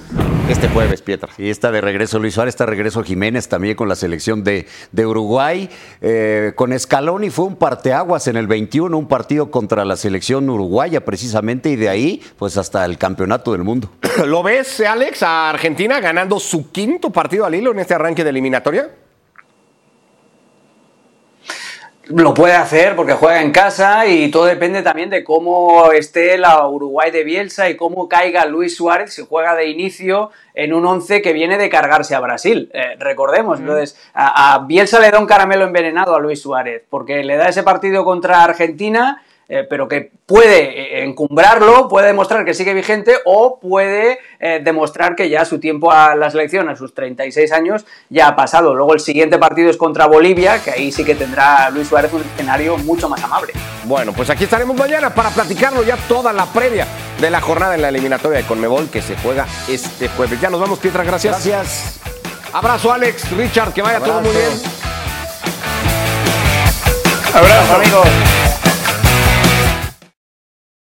este 0.49 0.67
jueves, 0.67 1.01
Pietra. 1.01 1.29
Y 1.37 1.49
está 1.49 1.71
de 1.71 1.79
regreso 1.79 2.17
Luis 2.17 2.33
Suárez, 2.33 2.53
está 2.53 2.65
de 2.65 2.71
regreso 2.71 3.03
Jiménez 3.03 3.47
también 3.47 3.75
con 3.75 3.87
la 3.87 3.95
selección 3.95 4.43
de, 4.43 4.65
de 4.91 5.05
Uruguay. 5.05 5.69
Eh, 6.01 6.53
con 6.55 6.77
Scaloni 6.77 7.29
fue 7.29 7.45
un 7.45 7.55
parteaguas 7.55 8.27
en 8.27 8.35
el 8.35 8.47
21, 8.47 8.97
un 8.97 9.07
partido 9.07 9.51
contra 9.51 9.85
la 9.85 9.95
selección 9.95 10.49
uruguaya 10.49 11.05
precisamente, 11.05 11.69
y 11.69 11.75
de 11.75 11.89
ahí, 11.89 12.21
pues 12.37 12.57
hasta 12.59 12.85
el 12.85 12.97
campeonato 12.97 13.51
del 13.51 13.63
mundo. 13.63 13.89
¿Lo 14.25 14.43
ves, 14.43 14.81
Alex, 14.81 15.23
a 15.23 15.49
Argentina 15.49 15.99
ganando 15.99 16.39
su 16.39 16.71
quinto 16.71 17.09
partido 17.09 17.45
al 17.45 17.55
hilo 17.55 17.71
en 17.71 17.79
este 17.79 17.93
arranque 17.93 18.23
de 18.23 18.29
eliminatoria? 18.29 18.89
Lo 22.09 22.33
puede 22.33 22.55
hacer 22.55 22.95
porque 22.95 23.13
juega 23.13 23.39
en 23.39 23.51
casa 23.51 24.07
y 24.07 24.31
todo 24.31 24.45
depende 24.45 24.81
también 24.81 25.11
de 25.11 25.23
cómo 25.23 25.91
esté 25.91 26.39
la 26.39 26.67
Uruguay 26.67 27.11
de 27.11 27.23
Bielsa 27.23 27.69
y 27.69 27.77
cómo 27.77 28.09
caiga 28.09 28.45
Luis 28.45 28.75
Suárez 28.75 29.13
si 29.13 29.23
juega 29.23 29.55
de 29.55 29.69
inicio 29.69 30.31
en 30.55 30.73
un 30.73 30.87
11 30.87 31.21
que 31.21 31.33
viene 31.33 31.59
de 31.59 31.69
cargarse 31.69 32.15
a 32.15 32.19
Brasil. 32.19 32.71
Eh, 32.73 32.95
recordemos, 32.97 33.59
entonces, 33.59 33.95
a, 34.15 34.55
a 34.55 34.65
Bielsa 34.65 34.99
le 34.99 35.11
da 35.11 35.19
un 35.19 35.27
caramelo 35.27 35.65
envenenado 35.65 36.15
a 36.15 36.19
Luis 36.19 36.41
Suárez 36.41 36.81
porque 36.89 37.23
le 37.23 37.37
da 37.37 37.47
ese 37.47 37.61
partido 37.61 38.03
contra 38.03 38.43
Argentina 38.43 39.21
eh, 39.51 39.65
pero 39.67 39.87
que 39.87 40.11
puede 40.27 40.99
eh, 40.99 41.03
encumbrarlo, 41.03 41.87
puede 41.87 42.05
demostrar 42.05 42.45
que 42.45 42.53
sigue 42.53 42.75
vigente 42.75 43.15
o 43.25 43.59
puede 43.59 44.19
eh, 44.39 44.61
demostrar 44.63 45.15
que 45.15 45.27
ya 45.27 45.43
su 45.43 45.59
tiempo 45.59 45.91
a 45.91 46.13
la 46.13 46.29
selección, 46.29 46.69
a 46.69 46.75
sus 46.75 46.93
36 46.93 47.51
años, 47.51 47.83
ya 48.09 48.27
ha 48.27 48.35
pasado. 48.35 48.75
Luego 48.75 48.93
el 48.93 48.99
siguiente 48.99 49.39
partido 49.39 49.71
es 49.71 49.77
contra 49.77 50.05
Bolivia, 50.05 50.61
que 50.63 50.69
ahí 50.69 50.91
sí 50.91 51.03
que 51.03 51.15
tendrá 51.15 51.71
Luis 51.71 51.87
Suárez 51.87 52.13
un 52.13 52.21
escenario 52.21 52.77
mucho 52.77 53.09
más 53.09 53.23
amable. 53.23 53.53
Bueno, 53.85 54.13
pues 54.13 54.29
aquí 54.29 54.43
estaremos 54.43 54.77
mañana 54.77 55.15
para 55.15 55.31
platicarlo 55.31 55.81
ya 55.81 55.97
toda 56.07 56.31
la 56.31 56.45
previa 56.45 56.85
de 57.19 57.31
la 57.31 57.41
jornada 57.41 57.73
en 57.73 57.81
la 57.81 57.89
eliminatoria 57.89 58.37
de 58.37 58.45
Conmebol 58.45 58.91
que 58.91 59.01
se 59.01 59.17
juega 59.17 59.47
este 59.67 60.09
jueves. 60.09 60.39
Ya 60.39 60.51
nos 60.51 60.61
vamos, 60.61 60.77
Pietra, 60.77 61.03
gracias. 61.03 61.43
Gracias. 61.43 61.99
Abrazo, 62.53 62.93
Alex, 62.93 63.31
Richard, 63.31 63.73
que 63.73 63.81
vaya 63.81 63.99
todo 63.99 64.21
muy 64.21 64.29
bien. 64.29 64.61
Abrazo, 67.33 67.75
amigos. 67.75 68.48